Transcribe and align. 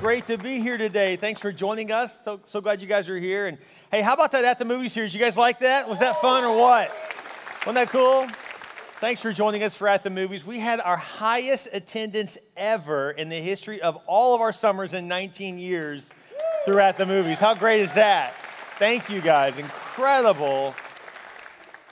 great 0.00 0.26
to 0.26 0.38
be 0.38 0.62
here 0.62 0.78
today. 0.78 1.14
Thanks 1.16 1.42
for 1.42 1.52
joining 1.52 1.92
us. 1.92 2.16
So, 2.24 2.40
so 2.46 2.62
glad 2.62 2.80
you 2.80 2.86
guys 2.86 3.06
are 3.10 3.18
here. 3.18 3.48
And 3.48 3.58
hey, 3.90 4.00
how 4.00 4.14
about 4.14 4.32
that 4.32 4.46
at 4.46 4.58
the 4.58 4.64
movie 4.64 4.88
series? 4.88 5.12
You 5.12 5.20
guys 5.20 5.36
like 5.36 5.58
that? 5.58 5.90
Was 5.90 5.98
that 5.98 6.22
fun 6.22 6.42
or 6.42 6.56
what? 6.56 6.90
Wasn't 7.66 7.74
that 7.74 7.90
cool? 7.90 8.26
Thanks 8.98 9.20
for 9.20 9.30
joining 9.30 9.62
us 9.62 9.74
for 9.74 9.86
At 9.86 10.02
the 10.02 10.08
Movies. 10.08 10.42
We 10.42 10.58
had 10.58 10.80
our 10.80 10.96
highest 10.96 11.68
attendance 11.70 12.38
ever 12.56 13.10
in 13.10 13.28
the 13.28 13.42
history 13.42 13.82
of 13.82 13.96
all 14.06 14.34
of 14.34 14.40
our 14.40 14.54
summers 14.54 14.94
in 14.94 15.06
19 15.06 15.58
years 15.58 16.08
through 16.64 16.80
At 16.80 16.96
the 16.96 17.04
Movies. 17.04 17.38
How 17.38 17.52
great 17.52 17.82
is 17.82 17.92
that? 17.92 18.34
Thank 18.78 19.10
you 19.10 19.20
guys. 19.20 19.58
Incredible. 19.58 20.74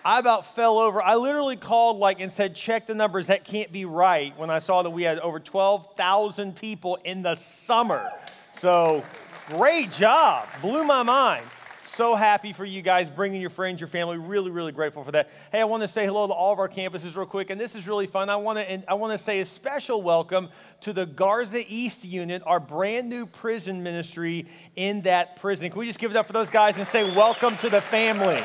I 0.09 0.21
about 0.21 0.55
fell 0.57 0.79
over. 0.79 1.03
I 1.03 1.17
literally 1.17 1.57
called 1.57 1.99
like 1.99 2.19
and 2.19 2.33
said, 2.33 2.57
check 2.57 2.87
the 2.87 2.95
numbers. 2.95 3.27
That 3.27 3.45
can't 3.45 3.71
be 3.71 3.85
right 3.85 4.33
when 4.39 4.49
I 4.49 4.59
saw 4.59 4.83
that 4.83 4.89
we 4.89 5.03
had 5.03 5.19
over 5.19 5.39
12,000 5.39 6.57
people 6.57 6.97
in 7.05 7.21
the 7.21 7.35
summer. 7.35 8.11
So 8.59 9.05
great 9.49 9.93
job. 9.93 10.49
Blew 10.63 10.83
my 10.83 11.03
mind. 11.03 11.45
So 11.85 12.15
happy 12.15 12.55
for 12.55 12.65
you 12.65 12.81
guys 12.81 13.11
bringing 13.11 13.43
your 13.43 13.51
friends, 13.51 13.81
your 13.81 13.89
family. 13.89 14.17
Really, 14.17 14.51
really 14.51 14.73
grateful 14.73 15.05
for 15.05 15.13
that. 15.13 15.29
Hey, 15.53 15.61
I 15.61 15.65
want 15.65 15.83
to 15.83 15.89
say 15.89 16.07
hello 16.07 16.27
to 16.27 16.33
all 16.33 16.55
of 16.55 16.59
our 16.59 16.71
campuses 16.71 17.15
real 17.15 17.27
quick, 17.27 17.51
and 17.51 17.61
this 17.61 17.75
is 17.75 17.87
really 17.87 18.07
fun. 18.07 18.31
I 18.31 18.37
want 18.37 18.59
to 18.59 18.91
I 18.91 18.95
want 18.95 19.13
to 19.13 19.23
say 19.23 19.41
a 19.41 19.45
special 19.45 20.01
welcome 20.01 20.49
to 20.83 20.95
the 20.95 21.05
Garza 21.05 21.63
East 21.69 22.03
Unit, 22.03 22.43
our 22.47 22.61
brand 22.61 23.11
new 23.11 23.27
prison 23.27 23.83
ministry 23.83 24.47
in 24.75 25.03
that 25.03 25.37
prison. 25.37 25.69
Can 25.69 25.79
we 25.79 25.87
just 25.87 25.99
give 25.99 26.11
it 26.11 26.17
up 26.17 26.27
for 26.27 26.33
those 26.33 26.49
guys 26.49 26.79
and 26.79 26.89
say 26.89 27.15
welcome 27.15 27.59
to 27.59 27.69
the 27.69 27.83
family? 27.83 28.43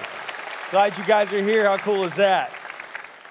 Glad 0.74 0.98
you 0.98 1.04
guys 1.06 1.32
are 1.32 1.44
here. 1.44 1.66
How 1.66 1.78
cool 1.78 2.04
is 2.04 2.16
that? 2.16 2.52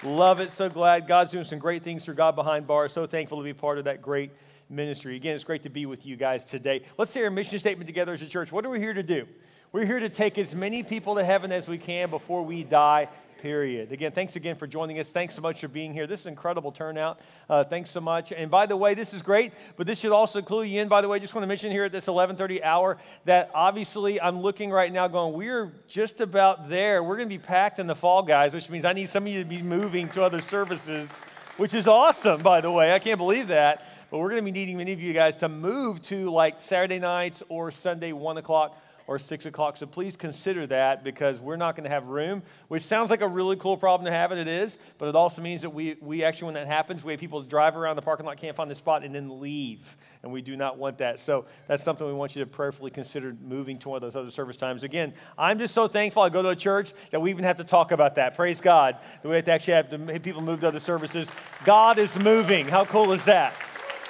Love 0.01 0.39
it. 0.39 0.53
So 0.53 0.69
glad 0.69 1.09
God's 1.09 1.31
doing 1.31 1.43
some 1.43 1.59
great 1.59 1.83
things 1.83 2.05
through 2.05 2.13
God 2.13 2.37
Behind 2.37 2.65
Bars. 2.65 2.93
So 2.93 3.05
thankful 3.05 3.37
to 3.37 3.43
be 3.43 3.51
part 3.51 3.77
of 3.77 3.83
that 3.83 4.01
great 4.01 4.31
ministry. 4.69 5.17
Again, 5.17 5.35
it's 5.35 5.43
great 5.43 5.63
to 5.63 5.69
be 5.69 5.85
with 5.85 6.05
you 6.05 6.15
guys 6.15 6.45
today. 6.45 6.85
Let's 6.97 7.11
say 7.11 7.21
our 7.21 7.29
mission 7.29 7.59
statement 7.59 7.85
together 7.85 8.13
as 8.13 8.21
a 8.21 8.27
church. 8.27 8.49
What 8.53 8.65
are 8.65 8.69
we 8.69 8.79
here 8.79 8.93
to 8.93 9.03
do? 9.03 9.27
We're 9.73 9.85
here 9.85 9.99
to 9.99 10.07
take 10.07 10.37
as 10.37 10.55
many 10.55 10.83
people 10.83 11.15
to 11.15 11.23
heaven 11.25 11.51
as 11.51 11.67
we 11.67 11.77
can 11.77 12.09
before 12.09 12.43
we 12.43 12.63
die 12.63 13.09
period. 13.43 13.91
Again, 13.91 14.13
thanks 14.13 14.37
again 14.37 14.55
for 14.55 14.67
joining 14.67 14.99
us. 14.99 15.09
Thanks 15.09 15.35
so 15.35 15.41
much 15.41 15.59
for 15.59 15.67
being 15.67 15.93
here. 15.93 16.07
This 16.07 16.21
is 16.21 16.27
incredible 16.27 16.71
turnout. 16.71 17.19
Uh, 17.49 17.65
thanks 17.65 17.91
so 17.91 17.99
much. 17.99 18.31
And 18.31 18.49
by 18.49 18.65
the 18.65 18.77
way, 18.77 18.93
this 18.93 19.13
is 19.13 19.21
great, 19.21 19.51
but 19.75 19.85
this 19.85 19.99
should 19.99 20.13
also 20.13 20.41
clue 20.41 20.63
you 20.63 20.79
in. 20.79 20.87
By 20.87 21.01
the 21.01 21.09
way, 21.09 21.19
just 21.19 21.35
want 21.35 21.43
to 21.43 21.47
mention 21.47 21.69
here 21.69 21.83
at 21.83 21.91
this 21.91 22.05
11:30 22.05 22.63
hour 22.63 22.97
that 23.25 23.51
obviously 23.53 24.21
I'm 24.21 24.39
looking 24.39 24.71
right 24.71 24.93
now, 24.93 25.09
going, 25.09 25.33
we're 25.33 25.73
just 25.89 26.21
about 26.21 26.69
there. 26.69 27.03
We're 27.03 27.17
going 27.17 27.27
to 27.27 27.37
be 27.37 27.43
packed 27.43 27.79
in 27.79 27.85
the 27.85 27.95
fall, 27.95 28.23
guys, 28.23 28.53
which 28.53 28.69
means 28.69 28.85
I 28.85 28.93
need 28.93 29.09
some 29.09 29.23
of 29.23 29.33
you 29.33 29.43
to 29.43 29.49
be 29.49 29.61
moving 29.61 30.07
to 30.11 30.23
other 30.23 30.39
services, 30.39 31.09
which 31.57 31.73
is 31.73 31.85
awesome. 31.85 32.41
By 32.41 32.61
the 32.61 32.71
way, 32.71 32.93
I 32.93 32.99
can't 32.99 33.17
believe 33.17 33.49
that. 33.49 33.85
But 34.09 34.19
we're 34.19 34.29
going 34.29 34.41
to 34.41 34.45
be 34.45 34.57
needing 34.57 34.77
many 34.77 34.93
of 34.93 35.01
you 35.01 35.11
guys 35.11 35.35
to 35.37 35.49
move 35.49 36.01
to 36.03 36.31
like 36.31 36.61
Saturday 36.61 36.99
nights 36.99 37.43
or 37.49 37.71
Sunday 37.71 38.13
one 38.13 38.37
o'clock 38.37 38.77
or 39.07 39.19
6 39.19 39.45
o'clock. 39.45 39.77
So 39.77 39.85
please 39.85 40.15
consider 40.15 40.65
that 40.67 41.03
because 41.03 41.39
we're 41.39 41.57
not 41.57 41.75
going 41.75 41.83
to 41.83 41.89
have 41.89 42.05
room, 42.05 42.41
which 42.67 42.83
sounds 42.83 43.09
like 43.09 43.21
a 43.21 43.27
really 43.27 43.55
cool 43.55 43.77
problem 43.77 44.05
to 44.05 44.11
have, 44.11 44.31
and 44.31 44.39
it 44.39 44.47
is, 44.47 44.77
but 44.97 45.09
it 45.09 45.15
also 45.15 45.41
means 45.41 45.61
that 45.61 45.69
we, 45.69 45.97
we 46.01 46.23
actually, 46.23 46.45
when 46.45 46.53
that 46.55 46.67
happens, 46.67 47.03
we 47.03 47.13
have 47.13 47.19
people 47.19 47.41
drive 47.41 47.75
around 47.75 47.95
the 47.95 48.01
parking 48.01 48.25
lot, 48.25 48.37
can't 48.37 48.55
find 48.55 48.71
the 48.71 48.75
spot, 48.75 49.03
and 49.03 49.13
then 49.13 49.41
leave. 49.41 49.97
And 50.23 50.31
we 50.31 50.41
do 50.41 50.55
not 50.55 50.77
want 50.77 50.99
that. 50.99 51.19
So 51.19 51.45
that's 51.67 51.83
something 51.83 52.07
we 52.07 52.13
want 52.13 52.33
you 52.35 52.43
to 52.45 52.49
prayerfully 52.49 52.91
consider 52.91 53.35
moving 53.45 53.77
to 53.79 53.89
one 53.89 53.97
of 53.97 54.01
those 54.01 54.15
other 54.15 54.31
service 54.31 54.55
times. 54.55 54.83
Again, 54.83 55.13
I'm 55.37 55.59
just 55.59 55.73
so 55.73 55.89
thankful 55.89 56.21
I 56.21 56.29
go 56.29 56.41
to 56.41 56.49
a 56.49 56.55
church 56.55 56.93
that 57.11 57.21
we 57.21 57.29
even 57.29 57.43
have 57.43 57.57
to 57.57 57.65
talk 57.65 57.91
about 57.91 58.15
that. 58.15 58.35
Praise 58.35 58.61
God. 58.61 58.97
That 59.21 59.27
we 59.27 59.35
have 59.35 59.45
to 59.45 59.51
actually 59.51 59.73
have 59.73 59.89
to, 59.89 60.19
people 60.21 60.41
move 60.41 60.61
to 60.61 60.69
other 60.69 60.79
services. 60.79 61.27
God 61.65 61.99
is 61.99 62.17
moving. 62.17 62.67
How 62.67 62.85
cool 62.85 63.11
is 63.11 63.23
that? 63.25 63.53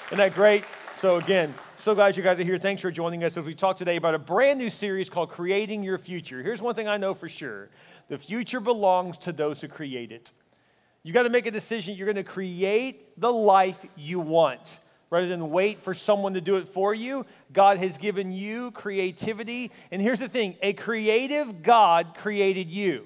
Isn't 0.07 0.19
that 0.19 0.35
great? 0.35 0.65
So 0.99 1.17
again, 1.17 1.53
so 1.83 1.93
glad 1.93 2.15
you 2.15 2.23
guys 2.23 2.39
are 2.39 2.45
here. 2.45 2.57
Thanks 2.57 2.81
for 2.81 2.91
joining 2.91 3.25
us 3.25 3.35
as 3.35 3.43
we 3.43 3.53
talk 3.53 3.75
today 3.75 3.97
about 3.97 4.15
a 4.15 4.19
brand 4.19 4.57
new 4.57 4.69
series 4.69 5.09
called 5.09 5.29
Creating 5.29 5.83
Your 5.83 5.97
Future. 5.97 6.41
Here's 6.41 6.61
one 6.61 6.75
thing 6.75 6.87
I 6.87 6.95
know 6.95 7.13
for 7.13 7.27
sure 7.27 7.67
the 8.07 8.17
future 8.17 8.61
belongs 8.61 9.17
to 9.17 9.33
those 9.33 9.59
who 9.59 9.67
create 9.67 10.13
it. 10.13 10.31
You 11.03 11.11
got 11.11 11.23
to 11.23 11.29
make 11.29 11.45
a 11.45 11.51
decision. 11.51 11.97
You're 11.97 12.05
going 12.05 12.15
to 12.15 12.23
create 12.23 13.19
the 13.19 13.33
life 13.33 13.75
you 13.97 14.21
want 14.21 14.79
rather 15.09 15.27
than 15.27 15.51
wait 15.51 15.83
for 15.83 15.93
someone 15.93 16.35
to 16.35 16.41
do 16.41 16.55
it 16.55 16.69
for 16.69 16.93
you. 16.93 17.25
God 17.51 17.79
has 17.79 17.97
given 17.97 18.31
you 18.31 18.71
creativity. 18.71 19.69
And 19.91 20.01
here's 20.01 20.19
the 20.19 20.29
thing 20.29 20.55
a 20.61 20.71
creative 20.71 21.63
God 21.63 22.15
created 22.15 22.69
you. 22.69 23.05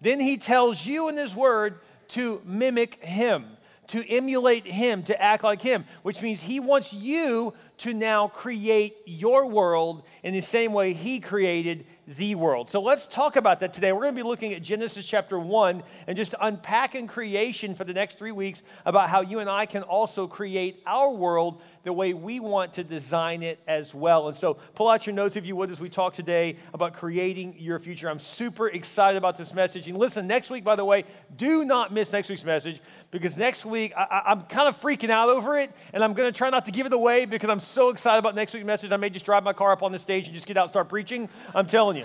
Then 0.00 0.18
he 0.18 0.38
tells 0.38 0.84
you 0.84 1.08
in 1.08 1.16
his 1.16 1.36
word 1.36 1.78
to 2.08 2.42
mimic 2.44 2.96
him, 2.96 3.44
to 3.88 4.04
emulate 4.10 4.66
him, 4.66 5.04
to 5.04 5.22
act 5.22 5.44
like 5.44 5.62
him, 5.62 5.84
which 6.02 6.20
means 6.20 6.40
he 6.40 6.58
wants 6.58 6.92
you 6.92 7.54
to 7.78 7.94
now 7.94 8.28
create 8.28 8.96
your 9.06 9.46
world 9.46 10.02
in 10.22 10.34
the 10.34 10.40
same 10.40 10.72
way 10.72 10.92
He 10.92 11.20
created 11.20 11.86
the 12.16 12.34
world. 12.36 12.70
So 12.70 12.80
let's 12.80 13.04
talk 13.04 13.36
about 13.36 13.60
that 13.60 13.74
today. 13.74 13.92
We're 13.92 14.02
going 14.02 14.14
to 14.14 14.22
be 14.22 14.26
looking 14.26 14.54
at 14.54 14.62
Genesis 14.62 15.06
chapter 15.06 15.38
1 15.38 15.82
and 16.06 16.16
just 16.16 16.34
unpacking 16.40 17.06
creation 17.06 17.74
for 17.74 17.84
the 17.84 17.92
next 17.92 18.16
three 18.16 18.32
weeks 18.32 18.62
about 18.86 19.10
how 19.10 19.20
you 19.20 19.40
and 19.40 19.50
I 19.50 19.66
can 19.66 19.82
also 19.82 20.26
create 20.26 20.82
our 20.86 21.10
world 21.10 21.60
the 21.84 21.92
way 21.92 22.14
we 22.14 22.40
want 22.40 22.74
to 22.74 22.84
design 22.84 23.42
it 23.42 23.60
as 23.68 23.94
well. 23.94 24.28
And 24.28 24.36
so 24.36 24.54
pull 24.74 24.88
out 24.88 25.06
your 25.06 25.14
notes 25.14 25.36
if 25.36 25.44
you 25.44 25.54
would 25.56 25.70
as 25.70 25.80
we 25.80 25.90
talk 25.90 26.14
today 26.14 26.56
about 26.72 26.94
creating 26.94 27.56
your 27.58 27.78
future. 27.78 28.08
I'm 28.08 28.18
super 28.18 28.68
excited 28.68 29.18
about 29.18 29.36
this 29.36 29.52
message. 29.52 29.86
And 29.86 29.98
listen, 29.98 30.26
next 30.26 30.48
week, 30.48 30.64
by 30.64 30.76
the 30.76 30.84
way, 30.86 31.04
do 31.36 31.64
not 31.66 31.92
miss 31.92 32.10
next 32.10 32.30
week's 32.30 32.44
message 32.44 32.80
because 33.10 33.36
next 33.36 33.64
week 33.64 33.92
I, 33.96 34.32
am 34.32 34.42
kind 34.42 34.68
of 34.68 34.80
freaking 34.80 35.10
out 35.10 35.28
over 35.28 35.58
it, 35.58 35.72
and 35.92 36.04
I'm 36.04 36.12
going 36.12 36.30
to 36.30 36.36
try 36.36 36.50
not 36.50 36.66
to 36.66 36.72
give 36.72 36.86
it 36.86 36.92
away 36.92 37.24
because 37.24 37.48
I'm 37.48 37.60
so 37.60 37.88
excited 37.90 38.18
about 38.18 38.34
next 38.34 38.52
week's 38.54 38.66
message. 38.66 38.92
I 38.92 38.96
may 38.96 39.10
just 39.10 39.24
drive 39.24 39.44
my 39.44 39.52
car 39.52 39.72
up 39.72 39.82
on 39.82 39.92
the 39.92 39.98
stage 39.98 40.26
and 40.26 40.34
just 40.34 40.46
get 40.46 40.56
out 40.56 40.64
and 40.64 40.70
start 40.70 40.88
preaching. 40.88 41.28
I'm 41.54 41.66
telling 41.66 41.96
you. 41.96 42.04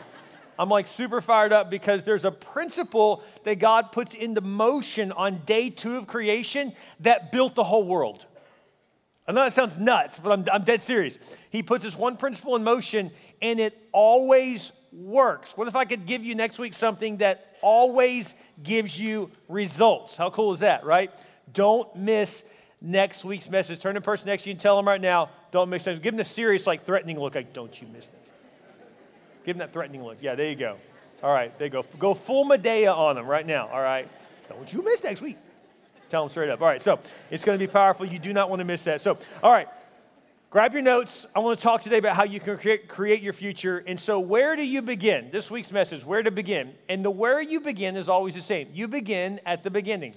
I'm 0.58 0.70
like 0.70 0.88
super 0.88 1.20
fired 1.20 1.52
up 1.52 1.70
because 1.70 2.04
there's 2.04 2.26
a 2.26 2.32
principle 2.32 3.24
that 3.44 3.58
God 3.58 3.92
puts 3.92 4.14
into 4.14 4.42
motion 4.42 5.12
on 5.12 5.42
day 5.46 5.70
two 5.70 5.98
of 5.98 6.08
creation 6.08 6.74
that 7.00 7.32
built 7.32 7.56
the 7.56 7.64
whole 7.64 7.84
world. 7.84 8.26
I 9.28 9.32
know 9.32 9.44
that 9.44 9.54
sounds 9.54 9.78
nuts, 9.78 10.20
but 10.20 10.32
I'm, 10.32 10.46
I'm 10.52 10.64
dead 10.64 10.82
serious. 10.84 11.18
He 11.50 11.64
puts 11.64 11.84
this 11.84 11.98
one 11.98 12.18
principle 12.18 12.56
in 12.56 12.64
motion 12.64 13.10
and 13.42 13.60
it 13.60 13.78
always 13.92 14.72
works. 14.92 15.58
What 15.58 15.68
if 15.68 15.76
I 15.76 15.86
could 15.86 16.06
give 16.06 16.24
you 16.24 16.36
next 16.36 16.60
week 16.60 16.74
something 16.74 17.18
that 17.18 17.56
always 17.62 18.36
gives 18.62 19.00
you 19.00 19.32
results. 19.48 20.16
How 20.16 20.30
cool 20.30 20.54
is 20.54 20.60
that, 20.60 20.86
right? 20.86 21.12
Don't 21.54 21.96
miss 21.96 22.44
next 22.82 23.24
week's 23.24 23.50
message. 23.50 23.80
Turn 23.80 23.96
to 23.96 24.00
the 24.00 24.04
person 24.04 24.28
next 24.28 24.44
to 24.44 24.50
you 24.50 24.54
and 24.54 24.60
tell 24.60 24.76
them 24.76 24.88
right 24.88 25.02
now, 25.02 25.30
don't 25.52 25.70
miss 25.70 25.88
it. 25.88 26.02
Give 26.02 26.14
them 26.14 26.18
the 26.18 26.26
serious, 26.26 26.68
like 26.68 26.86
threatening 26.86 27.20
look, 27.20 27.36
like, 27.36 27.54
don't 27.54 27.82
you 27.82 27.88
miss 27.88 28.08
that. 28.08 28.22
Give 29.46 29.58
them 29.58 29.66
that 29.66 29.74
threatening 29.74 30.04
look. 30.04 30.18
Yeah, 30.22 30.36
there 30.36 30.50
you 30.50 30.56
go. 30.56 30.78
All 31.22 31.34
right, 31.34 31.58
there 31.58 31.68
you 31.68 31.72
go. 31.72 31.86
Go 32.00 32.14
full 32.14 32.46
Madea 32.46 32.96
on 32.96 33.16
them 33.16 33.26
right 33.26 33.46
now. 33.46 33.70
All 33.70 33.82
right. 33.82 34.10
Don't 34.50 34.72
you 34.72 34.84
miss 34.84 35.04
next 35.04 35.22
week. 35.22 35.38
Tell 36.10 36.24
them 36.24 36.30
straight 36.30 36.50
up. 36.50 36.62
All 36.62 36.68
right, 36.68 36.82
so 36.82 37.00
it's 37.32 37.44
going 37.44 37.58
to 37.58 37.66
be 37.66 37.72
powerful. 37.72 38.06
You 38.06 38.20
do 38.20 38.34
not 38.34 38.50
want 38.50 38.60
to 38.60 38.66
miss 38.66 38.84
that. 38.84 39.02
So, 39.02 39.18
all 39.42 39.52
right, 39.52 39.68
Grab 40.54 40.72
your 40.74 40.84
notes. 40.84 41.26
I 41.36 41.40
want 41.40 41.58
to 41.58 41.64
talk 41.64 41.82
today 41.82 41.98
about 41.98 42.16
how 42.16 42.26
you 42.26 42.40
can 42.40 42.56
create, 42.60 42.88
create, 42.88 43.24
your 43.24 43.34
future. 43.34 43.84
And 43.88 44.00
so, 44.00 44.20
where 44.20 44.56
do 44.56 44.64
you 44.64 44.84
begin? 44.84 45.32
This 45.32 45.50
week's 45.50 45.72
message, 45.72 46.06
where 46.06 46.22
to 46.22 46.30
begin? 46.30 46.76
And 46.88 47.04
the 47.04 47.10
where 47.10 47.42
you 47.42 47.60
begin 47.60 47.98
is 47.98 48.08
always 48.08 48.36
the 48.36 48.42
same. 48.42 48.70
You 48.72 48.88
begin 48.88 49.42
at 49.48 49.64
the 49.64 49.72
beginning. 49.72 50.14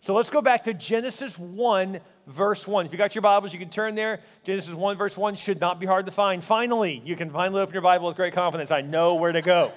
So, 0.00 0.16
let's 0.16 0.30
go 0.30 0.42
back 0.42 0.64
to 0.64 0.74
Genesis 0.74 1.38
1, 1.38 2.00
verse 2.26 2.66
1. 2.66 2.86
If 2.86 2.92
you 2.92 2.98
got 2.98 3.14
your 3.14 3.22
Bibles, 3.22 3.52
you 3.52 3.60
can 3.60 3.70
turn 3.70 3.94
there. 3.94 4.18
Genesis 4.42 4.74
1, 4.74 4.98
verse 4.98 5.16
1 5.16 5.36
should 5.36 5.60
not 5.60 5.78
be 5.78 5.86
hard 5.86 6.06
to 6.06 6.12
find. 6.12 6.42
Finally, 6.42 7.00
you 7.04 7.14
can 7.14 7.30
finally 7.30 7.60
open 7.60 7.72
your 7.72 7.82
Bible 7.82 8.08
with 8.08 8.16
great 8.16 8.34
confidence. 8.34 8.72
I 8.72 8.80
know 8.80 9.14
where 9.14 9.30
to 9.30 9.42
go. 9.42 9.70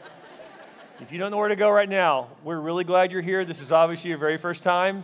if 1.00 1.12
you 1.12 1.20
don't 1.20 1.30
know 1.30 1.38
where 1.38 1.50
to 1.50 1.56
go 1.56 1.70
right 1.70 1.88
now, 1.88 2.30
we're 2.44 2.60
really 2.60 2.86
glad 2.86 3.12
you're 3.12 3.22
here. 3.22 3.46
This 3.46 3.62
is 3.62 3.72
obviously 3.72 4.10
your 4.10 4.18
very 4.18 4.40
first 4.40 4.64
time 4.64 5.04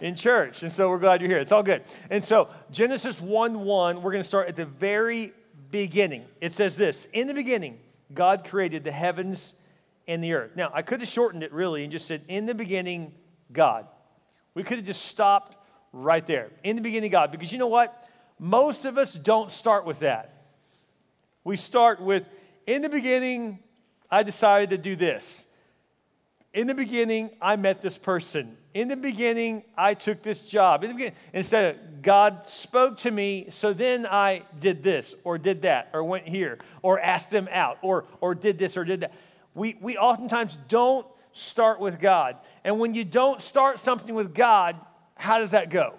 in 0.00 0.16
church. 0.16 0.62
And 0.62 0.72
so 0.72 0.88
we're 0.88 0.98
glad 0.98 1.20
you're 1.20 1.30
here. 1.30 1.38
It's 1.38 1.52
all 1.52 1.62
good. 1.62 1.82
And 2.10 2.24
so 2.24 2.48
Genesis 2.70 3.20
1 3.20 3.60
1, 3.60 4.02
we're 4.02 4.12
going 4.12 4.22
to 4.22 4.28
start 4.28 4.48
at 4.48 4.56
the 4.56 4.66
very 4.66 5.32
beginning. 5.70 6.24
It 6.40 6.52
says 6.52 6.76
this 6.76 7.06
In 7.12 7.26
the 7.26 7.34
beginning, 7.34 7.78
God 8.12 8.44
created 8.44 8.84
the 8.84 8.92
heavens 8.92 9.52
and 10.08 10.22
the 10.22 10.34
earth. 10.34 10.52
Now, 10.54 10.70
I 10.72 10.82
could 10.82 11.00
have 11.00 11.08
shortened 11.08 11.42
it 11.42 11.52
really 11.52 11.82
and 11.82 11.92
just 11.92 12.06
said, 12.06 12.22
In 12.28 12.46
the 12.46 12.54
beginning, 12.54 13.14
God. 13.52 13.86
We 14.54 14.62
could 14.62 14.78
have 14.78 14.86
just 14.86 15.04
stopped 15.06 15.56
right 15.92 16.26
there. 16.26 16.50
In 16.62 16.76
the 16.76 16.82
beginning, 16.82 17.10
God. 17.10 17.32
Because 17.32 17.52
you 17.52 17.58
know 17.58 17.66
what? 17.66 18.08
Most 18.38 18.84
of 18.84 18.98
us 18.98 19.14
don't 19.14 19.50
start 19.50 19.84
with 19.84 20.00
that. 20.00 20.44
We 21.44 21.56
start 21.56 22.00
with, 22.00 22.28
In 22.66 22.82
the 22.82 22.88
beginning, 22.88 23.60
I 24.10 24.22
decided 24.22 24.70
to 24.70 24.78
do 24.78 24.96
this. 24.96 25.45
In 26.56 26.66
the 26.66 26.74
beginning, 26.74 27.32
I 27.42 27.56
met 27.56 27.82
this 27.82 27.98
person. 27.98 28.56
In 28.72 28.88
the 28.88 28.96
beginning, 28.96 29.62
I 29.76 29.92
took 29.92 30.22
this 30.22 30.40
job. 30.40 30.84
In 30.84 31.12
instead 31.34 31.74
of 31.74 32.00
God 32.00 32.48
spoke 32.48 32.96
to 33.00 33.10
me, 33.10 33.48
so 33.50 33.74
then 33.74 34.06
I 34.06 34.40
did 34.58 34.82
this 34.82 35.14
or 35.22 35.36
did 35.36 35.62
that 35.62 35.90
or 35.92 36.02
went 36.02 36.26
here 36.26 36.56
or 36.80 36.98
asked 36.98 37.30
them 37.30 37.46
out 37.52 37.76
or, 37.82 38.06
or 38.22 38.34
did 38.34 38.58
this 38.58 38.78
or 38.78 38.84
did 38.86 39.00
that. 39.00 39.12
We, 39.54 39.76
we 39.82 39.98
oftentimes 39.98 40.56
don't 40.68 41.06
start 41.34 41.78
with 41.78 42.00
God. 42.00 42.38
And 42.64 42.80
when 42.80 42.94
you 42.94 43.04
don't 43.04 43.42
start 43.42 43.78
something 43.78 44.14
with 44.14 44.34
God, 44.34 44.76
how 45.14 45.40
does 45.40 45.50
that 45.50 45.68
go? 45.68 45.92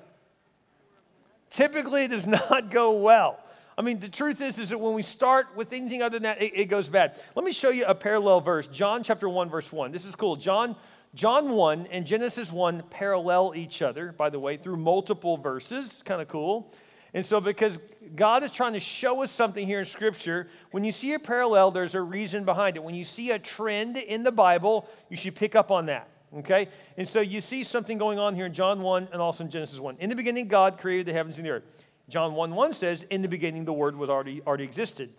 Typically, 1.51 2.05
it 2.05 2.07
does 2.07 2.25
not 2.49 2.71
go 2.71 2.93
well. 2.93 3.37
I 3.77 3.83
mean, 3.83 3.99
the 3.99 4.09
truth 4.09 4.41
is, 4.41 4.57
is 4.57 4.69
that 4.69 4.79
when 4.79 4.95
we 4.95 5.03
start 5.03 5.55
with 5.55 5.71
anything 5.71 6.01
other 6.01 6.17
than 6.17 6.23
that, 6.23 6.41
it, 6.41 6.53
it 6.55 6.65
goes 6.65 6.89
bad. 6.89 7.21
Let 7.35 7.45
me 7.45 7.51
show 7.51 7.69
you 7.69 7.85
a 7.85 7.93
parallel 7.93 8.41
verse. 8.41 8.67
John 8.67 9.03
chapter 9.03 9.29
1, 9.29 9.49
verse 9.49 9.71
1. 9.71 9.91
This 9.91 10.05
is 10.05 10.15
cool. 10.15 10.35
John, 10.35 10.75
John 11.13 11.49
1 11.49 11.87
and 11.87 12.05
Genesis 12.05 12.51
1 12.51 12.83
parallel 12.89 13.53
each 13.55 13.83
other, 13.83 14.13
by 14.13 14.31
the 14.31 14.39
way, 14.39 14.57
through 14.57 14.77
multiple 14.77 15.37
verses. 15.37 16.01
Kind 16.05 16.23
of 16.23 16.27
cool. 16.27 16.73
And 17.13 17.23
so, 17.23 17.39
because 17.39 17.77
God 18.15 18.43
is 18.43 18.51
trying 18.51 18.73
to 18.73 18.79
show 18.79 19.21
us 19.21 19.31
something 19.31 19.65
here 19.65 19.79
in 19.79 19.85
Scripture, 19.85 20.47
when 20.71 20.83
you 20.83 20.91
see 20.91 21.13
a 21.13 21.19
parallel, 21.19 21.69
there's 21.69 21.95
a 21.95 22.01
reason 22.01 22.45
behind 22.45 22.77
it. 22.77 22.83
When 22.83 22.95
you 22.95 23.05
see 23.05 23.31
a 23.31 23.39
trend 23.39 23.97
in 23.97 24.23
the 24.23 24.31
Bible, 24.31 24.89
you 25.09 25.17
should 25.17 25.35
pick 25.35 25.55
up 25.55 25.69
on 25.69 25.85
that. 25.85 26.09
Okay? 26.39 26.67
And 26.97 27.07
so 27.07 27.21
you 27.21 27.41
see 27.41 27.63
something 27.63 27.97
going 27.97 28.19
on 28.19 28.35
here 28.35 28.47
in 28.47 28.53
John 28.53 28.81
1 28.81 29.09
and 29.13 29.21
also 29.21 29.43
in 29.43 29.49
Genesis 29.49 29.79
1. 29.79 29.97
In 29.99 30.09
the 30.09 30.15
beginning, 30.15 30.47
God 30.47 30.77
created 30.77 31.05
the 31.05 31.13
heavens 31.13 31.37
and 31.37 31.45
the 31.45 31.51
earth. 31.51 31.63
John 32.09 32.35
1 32.35 32.53
1 32.53 32.73
says, 32.73 33.05
In 33.09 33.21
the 33.21 33.27
beginning, 33.27 33.65
the 33.65 33.73
Word 33.73 33.95
was 33.95 34.09
already, 34.09 34.41
already 34.45 34.63
existed. 34.63 35.09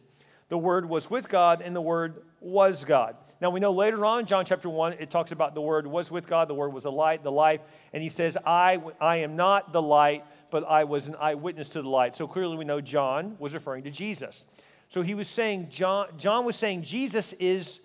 The 0.49 0.59
Word 0.59 0.89
was 0.89 1.11
with 1.11 1.29
God, 1.29 1.61
and 1.61 1.77
the 1.77 1.81
Word 1.81 2.23
was 2.41 2.85
God. 2.85 3.17
Now 3.41 3.51
we 3.51 3.61
know 3.61 3.73
later 3.73 4.05
on, 4.05 4.27
John 4.27 4.45
chapter 4.45 4.69
1, 4.69 4.95
it 4.95 5.11
talks 5.11 5.31
about 5.31 5.55
the 5.55 5.61
Word 5.61 5.87
was 5.87 6.11
with 6.11 6.27
God, 6.27 6.49
the 6.49 6.55
Word 6.55 6.73
was 6.73 6.85
the 6.85 6.93
light, 6.93 7.23
the 7.23 7.31
life, 7.31 7.61
and 7.93 8.03
he 8.03 8.09
says, 8.09 8.37
I, 8.45 8.81
I 9.01 9.17
am 9.17 9.37
not 9.37 9.73
the 9.73 9.83
light, 9.83 10.25
but 10.51 10.65
I 10.65 10.85
was 10.85 11.07
an 11.07 11.15
eyewitness 11.21 11.69
to 11.71 11.83
the 11.83 11.89
light. 11.89 12.17
So 12.17 12.27
clearly 12.27 12.57
we 12.57 12.65
know 12.65 12.81
John 12.81 13.37
was 13.39 13.53
referring 13.53 13.85
to 13.85 13.91
Jesus. 13.91 14.45
So 14.89 15.03
he 15.03 15.15
was 15.15 15.29
saying, 15.29 15.69
John, 15.71 16.09
John 16.17 16.45
was 16.45 16.57
saying, 16.57 16.83
Jesus 16.83 17.33
is 17.35 17.81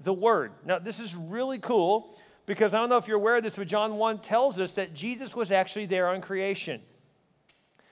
the 0.00 0.12
Word. 0.12 0.52
Now 0.64 0.78
this 0.78 0.98
is 0.98 1.14
really 1.14 1.58
cool 1.58 2.16
because 2.46 2.74
I 2.74 2.78
don't 2.78 2.88
know 2.88 2.96
if 2.96 3.06
you're 3.06 3.18
aware 3.18 3.36
of 3.36 3.44
this, 3.44 3.56
but 3.56 3.68
John 3.68 3.96
1 3.96 4.20
tells 4.20 4.58
us 4.58 4.72
that 4.72 4.94
Jesus 4.94 5.36
was 5.36 5.50
actually 5.50 5.86
there 5.86 6.08
on 6.08 6.20
creation. 6.20 6.80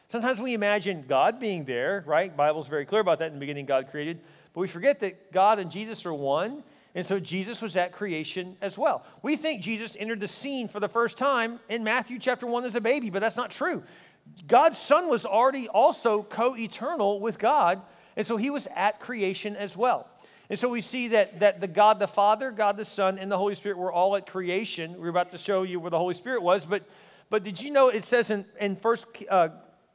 Sometimes 0.08 0.38
we 0.38 0.54
imagine 0.54 1.04
God 1.08 1.40
being 1.40 1.64
there, 1.64 2.04
right? 2.06 2.34
Bible's 2.36 2.68
very 2.68 2.86
clear 2.86 3.00
about 3.00 3.18
that. 3.20 3.28
In 3.28 3.34
the 3.34 3.40
beginning, 3.40 3.66
God 3.66 3.90
created. 3.90 4.20
But 4.52 4.60
we 4.60 4.68
forget 4.68 5.00
that 5.00 5.32
God 5.32 5.58
and 5.58 5.70
Jesus 5.70 6.06
are 6.06 6.14
one. 6.14 6.62
And 6.94 7.04
so 7.04 7.18
Jesus 7.18 7.60
was 7.60 7.74
at 7.74 7.92
creation 7.92 8.56
as 8.60 8.78
well. 8.78 9.04
We 9.22 9.36
think 9.36 9.62
Jesus 9.62 9.96
entered 9.98 10.20
the 10.20 10.28
scene 10.28 10.68
for 10.68 10.78
the 10.78 10.88
first 10.88 11.18
time 11.18 11.58
in 11.68 11.82
Matthew 11.82 12.20
chapter 12.20 12.46
1 12.46 12.64
as 12.64 12.76
a 12.76 12.80
baby, 12.80 13.10
but 13.10 13.18
that's 13.18 13.36
not 13.36 13.50
true. 13.50 13.82
God's 14.46 14.78
Son 14.78 15.08
was 15.08 15.26
already 15.26 15.68
also 15.68 16.22
co 16.22 16.56
eternal 16.56 17.20
with 17.20 17.38
God, 17.38 17.82
and 18.16 18.24
so 18.24 18.36
he 18.36 18.48
was 18.50 18.68
at 18.76 19.00
creation 19.00 19.56
as 19.56 19.76
well. 19.76 20.08
And 20.48 20.58
so 20.58 20.68
we 20.68 20.82
see 20.82 21.08
that, 21.08 21.40
that 21.40 21.60
the 21.60 21.66
God 21.66 21.98
the 21.98 22.06
Father, 22.06 22.50
God 22.50 22.76
the 22.76 22.84
Son, 22.84 23.18
and 23.18 23.30
the 23.30 23.38
Holy 23.38 23.54
Spirit 23.54 23.78
were 23.78 23.92
all 23.92 24.14
at 24.14 24.26
creation. 24.26 24.94
We're 24.98 25.08
about 25.08 25.32
to 25.32 25.38
show 25.38 25.62
you 25.64 25.80
where 25.80 25.90
the 25.90 25.98
Holy 25.98 26.14
Spirit 26.14 26.42
was, 26.42 26.64
but, 26.64 26.84
but 27.28 27.42
did 27.42 27.60
you 27.60 27.70
know 27.70 27.88
it 27.88 28.04
says 28.04 28.30
in, 28.30 28.44
in 28.60 28.76
first, 28.76 29.06
uh, 29.28 29.48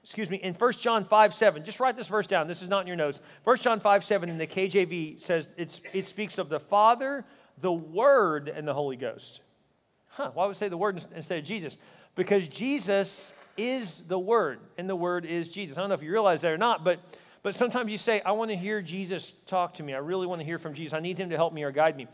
excuse 0.03 0.29
me, 0.29 0.37
in 0.37 0.53
1 0.53 0.73
John 0.73 1.05
5 1.05 1.33
7, 1.33 1.63
just 1.65 1.79
write 1.79 1.97
this 1.97 2.07
verse 2.07 2.27
down. 2.27 2.47
This 2.47 2.61
is 2.61 2.67
not 2.67 2.81
in 2.81 2.87
your 2.87 2.95
notes. 2.95 3.21
1 3.43 3.57
John 3.57 3.79
5 3.79 4.03
7 4.03 4.29
in 4.29 4.37
the 4.37 4.47
KJV 4.47 5.21
says 5.21 5.49
it's, 5.57 5.81
it 5.93 6.07
speaks 6.07 6.37
of 6.37 6.49
the 6.49 6.59
Father, 6.59 7.25
the 7.61 7.71
Word, 7.71 8.47
and 8.49 8.67
the 8.67 8.73
Holy 8.73 8.95
Ghost. 8.95 9.41
Huh, 10.07 10.31
why 10.33 10.45
would 10.45 10.55
it 10.55 10.59
say 10.59 10.69
the 10.69 10.77
Word 10.77 11.03
instead 11.15 11.39
of 11.39 11.45
Jesus? 11.45 11.77
Because 12.15 12.47
Jesus 12.47 13.31
is 13.57 14.01
the 14.07 14.19
Word, 14.19 14.59
and 14.77 14.89
the 14.89 14.95
Word 14.95 15.25
is 15.25 15.49
Jesus. 15.49 15.77
I 15.77 15.81
don't 15.81 15.89
know 15.89 15.95
if 15.95 16.03
you 16.03 16.11
realize 16.11 16.41
that 16.41 16.51
or 16.51 16.57
not, 16.57 16.83
but, 16.83 16.99
but 17.43 17.55
sometimes 17.55 17.91
you 17.91 17.97
say, 17.97 18.21
I 18.21 18.31
want 18.31 18.51
to 18.51 18.57
hear 18.57 18.81
Jesus 18.81 19.33
talk 19.45 19.75
to 19.75 19.83
me. 19.83 19.93
I 19.93 19.99
really 19.99 20.27
want 20.27 20.39
to 20.39 20.45
hear 20.45 20.57
from 20.57 20.73
Jesus. 20.73 20.93
I 20.93 20.99
need 20.99 21.17
him 21.17 21.29
to 21.29 21.35
help 21.35 21.53
me 21.53 21.63
or 21.63 21.71
guide 21.71 21.95
me. 21.95 22.07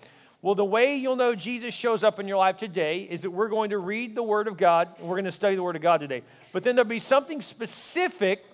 Well, 0.45 0.53
the 0.53 0.63
way 0.63 0.97
you'll 0.97 1.15
know 1.15 1.33
Jesus 1.33 1.73
shows 1.73 2.03
up 2.03 2.19
in 2.19 2.27
your 2.27 2.37
life 2.37 2.57
today 2.57 2.99
is 2.99 3.23
that 3.23 3.31
we're 3.31 3.47
going 3.47 3.71
to 3.71 3.79
read 3.79 4.13
the 4.13 4.21
Word 4.21 4.47
of 4.47 4.57
God, 4.57 4.89
and 4.99 5.07
we're 5.07 5.15
going 5.15 5.25
to 5.25 5.31
study 5.31 5.55
the 5.55 5.63
Word 5.63 5.75
of 5.75 5.81
God 5.81 6.01
today. 6.01 6.21
But 6.53 6.63
then 6.63 6.75
there'll 6.75 6.87
be 6.87 6.99
something 6.99 7.41
specific 7.41 8.45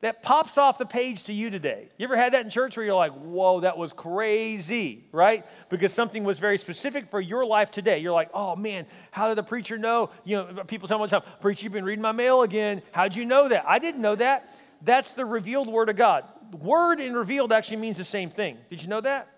that 0.00 0.22
pops 0.22 0.56
off 0.56 0.78
the 0.78 0.86
page 0.86 1.24
to 1.24 1.34
you 1.34 1.50
today. 1.50 1.90
You 1.98 2.04
ever 2.04 2.16
had 2.16 2.32
that 2.32 2.46
in 2.46 2.50
church 2.50 2.78
where 2.78 2.86
you're 2.86 2.94
like, 2.94 3.12
whoa, 3.12 3.60
that 3.60 3.76
was 3.76 3.92
crazy, 3.92 5.04
right? 5.12 5.44
Because 5.68 5.92
something 5.92 6.24
was 6.24 6.38
very 6.38 6.56
specific 6.56 7.10
for 7.10 7.20
your 7.20 7.44
life 7.44 7.70
today. 7.70 7.98
You're 7.98 8.14
like, 8.14 8.30
oh 8.32 8.56
man, 8.56 8.86
how 9.10 9.28
did 9.28 9.36
the 9.36 9.42
preacher 9.42 9.76
know? 9.76 10.08
You 10.24 10.36
know, 10.36 10.64
people 10.64 10.88
tell 10.88 10.96
me 10.96 11.02
all 11.02 11.08
the 11.08 11.20
time, 11.20 11.28
preacher, 11.42 11.64
you've 11.64 11.74
been 11.74 11.84
reading 11.84 12.00
my 12.00 12.12
mail 12.12 12.40
again. 12.40 12.80
How'd 12.90 13.14
you 13.14 13.26
know 13.26 13.48
that? 13.48 13.66
I 13.68 13.80
didn't 13.80 14.00
know 14.00 14.14
that. 14.14 14.48
That's 14.80 15.10
the 15.10 15.26
revealed 15.26 15.68
word 15.68 15.90
of 15.90 15.96
God. 15.96 16.24
Word 16.58 17.00
and 17.00 17.14
revealed 17.14 17.52
actually 17.52 17.76
means 17.76 17.98
the 17.98 18.04
same 18.04 18.30
thing. 18.30 18.56
Did 18.70 18.80
you 18.80 18.88
know 18.88 19.02
that? 19.02 19.28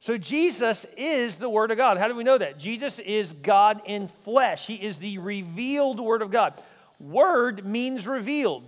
So 0.00 0.16
Jesus 0.16 0.86
is 0.96 1.38
the 1.38 1.48
Word 1.48 1.70
of 1.70 1.76
God. 1.76 1.98
How 1.98 2.08
do 2.08 2.14
we 2.14 2.24
know 2.24 2.38
that? 2.38 2.58
Jesus 2.58 2.98
is 3.00 3.32
God 3.32 3.82
in 3.84 4.08
flesh. 4.24 4.66
He 4.66 4.74
is 4.74 4.98
the 4.98 5.18
revealed 5.18 5.98
Word 5.98 6.22
of 6.22 6.30
God. 6.30 6.60
Word 7.00 7.66
means 7.66 8.06
revealed. 8.06 8.64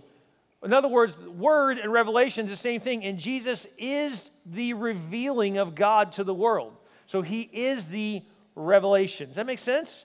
In 0.63 0.73
other 0.73 0.89
words, 0.89 1.17
word 1.17 1.79
and 1.79 1.91
revelation 1.91 2.45
is 2.45 2.51
the 2.51 2.57
same 2.57 2.81
thing, 2.81 3.05
and 3.05 3.19
Jesus 3.19 3.67
is 3.79 4.29
the 4.45 4.75
revealing 4.75 5.57
of 5.57 5.75
God 5.75 6.13
to 6.13 6.25
the 6.25 6.35
world. 6.35 6.75
So 7.07 7.23
he 7.23 7.43
is 7.43 7.87
the 7.87 8.23
revelation. 8.55 9.29
Does 9.29 9.37
that 9.37 9.47
make 9.47 9.59
sense? 9.59 10.05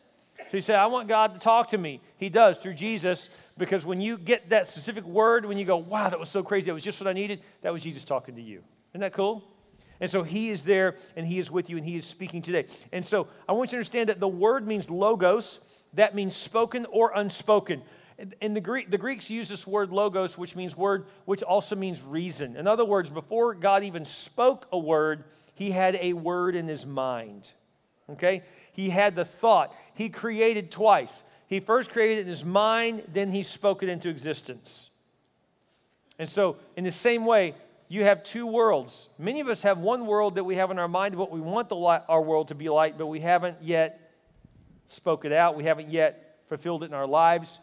So 0.50 0.58
you 0.58 0.62
say, 0.62 0.74
I 0.74 0.86
want 0.86 1.10
God 1.10 1.34
to 1.34 1.40
talk 1.40 1.70
to 1.70 1.78
me. 1.78 2.00
He 2.18 2.30
does 2.30 2.58
through 2.58 2.76
Jesus, 2.76 3.30
because 3.58 3.86
when 3.86 4.00
you 4.00 4.18
get 4.18 4.50
that 4.50 4.68
specific 4.68 5.04
word, 5.04 5.46
when 5.46 5.58
you 5.58 5.66
go, 5.66 5.78
wow, 5.78 6.10
that 6.10 6.20
was 6.20 6.30
so 6.30 6.42
crazy, 6.42 6.68
that 6.68 6.74
was 6.74 6.84
just 6.84 7.02
what 7.02 7.08
I 7.08 7.14
needed, 7.14 7.42
that 7.62 7.74
was 7.74 7.84
Jesus 7.84 8.06
talking 8.06 8.36
to 8.36 8.42
you. 8.42 8.64
Isn't 8.92 9.02
that 9.02 9.14
cool? 9.14 9.44
And 10.00 10.10
so 10.10 10.24
he 10.24 10.50
is 10.50 10.64
there 10.64 10.96
and 11.16 11.26
he 11.26 11.40
is 11.40 11.50
with 11.50 11.70
you 11.70 11.78
and 11.78 11.86
he 11.86 11.96
is 11.96 12.06
speaking 12.06 12.42
today. 12.42 12.66
And 12.92 13.06
so 13.06 13.28
I 13.48 13.54
want 13.54 13.70
you 13.70 13.72
to 13.72 13.78
understand 13.78 14.10
that 14.10 14.20
the 14.20 14.28
word 14.28 14.68
means 14.68 14.90
logos, 14.90 15.60
that 15.94 16.16
means 16.16 16.36
spoken 16.36 16.86
or 16.92 17.12
unspoken. 17.16 17.82
In 18.42 18.54
the, 18.54 18.62
Greek, 18.62 18.90
the 18.90 18.98
Greeks 18.98 19.30
use 19.30 19.50
this 19.50 19.68
word 19.68 19.92
logos, 19.92 20.38
which 20.38 20.56
means 20.56 20.78
word, 20.78 21.06
which 21.26 21.44
also 21.44 21.76
means 21.76 22.02
reason. 22.02 22.56
In 22.56 22.68
other 22.68 22.86
words, 22.86 23.10
before 23.10 23.54
God 23.54 23.84
even 23.84 24.06
spoke 24.06 24.68
a 24.72 24.78
word, 24.78 25.26
he 25.54 25.72
had 25.72 25.96
a 25.96 26.14
word 26.14 26.56
in 26.56 26.68
his 26.68 26.86
mind. 26.86 27.50
Okay? 28.10 28.44
He 28.74 28.90
had 28.90 29.16
the 29.16 29.26
thought. 29.26 29.74
He 29.96 30.10
created 30.10 30.72
twice. 30.72 31.24
He 31.48 31.60
first 31.60 31.90
created 31.92 32.20
it 32.20 32.22
in 32.22 32.28
his 32.28 32.44
mind, 32.44 33.04
then 33.14 33.32
he 33.32 33.44
spoke 33.44 33.84
it 33.84 33.90
into 33.90 34.10
existence. 34.10 34.90
And 36.18 36.28
so, 36.28 36.58
in 36.76 36.84
the 36.86 36.92
same 36.92 37.26
way, 37.26 37.56
you 37.88 38.04
have 38.04 38.24
two 38.24 38.48
worlds. 38.48 39.10
Many 39.18 39.42
of 39.42 39.48
us 39.48 39.62
have 39.62 39.78
one 39.78 40.08
world 40.08 40.36
that 40.36 40.44
we 40.44 40.56
have 40.56 40.72
in 40.72 40.80
our 40.80 40.88
mind 40.88 41.16
what 41.16 41.32
we 41.32 41.40
want 41.40 41.70
the, 41.70 41.76
our 41.76 42.22
world 42.22 42.48
to 42.48 42.56
be 42.56 42.70
like, 42.70 42.98
but 42.98 43.08
we 43.08 43.20
haven't 43.20 43.62
yet 43.62 44.12
spoke 44.86 45.26
it 45.26 45.32
out. 45.32 45.56
We 45.56 45.66
haven't 45.66 45.90
yet 45.90 46.40
fulfilled 46.50 46.84
it 46.84 46.88
in 46.88 46.94
our 46.94 47.08
lives. 47.08 47.60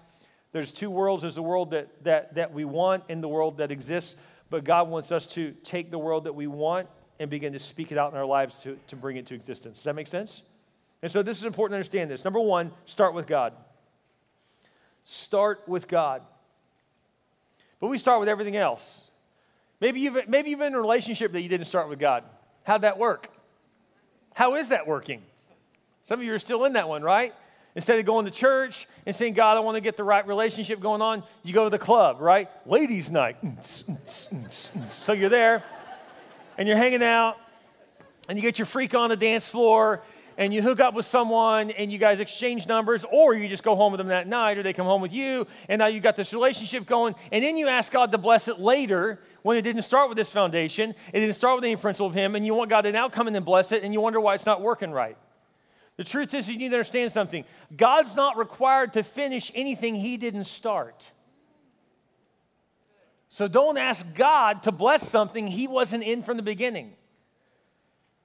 There's 0.52 0.73
two 0.73 0.90
worlds. 0.90 1.23
There's 1.23 1.35
the 1.35 1.42
world 1.42 1.70
that, 1.70 1.88
that, 2.04 2.35
that 2.35 2.52
we 2.52 2.64
want 2.64 3.04
and 3.08 3.23
the 3.23 3.28
world 3.28 3.58
that 3.58 3.73
exists. 3.73 4.14
But 4.50 4.64
God 4.64 4.88
wants 4.88 5.11
us 5.11 5.26
to 5.28 5.52
take 5.64 5.90
the 5.90 5.99
world 5.99 6.25
that 6.25 6.35
we 6.35 6.47
want 6.47 6.88
and 7.18 7.30
begin 7.30 7.52
to 7.54 7.58
speak 7.58 7.90
it 7.90 7.99
out 7.99 8.12
in 8.12 8.18
our 8.18 8.26
lives 8.26 8.61
to, 8.62 8.78
to 8.88 8.97
bring 8.97 9.16
it 9.16 9.26
to 9.26 9.35
existence. 9.35 9.78
Does 9.78 9.85
that 9.85 9.94
make 9.94 10.06
sense? 10.06 10.42
And 11.02 11.11
so 11.11 11.23
this 11.23 11.38
is 11.38 11.44
important 11.44 11.73
to 11.73 11.76
understand 11.76 12.11
this. 12.11 12.25
Number 12.25 12.40
one, 12.40 12.70
start 12.85 13.14
with 13.14 13.26
God. 13.26 13.54
Start 15.04 15.66
with 15.66 15.88
God. 15.88 16.23
But 17.80 17.88
we 17.88 17.99
start 17.99 18.20
with 18.20 18.28
everything 18.28 18.56
else. 18.56 19.08
Maybe 19.82 19.98
you've, 19.98 20.28
maybe 20.28 20.50
you've 20.50 20.60
been 20.60 20.68
in 20.68 20.74
a 20.76 20.80
relationship 20.80 21.32
that 21.32 21.40
you 21.40 21.48
didn't 21.48 21.66
start 21.66 21.88
with 21.88 21.98
God. 21.98 22.22
How'd 22.62 22.82
that 22.82 22.98
work? 22.98 23.28
How 24.32 24.54
is 24.54 24.68
that 24.68 24.86
working? 24.86 25.22
Some 26.04 26.20
of 26.20 26.24
you 26.24 26.32
are 26.34 26.38
still 26.38 26.64
in 26.66 26.74
that 26.74 26.88
one, 26.88 27.02
right? 27.02 27.34
Instead 27.74 27.98
of 27.98 28.06
going 28.06 28.26
to 28.26 28.30
church 28.30 28.86
and 29.06 29.16
saying, 29.16 29.34
God, 29.34 29.56
I 29.56 29.60
want 29.60 29.74
to 29.74 29.80
get 29.80 29.96
the 29.96 30.04
right 30.04 30.24
relationship 30.24 30.78
going 30.78 31.02
on, 31.02 31.24
you 31.42 31.52
go 31.52 31.64
to 31.64 31.70
the 31.70 31.80
club, 31.80 32.20
right? 32.20 32.48
Ladies' 32.64 33.10
night. 33.10 33.38
so 35.02 35.14
you're 35.14 35.28
there 35.28 35.64
and 36.56 36.68
you're 36.68 36.76
hanging 36.76 37.02
out 37.02 37.36
and 38.28 38.38
you 38.38 38.42
get 38.42 38.60
your 38.60 38.66
freak 38.66 38.94
on 38.94 39.10
the 39.10 39.16
dance 39.16 39.48
floor 39.48 40.00
and 40.36 40.52
you 40.52 40.62
hook 40.62 40.80
up 40.80 40.94
with 40.94 41.06
someone 41.06 41.70
and 41.70 41.92
you 41.92 41.98
guys 41.98 42.20
exchange 42.20 42.66
numbers, 42.66 43.04
or 43.10 43.34
you 43.34 43.48
just 43.48 43.62
go 43.62 43.76
home 43.76 43.92
with 43.92 43.98
them 43.98 44.08
that 44.08 44.26
night, 44.26 44.58
or 44.58 44.62
they 44.62 44.72
come 44.72 44.86
home 44.86 45.02
with 45.02 45.12
you, 45.12 45.46
and 45.68 45.78
now 45.78 45.86
you 45.86 46.00
got 46.00 46.16
this 46.16 46.32
relationship 46.32 46.86
going, 46.86 47.14
and 47.30 47.42
then 47.44 47.56
you 47.56 47.68
ask 47.68 47.92
God 47.92 48.12
to 48.12 48.18
bless 48.18 48.48
it 48.48 48.58
later 48.58 49.20
when 49.42 49.56
it 49.56 49.62
didn't 49.62 49.82
start 49.82 50.08
with 50.08 50.16
this 50.16 50.30
foundation, 50.30 50.94
it 51.12 51.20
didn't 51.20 51.34
start 51.34 51.56
with 51.56 51.64
any 51.64 51.76
principle 51.76 52.06
of 52.06 52.14
Him, 52.14 52.34
and 52.36 52.46
you 52.46 52.54
want 52.54 52.70
God 52.70 52.82
to 52.82 52.92
now 52.92 53.08
come 53.08 53.28
in 53.28 53.34
and 53.36 53.44
bless 53.44 53.72
it, 53.72 53.82
and 53.82 53.92
you 53.92 54.00
wonder 54.00 54.20
why 54.20 54.34
it's 54.34 54.46
not 54.46 54.62
working 54.62 54.90
right. 54.90 55.16
The 55.96 56.04
truth 56.04 56.32
is, 56.32 56.48
you 56.48 56.56
need 56.56 56.70
to 56.70 56.76
understand 56.76 57.12
something. 57.12 57.44
God's 57.76 58.16
not 58.16 58.38
required 58.38 58.94
to 58.94 59.02
finish 59.02 59.52
anything 59.54 59.94
He 59.94 60.16
didn't 60.16 60.44
start. 60.44 61.10
So 63.28 63.48
don't 63.48 63.78
ask 63.78 64.14
God 64.14 64.62
to 64.64 64.72
bless 64.72 65.08
something 65.08 65.46
He 65.46 65.66
wasn't 65.66 66.04
in 66.04 66.22
from 66.22 66.36
the 66.36 66.42
beginning. 66.42 66.94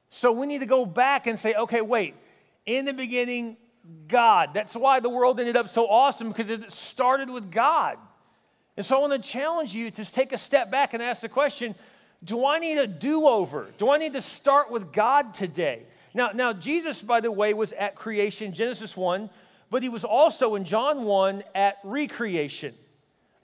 So 0.09 0.31
we 0.31 0.47
need 0.47 0.59
to 0.59 0.65
go 0.65 0.85
back 0.85 1.27
and 1.27 1.37
say, 1.37 1.53
okay, 1.53 1.81
wait, 1.81 2.15
in 2.65 2.85
the 2.85 2.93
beginning, 2.93 3.57
God. 4.07 4.51
That's 4.53 4.75
why 4.75 4.99
the 4.99 5.09
world 5.09 5.39
ended 5.39 5.57
up 5.57 5.69
so 5.69 5.87
awesome 5.87 6.29
because 6.29 6.49
it 6.49 6.71
started 6.71 7.29
with 7.29 7.51
God. 7.51 7.97
And 8.75 8.85
so 8.85 8.97
I 8.97 8.99
want 8.99 9.21
to 9.21 9.29
challenge 9.29 9.73
you 9.73 9.89
to 9.91 10.05
take 10.05 10.33
a 10.33 10.37
step 10.37 10.69
back 10.69 10.93
and 10.93 11.01
ask 11.01 11.21
the 11.21 11.29
question 11.29 11.75
do 12.23 12.45
I 12.45 12.57
need 12.57 12.79
a 12.79 12.87
do 12.87 13.27
over? 13.27 13.67
Do 13.77 13.91
I 13.91 13.99
need 13.99 14.13
to 14.13 14.21
start 14.21 14.71
with 14.71 14.91
God 14.91 15.35
today? 15.35 15.83
Now, 16.15 16.31
now, 16.33 16.51
Jesus, 16.51 16.99
by 16.99 17.21
the 17.21 17.31
way, 17.31 17.53
was 17.53 17.73
at 17.73 17.95
creation, 17.95 18.53
Genesis 18.53 18.97
1, 18.97 19.29
but 19.69 19.83
he 19.83 19.89
was 19.89 20.03
also 20.03 20.55
in 20.55 20.63
John 20.63 21.03
1 21.03 21.43
at 21.53 21.77
recreation. 21.83 22.73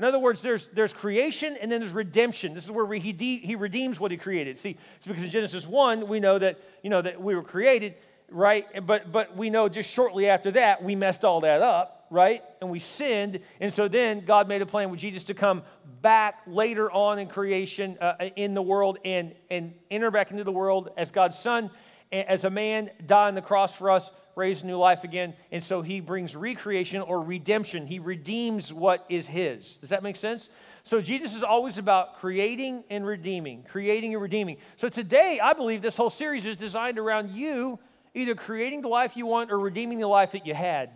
In 0.04 0.08
other 0.08 0.20
words, 0.20 0.42
there's, 0.42 0.68
there's 0.74 0.92
creation 0.92 1.56
and 1.62 1.72
then 1.72 1.80
there's 1.80 1.94
redemption. 1.94 2.54
This 2.54 2.66
is 2.66 2.72
where 2.72 2.94
he, 2.94 3.14
de- 3.14 3.40
he 3.40 3.56
redeems 3.56 4.02
what 4.02 4.12
he 4.12 4.18
created. 4.18 4.58
See, 4.58 4.76
it's 4.98 5.08
because 5.08 5.24
in 5.24 5.30
Genesis 5.30 5.66
1, 5.66 6.10
we 6.10 6.20
know 6.20 6.38
that, 6.38 6.60
you 6.82 6.90
know, 6.90 7.02
that 7.02 7.22
we 7.22 7.34
were 7.36 7.42
created, 7.42 7.96
right? 8.30 8.86
But, 8.86 9.14
but 9.14 9.38
we 9.38 9.50
know 9.50 9.70
just 9.70 9.90
shortly 9.90 10.28
after 10.28 10.52
that, 10.52 10.84
we 10.84 10.94
messed 10.94 11.24
all 11.24 11.40
that 11.40 11.62
up, 11.62 12.08
right? 12.10 12.44
And 12.60 12.70
we 12.70 12.80
sinned. 12.80 13.40
And 13.62 13.74
so 13.74 13.88
then 13.88 14.26
God 14.26 14.50
made 14.50 14.62
a 14.62 14.66
plan 14.66 14.92
with 14.92 15.00
Jesus 15.00 15.24
to 15.24 15.34
come 15.34 15.64
back 16.02 16.42
later 16.48 16.92
on 16.92 17.18
in 17.18 17.30
creation, 17.30 17.98
uh, 18.02 18.16
in 18.36 18.56
the 18.56 18.62
world, 18.62 18.98
and, 19.06 19.34
and 19.50 19.74
enter 19.90 20.12
back 20.12 20.32
into 20.32 20.44
the 20.44 20.52
world 20.52 20.90
as 20.98 21.12
God's 21.12 21.40
son, 21.40 21.72
as 22.12 22.44
a 22.44 22.50
man, 22.50 22.92
die 23.06 23.30
on 23.30 23.36
the 23.36 23.42
cross 23.42 23.74
for 23.74 23.90
us, 23.90 24.12
raise 24.36 24.63
new 24.63 24.78
life 24.78 25.04
again. 25.04 25.34
And 25.52 25.63
so 25.63 25.82
he 25.82 26.00
brings 26.00 26.36
recreation 26.36 27.02
or 27.02 27.22
redemption. 27.22 27.88
He 27.88 28.00
redeems 28.00 28.72
what 28.72 29.06
is 29.10 29.28
his. 29.28 29.78
Does 29.78 29.90
that 29.90 30.04
make 30.04 30.16
sense? 30.16 30.50
So 30.84 31.02
Jesus 31.02 31.34
is 31.36 31.44
always 31.44 31.78
about 31.78 32.20
creating 32.20 32.84
and 32.90 33.06
redeeming, 33.06 33.63
creating 33.63 34.13
and 34.13 34.22
redeeming. 34.22 34.58
So 34.78 34.90
today, 34.90 35.40
I 35.42 35.54
believe 35.54 35.82
this 35.82 35.96
whole 35.96 36.10
series 36.10 36.46
is 36.46 36.58
designed 36.58 37.00
around 37.00 37.30
you 37.30 37.80
either 38.13 38.36
creating 38.36 38.82
the 38.82 38.88
life 38.88 39.18
you 39.18 39.25
want 39.25 39.52
or 39.52 39.60
redeeming 39.60 40.00
the 40.00 40.08
life 40.08 40.34
that 40.34 40.46
you 40.46 40.54
had. 40.54 40.90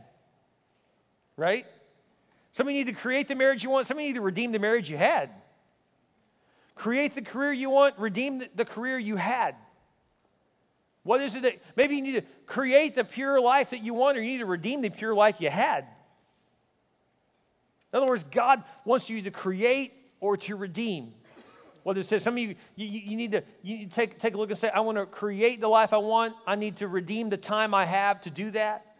Right? 1.35 1.65
Some 2.51 2.67
of 2.67 2.73
you 2.73 2.83
need 2.83 2.91
to 2.91 2.99
create 2.99 3.27
the 3.27 3.35
marriage 3.35 3.63
you 3.63 3.69
want, 3.69 3.87
some 3.87 3.97
of 3.97 4.01
you 4.01 4.09
need 4.09 4.15
to 4.15 4.21
redeem 4.21 4.51
the 4.51 4.59
marriage 4.59 4.89
you 4.89 4.97
had. 4.97 5.29
Create 6.75 7.15
the 7.15 7.21
career 7.21 7.53
you 7.53 7.69
want, 7.69 7.97
redeem 7.97 8.43
the 8.55 8.65
career 8.65 8.99
you 8.99 9.15
had. 9.15 9.55
What 11.07 11.21
is 11.21 11.35
it 11.35 11.43
that 11.43 11.61
maybe 11.77 11.95
you 11.95 12.01
need 12.01 12.15
to 12.15 12.23
create 12.45 12.93
the 12.93 13.05
pure 13.05 13.39
life 13.39 13.69
that 13.69 13.81
you 13.81 13.93
want, 13.93 14.17
or 14.17 14.21
you 14.21 14.31
need 14.31 14.39
to 14.39 14.45
redeem 14.45 14.81
the 14.81 14.89
pure 14.89 15.15
life 15.15 15.37
you 15.39 15.49
had? 15.49 15.85
In 17.93 17.97
other 17.97 18.07
words, 18.07 18.25
God 18.29 18.61
wants 18.83 19.09
you 19.09 19.21
to 19.21 19.31
create 19.31 19.93
or 20.19 20.35
to 20.35 20.57
redeem. 20.57 21.13
What 21.83 21.97
it 21.97 22.05
says, 22.07 22.23
some 22.23 22.33
of 22.33 22.39
you, 22.39 22.55
you, 22.75 22.87
you 22.87 23.15
need 23.15 23.31
to 23.31 23.43
you 23.63 23.77
need 23.77 23.89
to 23.91 23.95
take, 23.95 24.19
take 24.19 24.33
a 24.33 24.37
look 24.37 24.49
and 24.49 24.59
say, 24.59 24.69
I 24.69 24.81
want 24.81 24.97
to 24.97 25.05
create 25.05 25.61
the 25.61 25.69
life 25.69 25.93
I 25.93 25.97
want. 25.97 26.35
I 26.45 26.55
need 26.55 26.75
to 26.77 26.89
redeem 26.89 27.29
the 27.29 27.37
time 27.37 27.73
I 27.73 27.85
have 27.85 28.19
to 28.23 28.29
do 28.29 28.51
that. 28.51 28.97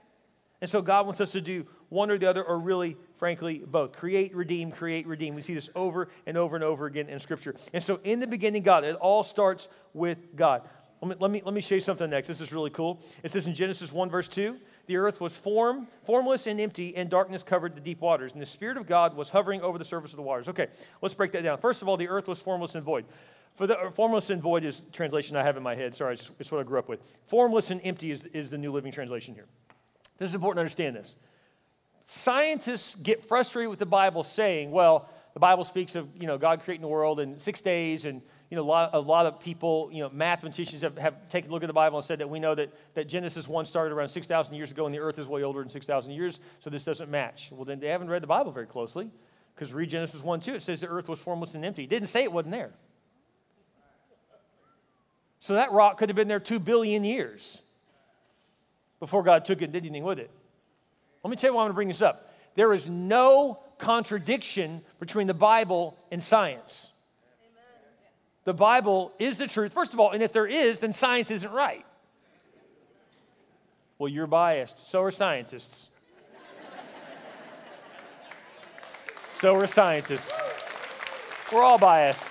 And 0.61 0.69
so 0.69 0.81
God 0.81 1.05
wants 1.05 1.19
us 1.19 1.33
to 1.33 1.41
do 1.41 1.67
one 1.89 2.09
or 2.09 2.17
the 2.17 2.29
other, 2.29 2.43
or 2.43 2.57
really, 2.57 2.95
frankly, 3.17 3.61
both. 3.65 3.91
Create, 3.91 4.33
redeem, 4.33 4.71
create, 4.71 5.07
redeem. 5.07 5.35
We 5.35 5.41
see 5.41 5.53
this 5.53 5.69
over 5.75 6.07
and 6.25 6.37
over 6.37 6.55
and 6.55 6.63
over 6.63 6.85
again 6.85 7.09
in 7.09 7.19
Scripture. 7.19 7.55
And 7.73 7.83
so 7.83 7.99
in 8.05 8.21
the 8.21 8.27
beginning, 8.27 8.63
God, 8.63 8.85
it 8.85 8.95
all 8.95 9.25
starts 9.25 9.67
with 9.93 10.17
God. 10.37 10.61
Let 11.01 11.09
me, 11.09 11.15
let 11.19 11.31
me, 11.31 11.41
let 11.45 11.53
me 11.53 11.61
show 11.61 11.75
you 11.75 11.81
something 11.81 12.09
next. 12.09 12.27
This 12.27 12.41
is 12.41 12.51
really 12.51 12.71
cool. 12.71 12.99
It 13.21 13.31
says 13.31 13.45
in 13.45 13.53
Genesis 13.53 13.91
1, 13.91 14.09
verse 14.09 14.27
2 14.27 14.57
the 14.87 14.95
earth 14.95 15.19
was 15.19 15.33
form, 15.33 15.87
formless 16.05 16.47
and 16.47 16.61
empty, 16.61 16.95
and 16.95 17.09
darkness 17.09 17.43
covered 17.43 17.75
the 17.75 17.81
deep 17.81 17.99
waters. 17.99 18.31
And 18.31 18.41
the 18.41 18.45
Spirit 18.45 18.77
of 18.77 18.87
God 18.87 19.15
was 19.15 19.29
hovering 19.29 19.61
over 19.61 19.77
the 19.77 19.85
surface 19.85 20.11
of 20.11 20.15
the 20.15 20.23
waters. 20.23 20.47
Okay, 20.47 20.67
let's 21.01 21.13
break 21.13 21.33
that 21.33 21.43
down. 21.43 21.57
First 21.57 21.81
of 21.81 21.89
all, 21.89 21.97
the 21.97 22.07
earth 22.07 22.27
was 22.27 22.39
formless 22.39 22.73
and 22.75 22.85
void. 22.85 23.05
For 23.57 23.67
the 23.67 23.77
uh, 23.77 23.91
formless 23.91 24.29
and 24.29 24.41
void 24.41 24.63
is 24.63 24.81
translation 24.93 25.35
I 25.35 25.43
have 25.43 25.57
in 25.57 25.63
my 25.63 25.75
head. 25.75 25.93
Sorry, 25.93 26.13
it's, 26.13 26.31
it's 26.39 26.51
what 26.51 26.61
I 26.61 26.63
grew 26.63 26.79
up 26.79 26.87
with. 26.87 27.01
Formless 27.27 27.69
and 27.69 27.81
empty 27.83 28.11
is, 28.11 28.23
is 28.33 28.49
the 28.49 28.57
New 28.57 28.71
Living 28.71 28.93
Translation 28.93 29.33
here. 29.33 29.47
This 30.19 30.29
is 30.29 30.35
important 30.35 30.57
to 30.57 30.61
understand 30.61 30.95
this. 30.95 31.17
Scientists 32.05 32.95
get 32.95 33.27
frustrated 33.27 33.69
with 33.69 33.79
the 33.79 33.85
Bible 33.85 34.23
saying, 34.23 34.71
well, 34.71 35.09
the 35.33 35.39
Bible 35.41 35.65
speaks 35.65 35.95
of 35.95 36.07
you 36.19 36.25
know 36.25 36.37
God 36.37 36.61
creating 36.63 36.81
the 36.81 36.87
world 36.87 37.19
in 37.19 37.37
six 37.37 37.61
days 37.61 38.05
and 38.05 38.21
you 38.49 38.55
know, 38.55 38.63
a 38.63 38.65
lot, 38.65 38.89
a 38.93 38.99
lot 38.99 39.25
of 39.25 39.39
people, 39.41 39.89
you 39.91 40.01
know, 40.01 40.09
mathematicians 40.09 40.81
have, 40.81 40.97
have 40.97 41.27
taken 41.29 41.51
a 41.51 41.53
look 41.53 41.63
at 41.63 41.67
the 41.67 41.73
Bible 41.73 41.97
and 41.97 42.05
said 42.05 42.19
that 42.19 42.29
we 42.29 42.39
know 42.39 42.55
that, 42.55 42.73
that 42.93 43.07
Genesis 43.07 43.47
1 43.47 43.65
started 43.65 43.93
around 43.93 44.07
6,000 44.09 44.55
years 44.55 44.71
ago 44.71 44.85
and 44.85 44.95
the 44.95 44.99
earth 44.99 45.19
is 45.19 45.27
way 45.27 45.43
older 45.43 45.59
than 45.59 45.69
6,000 45.69 46.11
years, 46.11 46.39
so 46.61 46.69
this 46.69 46.83
doesn't 46.83 47.09
match. 47.09 47.49
Well, 47.51 47.65
then 47.65 47.79
they 47.79 47.87
haven't 47.87 48.09
read 48.09 48.23
the 48.23 48.27
Bible 48.27 48.51
very 48.51 48.67
closely 48.67 49.11
because 49.53 49.73
read 49.73 49.89
Genesis 49.89 50.23
1 50.23 50.39
2, 50.39 50.55
it 50.55 50.61
says 50.61 50.81
the 50.81 50.87
earth 50.87 51.09
was 51.09 51.19
formless 51.19 51.55
and 51.55 51.65
empty. 51.65 51.83
It 51.83 51.89
didn't 51.89 52.07
say 52.07 52.23
it 52.23 52.31
wasn't 52.31 52.53
there. 52.53 52.71
So 55.41 55.55
that 55.55 55.71
rock 55.71 55.97
could 55.97 56.09
have 56.09 56.15
been 56.15 56.29
there 56.29 56.39
2 56.39 56.59
billion 56.59 57.03
years 57.03 57.57
before 58.99 59.23
God 59.23 59.43
took 59.45 59.61
it 59.61 59.65
and 59.65 59.73
did 59.73 59.83
anything 59.83 60.03
with 60.03 60.19
it. 60.19 60.31
Let 61.23 61.31
me 61.31 61.35
tell 61.35 61.49
you 61.49 61.55
why 61.55 61.63
I'm 61.63 61.65
going 61.65 61.71
to 61.71 61.75
bring 61.75 61.87
this 61.89 62.01
up. 62.01 62.33
There 62.55 62.73
is 62.73 62.89
no 62.89 63.59
contradiction 63.77 64.81
between 64.99 65.27
the 65.27 65.33
Bible 65.33 65.97
and 66.11 66.23
science 66.23 66.86
the 68.47 68.53
Bible 68.53 69.11
is 69.19 69.39
the 69.39 69.47
truth. 69.47 69.73
First 69.73 69.91
of 69.91 69.99
all, 69.99 70.11
and 70.11 70.23
if 70.23 70.31
there 70.31 70.47
is, 70.47 70.79
then 70.79 70.93
science 70.93 71.29
isn't 71.29 71.51
right. 71.51 71.85
Well, 73.99 74.07
you're 74.07 74.25
biased. 74.25 74.89
So 74.89 75.01
are 75.01 75.11
scientists. 75.11 75.89
so 79.31 79.53
are 79.53 79.67
scientists. 79.67 80.31
We're 81.51 81.61
all 81.61 81.77
biased. 81.77 82.23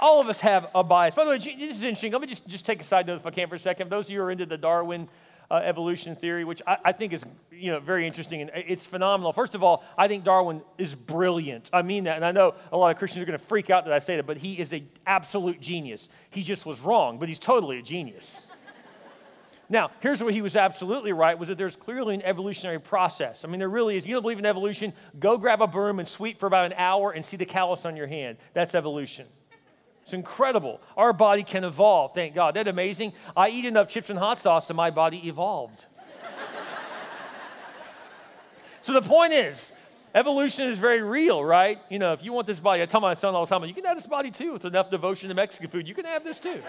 All 0.00 0.20
of 0.20 0.26
us 0.26 0.40
have 0.40 0.70
a 0.74 0.82
bias. 0.82 1.14
By 1.14 1.22
the 1.22 1.30
way, 1.30 1.38
this 1.38 1.76
is 1.76 1.82
interesting. 1.84 2.10
Let 2.10 2.20
me 2.20 2.26
just, 2.26 2.48
just 2.48 2.66
take 2.66 2.80
a 2.80 2.84
side 2.84 3.06
note 3.06 3.20
if 3.20 3.26
I 3.26 3.30
can 3.30 3.48
for 3.48 3.54
a 3.54 3.60
second. 3.60 3.90
Those 3.90 4.06
of 4.06 4.10
you 4.10 4.18
who 4.18 4.24
are 4.24 4.32
into 4.32 4.44
the 4.44 4.58
Darwin 4.58 5.06
uh, 5.50 5.56
evolution 5.56 6.16
theory, 6.16 6.44
which 6.44 6.62
I, 6.66 6.78
I, 6.86 6.92
think 6.92 7.12
is 7.12 7.24
you 7.50 7.70
know 7.70 7.80
very 7.80 8.06
interesting 8.06 8.40
and 8.40 8.50
it's 8.54 8.84
phenomenal. 8.84 9.32
First 9.32 9.54
of 9.54 9.62
all, 9.62 9.84
I 9.96 10.08
think 10.08 10.24
Darwin 10.24 10.62
is 10.78 10.94
brilliant. 10.94 11.70
I 11.72 11.82
mean 11.82 12.04
that, 12.04 12.16
and 12.16 12.24
I 12.24 12.32
know 12.32 12.54
a 12.72 12.76
lot 12.76 12.90
of 12.90 12.98
Christians 12.98 13.22
are 13.22 13.26
going 13.26 13.38
to 13.38 13.44
freak 13.44 13.70
out 13.70 13.84
that 13.84 13.92
I 13.92 13.98
say 13.98 14.16
that, 14.16 14.26
but 14.26 14.36
he 14.36 14.54
is 14.54 14.72
an 14.72 14.88
absolute 15.06 15.60
genius. 15.60 16.08
He 16.30 16.42
just 16.42 16.66
was 16.66 16.80
wrong, 16.80 17.18
but 17.18 17.28
he's 17.28 17.38
totally 17.38 17.78
a 17.78 17.82
genius. 17.82 18.46
Now, 19.68 19.90
here's 19.98 20.22
what 20.22 20.32
he 20.32 20.42
was 20.42 20.54
absolutely 20.54 21.12
right 21.12 21.36
was 21.36 21.48
that 21.48 21.58
there's 21.58 21.74
clearly 21.74 22.14
an 22.14 22.22
evolutionary 22.22 22.78
process. 22.78 23.40
I 23.42 23.48
mean, 23.48 23.58
there 23.58 23.68
really 23.68 23.96
is. 23.96 24.06
You 24.06 24.14
don't 24.14 24.22
believe 24.22 24.38
in 24.38 24.46
evolution? 24.46 24.92
Go 25.18 25.36
grab 25.36 25.60
a 25.60 25.66
broom 25.66 25.98
and 25.98 26.06
sweep 26.06 26.38
for 26.38 26.46
about 26.46 26.66
an 26.66 26.74
hour 26.76 27.10
and 27.10 27.24
see 27.24 27.36
the 27.36 27.46
callus 27.46 27.84
on 27.84 27.96
your 27.96 28.06
hand. 28.06 28.38
That's 28.54 28.76
evolution. 28.76 29.26
It's 30.06 30.12
incredible. 30.12 30.80
Our 30.96 31.12
body 31.12 31.42
can 31.42 31.64
evolve, 31.64 32.14
thank 32.14 32.32
God. 32.32 32.54
That's 32.54 32.68
amazing. 32.68 33.12
I 33.36 33.48
eat 33.48 33.64
enough 33.64 33.88
chips 33.88 34.08
and 34.08 34.16
hot 34.16 34.38
sauce 34.38 34.70
and 34.70 34.76
my 34.76 34.90
body 34.90 35.26
evolved. 35.26 35.84
so 38.82 38.92
the 38.92 39.02
point 39.02 39.32
is, 39.32 39.72
evolution 40.14 40.68
is 40.68 40.78
very 40.78 41.02
real, 41.02 41.44
right? 41.44 41.80
You 41.90 41.98
know, 41.98 42.12
if 42.12 42.22
you 42.22 42.32
want 42.32 42.46
this 42.46 42.60
body, 42.60 42.82
I 42.82 42.86
tell 42.86 43.00
my 43.00 43.14
son 43.14 43.34
all 43.34 43.46
the 43.46 43.50
time, 43.50 43.64
you 43.66 43.74
can 43.74 43.84
have 43.84 43.96
this 43.96 44.06
body 44.06 44.30
too 44.30 44.52
with 44.52 44.64
enough 44.64 44.92
devotion 44.92 45.28
to 45.28 45.34
Mexican 45.34 45.70
food. 45.70 45.88
You 45.88 45.94
can 45.96 46.04
have 46.04 46.22
this 46.22 46.38
too. 46.38 46.62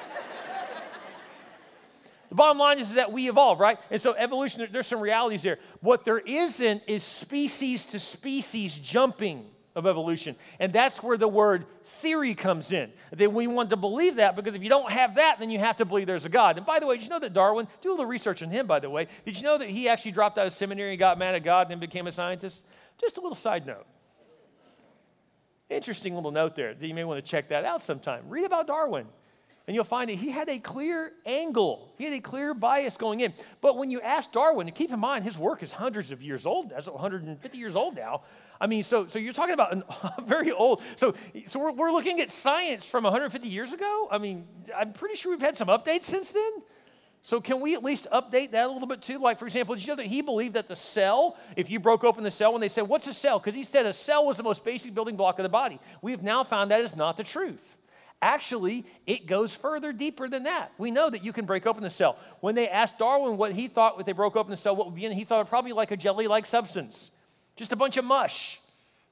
the 2.30 2.36
bottom 2.36 2.58
line 2.58 2.80
is 2.80 2.96
that 2.96 3.12
we 3.12 3.30
evolve, 3.30 3.60
right? 3.60 3.78
And 3.92 4.02
so 4.02 4.16
evolution, 4.16 4.68
there's 4.72 4.88
some 4.88 5.00
realities 5.00 5.44
there. 5.44 5.60
What 5.82 6.06
there 6.06 6.18
isn't 6.18 6.82
is 6.88 7.04
species 7.04 7.86
to 7.88 8.00
species 8.00 8.74
jumping 8.80 9.46
of 9.78 9.86
evolution. 9.86 10.36
And 10.60 10.74
that's 10.74 11.02
where 11.04 11.18
the 11.18 11.28
word 11.28 11.66
theory 12.02 12.34
comes 12.34 12.72
in. 12.72 12.92
That 13.16 13.32
we 13.32 13.48
want 13.48 13.70
to 13.70 13.78
believe 13.78 14.16
that 14.16 14.36
because 14.36 14.56
if 14.56 14.64
you 14.64 14.70
don't 14.70 14.92
have 14.92 15.16
that, 15.16 15.40
then 15.40 15.50
you 15.50 15.60
have 15.60 15.78
to 15.78 15.86
believe 15.86 16.08
there's 16.08 16.26
a 16.26 16.30
God. 16.30 16.58
And 16.58 16.66
by 16.66 16.80
the 16.80 16.88
way, 16.88 16.98
did 16.98 17.04
you 17.04 17.10
know 17.10 17.20
that 17.20 17.34
Darwin, 17.34 17.68
do 17.82 17.90
a 17.90 17.92
little 17.92 18.08
research 18.08 18.42
on 18.42 18.50
him, 18.50 18.68
by 18.68 18.80
the 18.80 18.90
way, 18.90 19.08
did 19.24 19.38
you 19.38 19.44
know 19.44 19.58
that 19.58 19.70
he 19.70 19.88
actually 19.88 20.12
dropped 20.12 20.38
out 20.38 20.48
of 20.48 20.54
seminary 20.54 20.92
and 20.92 21.00
got 21.00 21.20
mad 21.20 21.36
at 21.36 21.44
God 21.44 21.68
and 21.68 21.72
then 21.72 21.80
became 21.80 22.08
a 22.08 22.12
scientist? 22.12 22.60
Just 23.00 23.18
a 23.18 23.22
little 23.22 23.36
side 23.36 23.66
note. 23.68 23.86
Interesting 25.70 26.16
little 26.16 26.32
note 26.32 26.56
there 26.56 26.74
that 26.74 26.88
you 26.88 26.94
may 26.94 27.04
want 27.04 27.24
to 27.24 27.30
check 27.30 27.50
that 27.50 27.64
out 27.64 27.84
sometime. 27.84 28.24
Read 28.28 28.46
about 28.46 28.68
Darwin. 28.68 29.06
And 29.68 29.76
you'll 29.76 29.84
find 29.84 30.10
that 30.10 30.16
he 30.16 30.30
had 30.30 30.48
a 30.48 30.60
clear 30.60 31.12
angle. 31.26 31.94
He 31.98 32.06
had 32.06 32.14
a 32.14 32.22
clear 32.22 32.54
bias 32.54 32.96
going 32.96 33.20
in. 33.20 33.34
But 33.60 33.76
when 33.76 33.92
you 33.92 34.00
ask 34.00 34.32
Darwin, 34.32 34.68
and 34.68 34.76
keep 34.76 34.94
in 34.94 35.00
mind 35.00 35.26
his 35.26 35.38
work 35.38 35.62
is 35.62 35.74
hundreds 35.74 36.10
of 36.12 36.22
years 36.22 36.46
old, 36.46 36.70
that's 36.70 36.88
150 36.88 37.58
years 37.58 37.76
old 37.76 37.96
now. 37.96 38.22
I 38.62 38.68
mean, 38.68 38.84
so, 38.84 39.08
so 39.08 39.20
you're 39.20 39.34
talking 39.34 39.54
about 39.54 39.74
an, 39.74 39.84
very 40.26 40.54
old. 40.54 40.82
So, 40.96 41.16
so 41.48 41.60
we're, 41.60 41.74
we're 41.74 41.92
looking 41.92 42.22
at 42.22 42.32
science 42.32 42.86
from 42.86 43.04
150 43.04 43.48
years 43.48 43.74
ago. 43.74 44.08
I 44.10 44.18
mean, 44.18 44.48
I'm 44.76 44.94
pretty 44.94 45.16
sure 45.16 45.32
we've 45.32 45.42
had 45.42 45.58
some 45.58 45.68
updates 45.68 46.04
since 46.04 46.32
then. 46.32 46.52
So, 47.24 47.42
can 47.42 47.60
we 47.60 47.76
at 47.76 47.84
least 47.84 48.08
update 48.14 48.52
that 48.52 48.68
a 48.68 48.72
little 48.72 48.88
bit 48.88 49.02
too? 49.02 49.20
Like, 49.20 49.38
for 49.38 49.46
example, 49.46 49.76
did 49.76 49.84
you 49.84 49.90
know 49.90 49.96
that 49.98 50.06
he 50.06 50.22
believed 50.22 50.54
that 50.54 50.70
the 50.70 50.78
cell, 50.78 51.36
if 51.58 51.70
you 51.70 51.78
broke 51.78 52.06
open 52.06 52.24
the 52.24 52.32
cell, 52.32 52.54
when 52.54 52.62
they 52.62 52.70
said, 52.70 52.88
What's 52.88 53.06
a 53.08 53.14
cell? 53.14 53.38
Because 53.38 53.54
he 53.54 53.66
said 53.66 53.86
a 53.86 53.92
cell 53.92 54.26
was 54.26 54.38
the 54.38 54.44
most 54.44 54.64
basic 54.64 54.94
building 54.94 55.18
block 55.18 55.38
of 55.38 55.44
the 55.44 55.50
body. 55.50 55.80
We 56.02 56.12
have 56.12 56.24
now 56.24 56.46
found 56.46 56.72
that 56.72 56.80
is 56.80 56.96
not 56.96 57.18
the 57.18 57.26
truth. 57.26 57.77
Actually, 58.22 58.86
it 59.06 59.28
goes 59.28 59.52
further 59.52 59.94
deeper 59.94 60.28
than 60.28 60.44
that. 60.44 60.72
We 60.78 60.90
know 60.90 61.10
that 61.10 61.24
you 61.24 61.32
can 61.32 61.46
break 61.46 61.68
open 61.68 61.84
the 61.84 61.90
cell. 61.90 62.18
When 62.40 62.56
they 62.56 62.68
asked 62.68 62.98
Darwin 62.98 63.38
what 63.38 63.54
he 63.54 63.68
thought 63.68 64.00
if 64.00 64.06
they 64.06 64.12
broke 64.12 64.36
open 64.36 64.50
the 64.50 64.58
cell, 64.58 64.76
what 64.76 64.88
would 64.88 64.96
be 64.96 65.06
in 65.06 65.12
it, 65.12 65.16
he 65.16 65.24
thought 65.24 65.42
it 65.42 65.50
probably 65.50 65.74
like 65.74 65.92
a 65.92 65.98
jelly 65.98 66.28
like 66.28 66.46
substance 66.46 67.12
just 67.58 67.74
a 67.74 67.76
bunch 67.76 67.98
of 67.98 68.06
mush. 68.06 68.60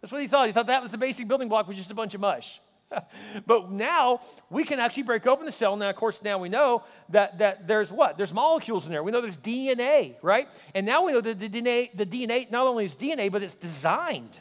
That's 0.02 0.12
what 0.12 0.22
he 0.22 0.28
thought. 0.28 0.48
He 0.48 0.54
thought 0.54 0.68
that 0.68 0.82
was 0.82 0.92
the 0.92 0.98
basic 0.98 1.28
building 1.28 1.50
block 1.50 1.68
was 1.68 1.76
just 1.76 1.92
a 1.92 1.96
bunch 1.96 2.14
of 2.14 2.22
mush. 2.22 2.62
but 3.48 3.72
now 3.72 4.22
we 4.52 4.64
can 4.64 4.80
actually 4.80 5.04
break 5.04 5.26
open 5.26 5.46
the 5.46 5.52
cell. 5.52 5.76
Now, 5.76 5.90
of 5.90 5.96
course, 5.96 6.22
now 6.22 6.38
we 6.38 6.48
know 6.48 6.84
that, 7.10 7.40
that 7.40 7.68
there's 7.68 7.92
what? 7.92 8.16
There's 8.16 8.32
molecules 8.32 8.86
in 8.86 8.92
there. 8.92 9.04
We 9.04 9.12
know 9.12 9.20
there's 9.20 9.38
DNA, 9.38 10.16
right? 10.22 10.48
And 10.76 10.86
now 10.86 11.04
we 11.04 11.12
know 11.12 11.22
that 11.22 11.40
the 11.40 11.50
DNA, 11.50 11.90
the 11.96 12.06
DNA 12.06 12.50
not 12.52 12.68
only 12.68 12.86
is 12.86 12.94
DNA, 12.94 13.32
but 13.32 13.42
it's 13.42 13.56
designed. 13.56 14.40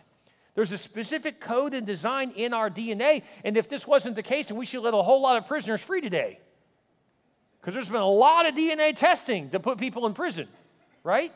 There's 0.55 0.73
a 0.73 0.79
specific 0.79 1.41
code 1.41 1.75
and 1.75 1.87
design 1.87 2.33
in 2.37 2.55
our 2.55 2.71
DNA. 2.71 3.23
And 3.43 3.57
if 3.57 3.69
this 3.69 3.87
wasn't 3.87 4.15
the 4.15 4.23
case, 4.23 4.49
then 4.49 4.57
we 4.57 4.67
should 4.67 4.83
let 4.83 4.95
a 4.95 5.03
whole 5.03 5.21
lot 5.21 5.37
of 5.37 5.47
prisoners 5.47 5.81
free 5.81 6.01
today. 6.01 6.39
Because 7.61 7.75
there's 7.75 7.89
been 7.89 8.01
a 8.01 8.09
lot 8.09 8.47
of 8.47 8.55
DNA 8.55 8.97
testing 8.97 9.51
to 9.51 9.61
put 9.61 9.79
people 9.79 10.07
in 10.07 10.15
prison, 10.15 10.47
right? 11.03 11.33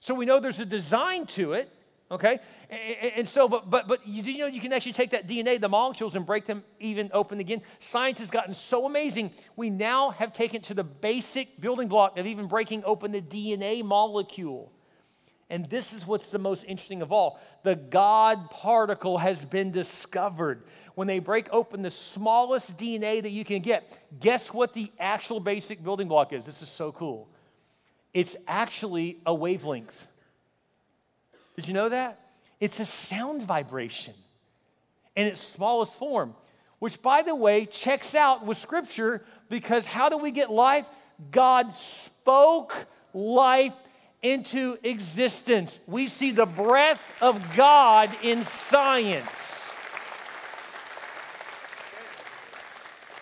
So 0.00 0.14
we 0.14 0.26
know 0.26 0.40
there's 0.40 0.60
a 0.60 0.66
design 0.66 1.26
to 1.28 1.54
it. 1.54 1.70
Okay? 2.10 2.38
And, 2.68 3.12
and 3.16 3.28
so, 3.28 3.48
but, 3.48 3.70
but, 3.70 3.88
but 3.88 4.06
you 4.06 4.22
you 4.22 4.38
know 4.38 4.46
you 4.46 4.60
can 4.60 4.72
actually 4.72 4.92
take 4.92 5.12
that 5.12 5.26
DNA, 5.26 5.58
the 5.58 5.68
molecules, 5.68 6.14
and 6.14 6.26
break 6.26 6.46
them 6.46 6.62
even 6.78 7.10
open 7.14 7.40
again? 7.40 7.62
Science 7.78 8.18
has 8.18 8.30
gotten 8.30 8.52
so 8.52 8.84
amazing. 8.84 9.30
We 9.56 9.70
now 9.70 10.10
have 10.10 10.32
taken 10.32 10.60
to 10.62 10.74
the 10.74 10.84
basic 10.84 11.60
building 11.60 11.88
block 11.88 12.18
of 12.18 12.26
even 12.26 12.46
breaking 12.46 12.84
open 12.84 13.10
the 13.10 13.22
DNA 13.22 13.82
molecule. 13.82 14.70
And 15.54 15.70
this 15.70 15.92
is 15.92 16.04
what's 16.04 16.32
the 16.32 16.38
most 16.40 16.64
interesting 16.64 17.00
of 17.00 17.12
all. 17.12 17.38
The 17.62 17.76
God 17.76 18.50
particle 18.50 19.18
has 19.18 19.44
been 19.44 19.70
discovered. 19.70 20.64
When 20.96 21.06
they 21.06 21.20
break 21.20 21.46
open 21.52 21.80
the 21.80 21.92
smallest 21.92 22.76
DNA 22.76 23.22
that 23.22 23.30
you 23.30 23.44
can 23.44 23.62
get, 23.62 23.88
guess 24.18 24.52
what 24.52 24.74
the 24.74 24.90
actual 24.98 25.38
basic 25.38 25.84
building 25.84 26.08
block 26.08 26.32
is? 26.32 26.44
This 26.44 26.60
is 26.60 26.68
so 26.68 26.90
cool. 26.90 27.28
It's 28.12 28.34
actually 28.48 29.18
a 29.24 29.32
wavelength. 29.32 30.08
Did 31.54 31.68
you 31.68 31.74
know 31.74 31.88
that? 31.88 32.18
It's 32.58 32.80
a 32.80 32.84
sound 32.84 33.44
vibration 33.44 34.14
in 35.14 35.28
its 35.28 35.40
smallest 35.40 35.92
form, 35.94 36.34
which, 36.80 37.00
by 37.00 37.22
the 37.22 37.36
way, 37.36 37.64
checks 37.64 38.16
out 38.16 38.44
with 38.44 38.58
Scripture 38.58 39.24
because 39.48 39.86
how 39.86 40.08
do 40.08 40.18
we 40.18 40.32
get 40.32 40.50
life? 40.50 40.86
God 41.30 41.72
spoke 41.72 42.74
life 43.12 43.72
into 44.24 44.78
existence. 44.82 45.78
We 45.86 46.08
see 46.08 46.32
the 46.32 46.46
breath 46.46 47.04
of 47.20 47.54
God 47.54 48.10
in 48.22 48.42
science. 48.42 49.30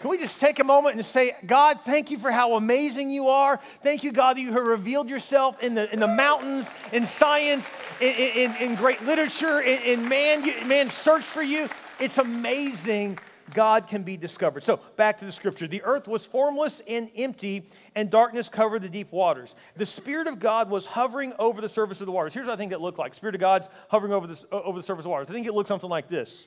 Can 0.01 0.11
we 0.11 0.19
just 0.19 0.41
take 0.41 0.59
a 0.59 0.65
moment 0.65 0.97
and 0.97 1.05
say, 1.05 1.37
God, 1.45 1.81
thank 1.85 2.11
you 2.11 2.19
for 2.19 2.33
how 2.33 2.55
amazing 2.55 3.11
you 3.11 3.29
are. 3.29 3.61
Thank 3.83 4.03
you, 4.03 4.11
God, 4.11 4.37
that 4.37 4.41
you 4.41 4.53
have 4.53 4.67
revealed 4.67 5.09
yourself 5.09 5.63
in 5.63 5.75
the, 5.75 5.93
in 5.93 6.01
the 6.01 6.09
mountains, 6.09 6.67
in 6.93 7.05
science, 7.07 7.73
in, 8.01 8.15
in, 8.15 8.57
in 8.57 8.75
great 8.75 9.03
literature, 9.03 9.61
in, 9.61 10.01
in 10.01 10.09
man, 10.09 10.43
man's 10.67 10.93
search 10.93 11.25
for 11.25 11.43
you. 11.43 11.69
It's 12.01 12.19
amazing 12.19 13.19
God 13.55 13.89
can 13.89 14.03
be 14.03 14.17
discovered. 14.17 14.63
So, 14.63 14.81
back 14.97 15.19
to 15.21 15.25
the 15.25 15.33
scripture. 15.33 15.67
The 15.67 15.83
earth 15.83 16.09
was 16.09 16.25
formless 16.25 16.81
and 16.89 17.11
empty, 17.17 17.69
and 17.95 18.11
darkness 18.11 18.49
covered 18.49 18.83
the 18.83 18.89
deep 18.89 19.13
waters. 19.13 19.55
The 19.77 19.87
Spirit 19.87 20.27
of 20.27 20.39
God 20.39 20.71
was 20.71 20.87
hovering 20.87 21.33
over 21.39 21.61
the 21.61 21.69
surface 21.69 22.01
of 22.01 22.07
the 22.07 22.13
waters. 22.13 22.35
Here's 22.35 22.47
what 22.47 22.55
I 22.55 22.57
think 22.57 22.73
it 22.73 22.81
looked 22.81 22.99
like 22.99 23.15
Spirit 23.15 23.35
of 23.35 23.41
God's 23.41 23.69
hovering 23.89 24.13
over, 24.13 24.27
this, 24.27 24.45
over 24.51 24.79
the 24.79 24.85
surface 24.85 25.03
of 25.03 25.05
the 25.05 25.11
waters. 25.11 25.29
I 25.31 25.33
think 25.33 25.47
it 25.47 25.55
looked 25.55 25.69
something 25.69 25.91
like 25.91 26.09
this. 26.09 26.45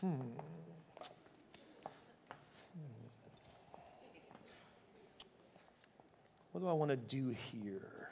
Hmm. 0.00 0.14
What 6.52 6.60
do 6.62 6.68
I 6.68 6.72
want 6.72 6.90
to 6.90 6.96
do 6.96 7.34
here? 7.52 8.08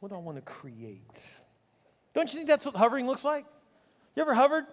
What 0.00 0.08
do 0.08 0.14
I 0.14 0.18
want 0.18 0.38
to 0.38 0.42
create? 0.42 1.36
Don't 2.14 2.28
you 2.32 2.38
think 2.38 2.48
that's 2.48 2.64
what 2.64 2.74
hovering 2.74 3.06
looks 3.06 3.24
like? 3.24 3.44
You 4.16 4.22
ever 4.22 4.34
hovered? 4.34 4.66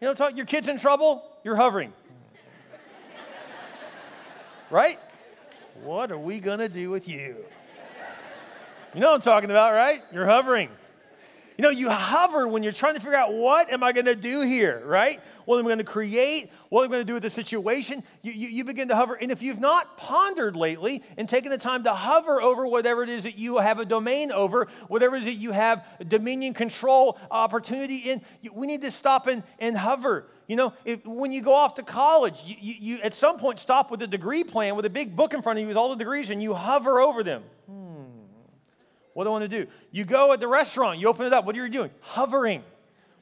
You 0.00 0.06
know, 0.06 0.14
talk, 0.14 0.34
your 0.34 0.46
kid's 0.46 0.68
in 0.68 0.78
trouble, 0.78 1.22
you're 1.44 1.56
hovering. 1.56 1.92
right? 4.70 4.98
What 5.82 6.10
are 6.10 6.18
we 6.18 6.40
going 6.40 6.60
to 6.60 6.70
do 6.70 6.90
with 6.90 7.06
you? 7.06 7.36
You 8.94 9.00
know 9.00 9.10
what 9.10 9.16
I'm 9.16 9.20
talking 9.20 9.50
about, 9.50 9.74
right? 9.74 10.02
You're 10.10 10.26
hovering. 10.26 10.70
You 11.58 11.62
know, 11.64 11.70
you 11.70 11.90
hover 11.90 12.48
when 12.48 12.62
you're 12.62 12.72
trying 12.72 12.94
to 12.94 13.00
figure 13.00 13.14
out 13.14 13.34
what 13.34 13.70
am 13.70 13.82
I 13.82 13.92
going 13.92 14.06
to 14.06 14.14
do 14.14 14.40
here, 14.40 14.82
right? 14.86 15.20
What 15.50 15.58
am 15.58 15.66
I 15.66 15.70
going 15.70 15.78
to 15.78 15.84
create? 15.84 16.52
What 16.68 16.84
am 16.84 16.90
I 16.90 16.94
going 16.94 17.00
to 17.00 17.04
do 17.04 17.14
with 17.14 17.24
the 17.24 17.30
situation? 17.30 18.04
You, 18.22 18.30
you, 18.30 18.48
you, 18.50 18.64
begin 18.64 18.86
to 18.86 18.94
hover. 18.94 19.16
And 19.16 19.32
if 19.32 19.42
you've 19.42 19.58
not 19.58 19.96
pondered 19.96 20.54
lately 20.54 21.02
and 21.16 21.28
taken 21.28 21.50
the 21.50 21.58
time 21.58 21.82
to 21.82 21.92
hover 21.92 22.40
over 22.40 22.68
whatever 22.68 23.02
it 23.02 23.08
is 23.08 23.24
that 23.24 23.36
you 23.36 23.56
have 23.56 23.80
a 23.80 23.84
domain 23.84 24.30
over, 24.30 24.68
whatever 24.86 25.16
it 25.16 25.22
is 25.22 25.24
that 25.24 25.34
you 25.34 25.50
have 25.50 25.84
dominion, 26.06 26.54
control, 26.54 27.18
opportunity 27.32 27.96
in, 27.96 28.22
you, 28.42 28.52
we 28.52 28.68
need 28.68 28.82
to 28.82 28.92
stop 28.92 29.26
and, 29.26 29.42
and 29.58 29.76
hover. 29.76 30.26
You 30.46 30.54
know, 30.54 30.72
if, 30.84 31.04
when 31.04 31.32
you 31.32 31.42
go 31.42 31.52
off 31.52 31.74
to 31.74 31.82
college, 31.82 32.36
you, 32.44 32.54
you, 32.60 32.74
you 32.78 33.02
at 33.02 33.12
some 33.12 33.36
point 33.36 33.58
stop 33.58 33.90
with 33.90 34.02
a 34.02 34.06
degree 34.06 34.44
plan 34.44 34.76
with 34.76 34.86
a 34.86 34.90
big 34.90 35.16
book 35.16 35.34
in 35.34 35.42
front 35.42 35.58
of 35.58 35.62
you 35.62 35.66
with 35.66 35.76
all 35.76 35.88
the 35.88 35.96
degrees 35.96 36.30
and 36.30 36.40
you 36.40 36.54
hover 36.54 37.00
over 37.00 37.24
them. 37.24 37.42
Hmm. 37.66 38.04
What 39.14 39.24
do 39.24 39.30
I 39.30 39.32
want 39.32 39.50
to 39.50 39.64
do? 39.64 39.68
You 39.90 40.04
go 40.04 40.32
at 40.32 40.38
the 40.38 40.46
restaurant, 40.46 41.00
you 41.00 41.08
open 41.08 41.26
it 41.26 41.32
up. 41.32 41.44
What 41.44 41.56
are 41.56 41.66
you 41.66 41.72
doing? 41.72 41.90
Hovering. 42.02 42.62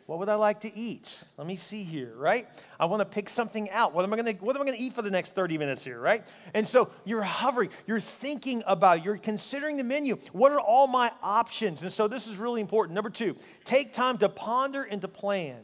What 0.09 0.21
would 0.21 0.31
I 0.31 0.37
like 0.37 0.63
to 0.63 0.75
eat? 0.75 1.23
Let 1.37 1.47
me 1.47 1.57
see 1.57 1.85
here, 1.85 2.15
right? 2.17 2.49
I 2.81 2.87
want 2.87 3.03
to 3.03 3.05
pick 3.05 3.29
something 3.29 3.69
out. 3.69 3.93
What 3.93 4.07
am 4.07 4.13
I 4.15 4.17
going 4.17 4.35
to 4.39 4.43
what 4.43 4.57
am 4.57 4.63
I 4.63 4.65
going 4.65 4.79
to 4.79 4.83
eat 4.83 4.95
for 4.95 5.03
the 5.03 5.11
next 5.11 5.35
30 5.35 5.59
minutes 5.59 5.85
here, 5.85 6.01
right? 6.01 6.25
And 6.55 6.67
so 6.67 6.91
you're 7.05 7.21
hovering, 7.21 7.69
you're 7.87 8.01
thinking 8.01 8.63
about 8.67 8.99
it, 8.99 9.05
you're 9.05 9.19
considering 9.19 9.77
the 9.77 9.85
menu. 9.85 10.17
What 10.33 10.51
are 10.51 10.61
all 10.61 10.87
my 10.87 11.13
options? 11.23 11.83
And 11.83 11.93
so 11.93 12.09
this 12.09 12.27
is 12.27 12.37
really 12.37 12.63
important. 12.63 12.95
Number 12.95 13.11
2, 13.11 13.37
take 13.67 13.93
time 13.93 14.17
to 14.19 14.31
ponder 14.31 14.83
and 14.83 15.03
to 15.03 15.09
plan. 15.09 15.61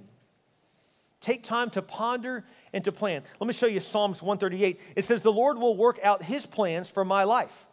Take 1.22 1.44
time 1.44 1.70
to 1.70 1.80
ponder 1.80 2.44
and 2.74 2.84
to 2.84 2.92
plan. 2.92 3.22
Let 3.40 3.46
me 3.46 3.54
show 3.54 3.64
you 3.64 3.80
Psalms 3.80 4.20
138. 4.20 4.78
It 4.94 5.06
says 5.06 5.22
the 5.22 5.32
Lord 5.32 5.56
will 5.56 5.74
work 5.74 5.98
out 6.02 6.22
his 6.22 6.44
plans 6.44 6.86
for 6.86 7.02
my 7.02 7.24
life 7.24 7.64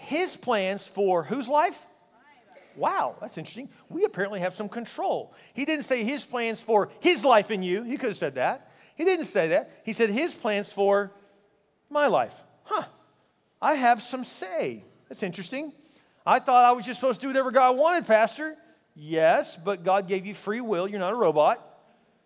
his 0.00 0.34
plans 0.34 0.82
for 0.82 1.22
whose 1.22 1.46
life? 1.46 1.78
Wow, 2.80 3.16
that's 3.20 3.36
interesting. 3.36 3.68
We 3.90 4.04
apparently 4.04 4.40
have 4.40 4.54
some 4.54 4.70
control. 4.70 5.34
He 5.52 5.66
didn't 5.66 5.84
say 5.84 6.02
his 6.02 6.24
plans 6.24 6.60
for 6.60 6.88
his 7.00 7.22
life 7.26 7.50
in 7.50 7.62
you. 7.62 7.82
He 7.82 7.98
could 7.98 8.08
have 8.08 8.16
said 8.16 8.36
that. 8.36 8.70
He 8.96 9.04
didn't 9.04 9.26
say 9.26 9.48
that. 9.48 9.82
He 9.84 9.92
said 9.92 10.08
his 10.08 10.32
plans 10.32 10.72
for 10.72 11.12
my 11.90 12.06
life. 12.06 12.32
Huh. 12.64 12.84
I 13.60 13.74
have 13.74 14.02
some 14.02 14.24
say. 14.24 14.82
That's 15.10 15.22
interesting. 15.22 15.74
I 16.24 16.38
thought 16.38 16.64
I 16.64 16.72
was 16.72 16.86
just 16.86 16.98
supposed 16.98 17.20
to 17.20 17.24
do 17.24 17.28
whatever 17.28 17.50
God 17.50 17.76
wanted, 17.76 18.06
Pastor. 18.06 18.56
Yes, 18.94 19.58
but 19.62 19.84
God 19.84 20.08
gave 20.08 20.24
you 20.24 20.34
free 20.34 20.62
will. 20.62 20.88
You're 20.88 21.00
not 21.00 21.12
a 21.12 21.16
robot. 21.16 21.62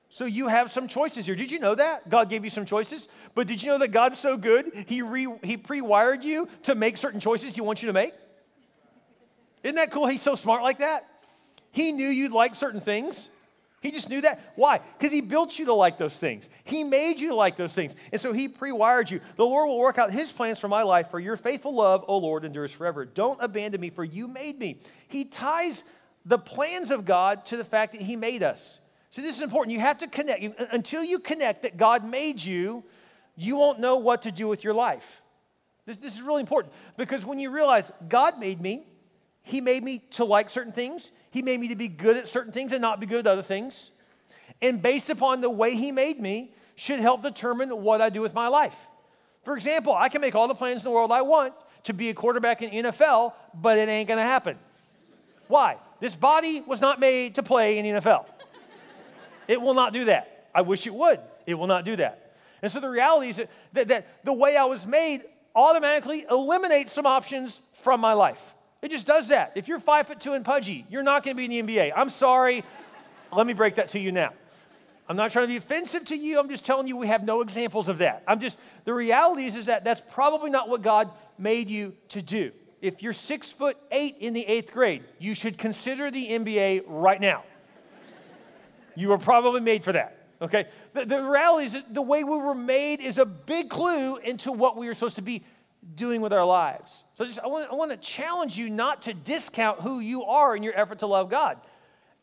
So 0.09 0.25
you 0.25 0.47
have 0.47 0.71
some 0.71 0.87
choices 0.87 1.27
here. 1.27 1.35
Did 1.35 1.51
you 1.51 1.59
know 1.59 1.75
that? 1.75 2.09
God 2.09 2.31
gave 2.31 2.45
you 2.45 2.51
some 2.51 2.65
choices. 2.65 3.09
But 3.35 3.49
did 3.49 3.61
you 3.61 3.73
know 3.73 3.79
that 3.79 3.89
God's 3.89 4.21
so 4.21 4.37
good, 4.37 4.85
He, 4.87 5.03
re, 5.03 5.27
he 5.43 5.57
pre 5.57 5.81
wired 5.81 6.23
you 6.23 6.49
to 6.63 6.77
make 6.77 6.97
certain 6.97 7.19
choices 7.19 7.57
He 7.57 7.61
wants 7.61 7.83
you 7.83 7.89
to 7.89 7.93
make? 7.93 8.15
Isn't 9.65 9.77
that 9.77 9.91
cool? 9.91 10.07
He's 10.07 10.23
so 10.23 10.37
smart 10.37 10.63
like 10.63 10.79
that. 10.79 11.09
He 11.73 11.91
knew 11.91 12.09
you'd 12.09 12.31
like 12.31 12.55
certain 12.55 12.81
things. 12.81 13.29
He 13.81 13.91
just 13.91 14.09
knew 14.09 14.21
that. 14.23 14.41
Why? 14.57 14.81
Because 14.99 15.13
He 15.13 15.21
built 15.21 15.59
you 15.59 15.67
to 15.67 15.75
like 15.75 15.99
those 15.99 16.15
things. 16.15 16.49
He 16.65 16.85
made 16.85 17.19
you 17.19 17.35
like 17.35 17.57
those 17.57 17.73
things. 17.73 17.95
And 18.13 18.21
so 18.21 18.33
He 18.33 18.49
pre 18.49 18.73
wired 18.73 19.11
you. 19.11 19.21
The 19.37 19.45
Lord 19.45 19.69
will 19.69 19.79
work 19.79 19.99
out 19.99 20.13
His 20.13 20.31
plans 20.31 20.59
for 20.59 20.69
my 20.69 20.83
life, 20.83 21.11
for 21.11 21.19
your 21.19 21.37
faithful 21.37 21.75
love, 21.75 22.05
O 22.07 22.19
Lord, 22.19 22.45
endures 22.45 22.73
forever. 22.73 23.05
Don't 23.05 23.39
abandon 23.43 23.81
me, 23.81 23.91
for 23.91 24.05
you 24.05 24.29
made 24.29 24.59
me. 24.59 24.81
He 25.09 25.25
ties 25.25 25.83
the 26.25 26.39
plans 26.39 26.91
of 26.91 27.05
God 27.05 27.45
to 27.47 27.57
the 27.57 27.65
fact 27.65 27.93
that 27.93 28.01
He 28.01 28.17
made 28.17 28.43
us. 28.43 28.79
So 29.11 29.21
this 29.23 29.37
is 29.37 29.43
important. 29.43 29.75
You 29.75 29.81
have 29.81 29.99
to 29.99 30.07
connect. 30.07 30.73
Until 30.73 31.05
you 31.05 31.19
connect 31.19 31.63
that 31.63 31.77
God 31.77 32.09
made 32.09 32.43
you, 32.43 32.85
you 33.37 33.57
won't 33.57 33.81
know 33.81 33.97
what 33.97 34.23
to 34.23 34.33
do 34.33 34.49
with 34.49 34.65
your 34.65 34.75
life. 34.75 35.23
This, 35.85 35.99
this 35.99 36.15
is 36.15 36.23
really 36.23 36.41
important 36.41 36.73
because 36.97 37.25
when 37.25 37.39
you 37.39 37.51
realize 37.51 37.93
God 38.09 38.39
made 38.39 38.61
me, 38.61 38.87
He 39.45 39.61
made 39.61 39.83
me 39.83 40.03
to 40.13 40.25
like 40.25 40.51
certain 40.51 40.73
things, 40.73 41.11
He 41.31 41.43
made 41.43 41.61
me 41.61 41.69
to 41.69 41.77
be 41.77 41.89
good 41.89 42.17
at 42.17 42.29
certain 42.29 42.53
things 42.53 42.73
and 42.73 42.81
not 42.81 43.01
be 43.01 43.07
good 43.07 43.21
at 43.21 43.27
other 43.27 43.43
things. 43.43 43.91
And 44.61 44.83
based 44.83 45.11
upon 45.11 45.41
the 45.41 45.51
way 45.51 45.75
He 45.77 45.93
made 45.93 46.21
me, 46.21 46.53
should 46.77 47.01
help 47.01 47.23
determine 47.23 47.71
what 47.83 48.01
I 48.01 48.11
do 48.11 48.21
with 48.21 48.35
my 48.35 48.49
life. 48.49 48.77
For 49.45 49.55
example, 49.55 49.95
I 49.95 50.09
can 50.09 50.21
make 50.21 50.35
all 50.35 50.49
the 50.49 50.55
plans 50.55 50.81
in 50.81 50.85
the 50.85 50.91
world 50.91 51.13
I 51.13 51.23
want 51.23 51.55
to 51.85 51.93
be 51.93 52.09
a 52.09 52.15
quarterback 52.15 52.63
in 52.63 52.85
NFL, 52.85 53.35
but 53.55 53.79
it 53.79 53.89
ain't 53.89 54.09
gonna 54.09 54.23
happen. 54.23 54.59
Why? 55.49 55.77
This 56.01 56.17
body 56.17 56.63
was 56.63 56.81
not 56.81 56.99
made 56.99 57.35
to 57.37 57.43
play 57.43 57.79
in 57.79 57.85
NFL. 57.85 58.25
It 59.47 59.61
will 59.61 59.75
not 59.75 59.93
do 59.93 60.07
that. 60.07 60.49
I 60.55 60.63
wish 60.63 60.87
it 60.87 60.95
would. 60.95 61.21
It 61.47 61.55
will 61.55 61.67
not 61.67 61.85
do 61.85 61.97
that. 61.97 62.37
And 62.63 62.73
so 62.73 62.81
the 62.81 62.89
reality 62.89 63.29
is 63.29 63.37
that, 63.37 63.51
that, 63.75 63.89
that 63.89 64.25
the 64.25 64.33
way 64.33 64.57
I 64.57 64.65
was 64.65 64.87
made 64.87 65.23
automatically 65.55 66.25
eliminates 66.31 66.93
some 66.93 67.05
options 67.05 67.61
from 67.83 68.01
my 68.01 68.15
life. 68.15 68.43
It 68.85 68.91
just 68.91 69.07
does 69.07 69.29
that. 69.29 69.53
If 69.55 69.67
you're 69.67 69.81
five 69.81 70.07
foot 70.09 70.21
two 70.21 70.35
and 70.35 70.45
pudgy, 70.45 70.85
you're 70.91 71.03
not 71.03 71.25
going 71.25 71.35
to 71.35 71.39
be 71.39 71.59
in 71.59 71.67
the 71.67 71.75
NBA. 71.75 71.93
I'm 71.97 72.11
sorry. 72.11 72.63
Let 73.33 73.47
me 73.47 73.55
break 73.55 73.77
that 73.77 73.89
to 73.91 73.99
you 73.99 74.13
now. 74.13 74.35
I'm 75.09 75.17
not 75.17 75.33
trying 75.33 75.45
to 75.45 75.49
be 75.49 75.57
offensive 75.57 76.05
to 76.07 76.17
you. 76.17 76.39
I'm 76.39 76.51
just 76.51 76.67
telling 76.67 76.87
you 76.87 76.95
we 76.99 77.07
have 77.07 77.25
no 77.25 77.41
examples 77.41 77.89
of 77.89 77.99
that. 77.99 78.23
I'm 78.29 78.41
just, 78.41 78.59
the 78.85 78.93
reality 78.93 79.47
is, 79.47 79.57
is 79.57 79.67
that 79.67 79.85
that's 79.85 80.03
probably 80.11 80.51
not 80.51 80.69
what 80.69 80.83
God 80.83 81.11
made 81.39 81.71
you 81.71 81.95
to 82.11 82.21
do. 82.21 82.53
If 82.83 83.03
you're 83.03 83.15
six 83.15 83.51
foot 83.51 83.79
eight 83.91 84.17
in 84.21 84.35
the 84.35 84.47
eighth 84.47 84.71
grade, 84.71 85.03
you 85.19 85.35
should 85.35 85.57
consider 85.57 86.11
the 86.11 86.27
NBA 86.27 86.83
right 86.87 87.23
now. 87.23 87.43
You 88.95 89.09
were 89.09 89.19
probably 89.19 89.63
made 89.63 89.83
for 89.83 89.93
that. 89.93 90.19
Okay? 90.43 90.67
The, 90.93 91.07
the 91.07 91.23
reality 91.23 91.69
is 91.69 91.83
the 91.91 92.03
way 92.03 92.23
we 92.23 92.37
were 92.37 92.55
made 92.55 93.01
is 93.01 93.17
a 93.17 93.25
big 93.25 93.71
clue 93.71 94.19
into 94.19 94.53
what 94.53 94.77
we 94.77 94.89
are 94.89 94.95
supposed 94.95 95.17
to 95.17 95.23
be 95.23 95.43
doing 95.95 96.21
with 96.21 96.33
our 96.33 96.45
lives. 96.45 97.05
So 97.15 97.25
just, 97.25 97.39
I, 97.39 97.47
want, 97.47 97.71
I 97.71 97.75
want 97.75 97.91
to 97.91 97.97
challenge 97.97 98.57
you 98.57 98.71
not 98.71 99.03
to 99.03 99.15
discount 99.15 99.81
who 99.81 100.01
you 100.01 100.25
are 100.25 100.57
in 100.57 100.63
your 100.63 100.79
effort 100.79 101.01
to 101.01 101.07
love 101.07 101.31
God. 101.31 101.59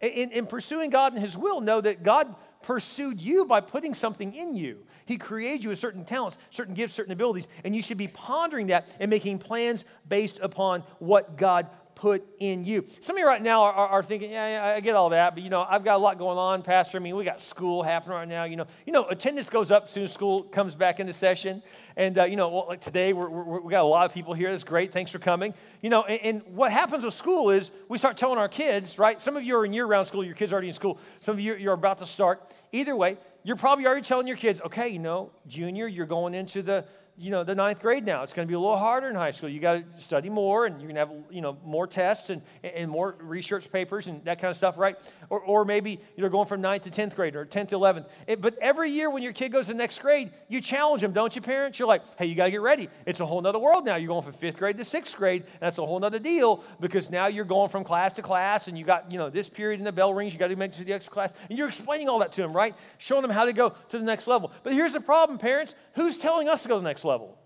In, 0.01 0.31
in 0.31 0.47
pursuing 0.47 0.89
God 0.89 1.13
and 1.13 1.21
His 1.21 1.37
will, 1.37 1.61
know 1.61 1.79
that 1.79 2.03
God 2.03 2.35
pursued 2.63 3.21
you 3.21 3.45
by 3.45 3.61
putting 3.61 3.93
something 3.93 4.33
in 4.33 4.53
you. 4.53 4.79
He 5.05 5.17
created 5.17 5.63
you 5.63 5.69
with 5.69 5.79
certain 5.79 6.05
talents, 6.05 6.37
certain 6.49 6.73
gifts, 6.73 6.93
certain 6.93 7.11
abilities, 7.11 7.47
and 7.63 7.75
you 7.75 7.81
should 7.81 7.97
be 7.97 8.07
pondering 8.07 8.67
that 8.67 8.87
and 8.99 9.09
making 9.09 9.39
plans 9.39 9.83
based 10.07 10.39
upon 10.41 10.81
what 10.99 11.37
God 11.37 11.67
put 12.01 12.25
in 12.39 12.65
you. 12.65 12.83
Some 13.01 13.15
of 13.15 13.19
you 13.19 13.27
right 13.27 13.43
now 13.43 13.61
are, 13.61 13.73
are, 13.73 13.87
are, 13.89 14.03
thinking, 14.03 14.31
yeah, 14.31 14.47
yeah, 14.47 14.75
I 14.75 14.79
get 14.79 14.95
all 14.95 15.09
that, 15.09 15.35
but 15.35 15.43
you 15.43 15.51
know, 15.51 15.63
I've 15.69 15.83
got 15.83 15.97
a 15.97 15.99
lot 15.99 16.17
going 16.17 16.39
on, 16.39 16.63
Pastor. 16.63 16.97
I 16.97 16.99
mean, 16.99 17.15
we 17.15 17.23
got 17.23 17.39
school 17.39 17.83
happening 17.83 18.15
right 18.15 18.27
now. 18.27 18.43
You 18.45 18.55
know, 18.55 18.65
you 18.87 18.91
know, 18.91 19.05
attendance 19.05 19.51
goes 19.51 19.69
up 19.69 19.87
soon 19.87 20.07
school 20.07 20.41
comes 20.41 20.73
back 20.73 20.99
into 20.99 21.13
session. 21.13 21.61
And 21.95 22.17
uh, 22.17 22.23
you 22.23 22.37
know, 22.37 22.49
like 22.49 22.81
today 22.81 23.13
we're, 23.13 23.29
we're, 23.29 23.61
we 23.61 23.69
got 23.69 23.83
a 23.83 23.87
lot 23.87 24.07
of 24.07 24.13
people 24.15 24.33
here. 24.33 24.49
That's 24.49 24.63
great. 24.63 24.91
Thanks 24.91 25.11
for 25.11 25.19
coming. 25.19 25.53
You 25.81 25.91
know, 25.91 26.01
and, 26.01 26.21
and, 26.23 26.55
what 26.55 26.71
happens 26.71 27.03
with 27.03 27.13
school 27.13 27.51
is 27.51 27.69
we 27.87 27.99
start 27.99 28.17
telling 28.17 28.39
our 28.39 28.49
kids, 28.49 28.97
right? 28.97 29.21
Some 29.21 29.37
of 29.37 29.43
you 29.43 29.55
are 29.57 29.65
in 29.65 29.71
year-round 29.71 30.07
school. 30.07 30.23
Your 30.23 30.33
kids 30.33 30.51
are 30.51 30.55
already 30.55 30.69
in 30.69 30.73
school. 30.73 30.97
Some 31.19 31.35
of 31.35 31.39
you 31.39 31.53
you're 31.53 31.73
about 31.73 31.99
to 31.99 32.07
start. 32.07 32.51
Either 32.71 32.95
way, 32.95 33.17
you're 33.43 33.55
probably 33.55 33.85
already 33.85 34.01
telling 34.01 34.25
your 34.25 34.37
kids, 34.37 34.59
okay, 34.61 34.89
you 34.89 34.99
know, 34.99 35.31
junior, 35.47 35.87
you're 35.87 36.07
going 36.07 36.33
into 36.33 36.63
the 36.63 36.85
you 37.21 37.29
know, 37.29 37.43
the 37.43 37.53
ninth 37.53 37.79
grade 37.79 38.03
now. 38.03 38.23
It's 38.23 38.33
going 38.33 38.47
to 38.47 38.49
be 38.49 38.55
a 38.55 38.59
little 38.59 38.77
harder 38.77 39.07
in 39.07 39.13
high 39.13 39.29
school. 39.29 39.47
You 39.47 39.59
got 39.59 39.95
to 39.95 40.01
study 40.01 40.27
more, 40.27 40.65
and 40.65 40.81
you're 40.81 40.91
going 40.91 40.95
to 40.95 41.13
have, 41.13 41.23
you 41.29 41.41
know, 41.41 41.55
more 41.63 41.85
tests 41.85 42.31
and, 42.31 42.41
and 42.63 42.89
more 42.89 43.15
research 43.19 43.71
papers 43.71 44.07
and 44.07 44.25
that 44.25 44.41
kind 44.41 44.49
of 44.49 44.57
stuff, 44.57 44.75
right? 44.75 44.97
Or, 45.29 45.39
or 45.39 45.63
maybe 45.63 45.99
you're 46.15 46.29
going 46.29 46.47
from 46.47 46.61
ninth 46.61 46.83
to 46.85 46.89
10th 46.89 47.15
grade 47.15 47.35
or 47.35 47.45
10th 47.45 47.69
to 47.69 47.75
11th. 47.75 48.07
It, 48.25 48.41
but 48.41 48.57
every 48.57 48.89
year 48.89 49.11
when 49.11 49.21
your 49.21 49.33
kid 49.33 49.49
goes 49.49 49.67
to 49.67 49.73
the 49.73 49.77
next 49.77 49.99
grade, 49.99 50.31
you 50.47 50.61
challenge 50.61 51.03
them, 51.03 51.13
don't 51.13 51.35
you, 51.35 51.43
parents? 51.43 51.77
You're 51.77 51.87
like, 51.87 52.01
hey, 52.17 52.25
you 52.25 52.33
got 52.33 52.45
to 52.45 52.51
get 52.51 52.61
ready. 52.61 52.89
It's 53.05 53.19
a 53.19 53.25
whole 53.25 53.45
other 53.45 53.59
world 53.59 53.85
now. 53.85 53.97
You're 53.97 54.07
going 54.07 54.23
from 54.23 54.33
fifth 54.33 54.57
grade 54.57 54.79
to 54.79 54.85
sixth 54.85 55.15
grade. 55.15 55.43
And 55.43 55.61
that's 55.61 55.77
a 55.77 55.85
whole 55.85 56.03
other 56.03 56.19
deal 56.19 56.63
because 56.79 57.11
now 57.11 57.27
you're 57.27 57.45
going 57.45 57.69
from 57.69 57.83
class 57.83 58.13
to 58.13 58.23
class, 58.23 58.67
and 58.67 58.75
you 58.75 58.83
got, 58.83 59.11
you 59.11 59.19
know, 59.19 59.29
this 59.29 59.47
period 59.47 59.79
and 59.79 59.85
the 59.85 59.91
bell 59.91 60.11
rings. 60.11 60.33
You 60.33 60.39
got 60.39 60.47
to 60.47 60.55
make 60.55 60.71
it 60.71 60.77
to 60.77 60.83
the 60.83 60.89
next 60.89 61.09
class. 61.09 61.33
And 61.49 61.57
you're 61.57 61.67
explaining 61.67 62.09
all 62.09 62.17
that 62.19 62.31
to 62.33 62.41
them, 62.41 62.51
right? 62.51 62.73
Showing 62.97 63.21
them 63.21 63.31
how 63.31 63.45
to 63.45 63.53
go 63.53 63.75
to 63.89 63.99
the 63.99 64.05
next 64.05 64.25
level. 64.25 64.51
But 64.63 64.73
here's 64.73 64.93
the 64.93 65.01
problem, 65.01 65.37
parents. 65.37 65.75
Who's 65.93 66.17
telling 66.17 66.47
us 66.47 66.63
to 66.63 66.69
go 66.69 66.75
to 66.75 66.81
the 66.81 66.87
next 66.87 67.03
level? 67.03 67.37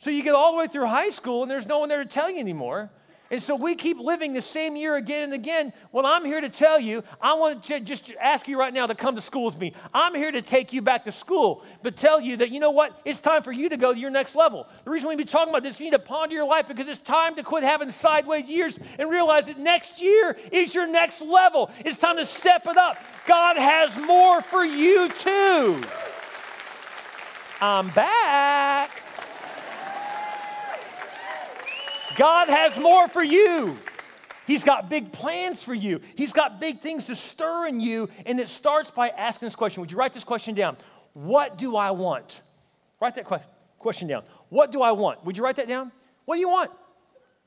So 0.00 0.10
you 0.10 0.22
get 0.22 0.34
all 0.34 0.52
the 0.52 0.58
way 0.58 0.66
through 0.66 0.86
high 0.86 1.10
school 1.10 1.42
and 1.42 1.50
there's 1.50 1.66
no 1.66 1.78
one 1.78 1.88
there 1.88 2.02
to 2.02 2.08
tell 2.08 2.30
you 2.30 2.38
anymore. 2.38 2.90
And 3.28 3.42
so 3.42 3.56
we 3.56 3.74
keep 3.74 3.98
living 3.98 4.34
the 4.34 4.42
same 4.42 4.76
year 4.76 4.94
again 4.94 5.24
and 5.24 5.34
again. 5.34 5.72
Well, 5.90 6.06
I'm 6.06 6.24
here 6.24 6.40
to 6.40 6.48
tell 6.48 6.78
you, 6.78 7.02
I 7.20 7.34
want 7.34 7.64
to 7.64 7.80
just 7.80 8.12
ask 8.20 8.46
you 8.46 8.56
right 8.56 8.72
now 8.72 8.86
to 8.86 8.94
come 8.94 9.16
to 9.16 9.20
school 9.20 9.46
with 9.46 9.58
me. 9.58 9.74
I'm 9.92 10.14
here 10.14 10.30
to 10.30 10.42
take 10.42 10.72
you 10.72 10.80
back 10.80 11.06
to 11.06 11.12
school, 11.12 11.64
but 11.82 11.96
tell 11.96 12.20
you 12.20 12.36
that, 12.36 12.50
you 12.50 12.60
know 12.60 12.70
what? 12.70 13.00
It's 13.04 13.20
time 13.20 13.42
for 13.42 13.50
you 13.50 13.68
to 13.68 13.76
go 13.76 13.92
to 13.92 13.98
your 13.98 14.10
next 14.10 14.36
level. 14.36 14.68
The 14.84 14.90
reason 14.90 15.08
we 15.08 15.16
be 15.16 15.24
talking 15.24 15.52
about 15.52 15.64
this, 15.64 15.80
you 15.80 15.86
need 15.86 15.92
to 15.92 15.98
ponder 15.98 16.36
your 16.36 16.46
life 16.46 16.68
because 16.68 16.86
it's 16.86 17.00
time 17.00 17.34
to 17.34 17.42
quit 17.42 17.64
having 17.64 17.90
sideways 17.90 18.48
years 18.48 18.78
and 18.96 19.10
realize 19.10 19.46
that 19.46 19.58
next 19.58 20.00
year 20.00 20.36
is 20.52 20.72
your 20.72 20.86
next 20.86 21.20
level. 21.20 21.72
It's 21.84 21.98
time 21.98 22.18
to 22.18 22.26
step 22.26 22.68
it 22.68 22.76
up. 22.76 22.96
God 23.26 23.56
has 23.56 23.96
more 24.06 24.40
for 24.40 24.64
you 24.64 25.08
too. 25.08 25.82
I'm 27.60 27.88
back. 27.90 29.02
God 32.16 32.48
has 32.48 32.78
more 32.78 33.08
for 33.08 33.22
you. 33.22 33.76
He's 34.46 34.62
got 34.62 34.88
big 34.88 35.12
plans 35.12 35.62
for 35.62 35.74
you. 35.74 36.00
He's 36.14 36.32
got 36.32 36.60
big 36.60 36.80
things 36.80 37.06
to 37.06 37.16
stir 37.16 37.66
in 37.66 37.80
you. 37.80 38.08
And 38.24 38.38
it 38.38 38.48
starts 38.48 38.90
by 38.90 39.08
asking 39.08 39.46
this 39.46 39.56
question. 39.56 39.80
Would 39.80 39.90
you 39.90 39.96
write 39.96 40.12
this 40.12 40.24
question 40.24 40.54
down? 40.54 40.76
What 41.14 41.58
do 41.58 41.76
I 41.76 41.90
want? 41.90 42.40
Write 43.00 43.16
that 43.16 43.26
question 43.78 44.08
down. 44.08 44.22
What 44.50 44.70
do 44.70 44.82
I 44.82 44.92
want? 44.92 45.24
Would 45.24 45.36
you 45.36 45.42
write 45.42 45.56
that 45.56 45.68
down? 45.68 45.90
What 46.26 46.36
do 46.36 46.40
you 46.40 46.48
want? 46.48 46.70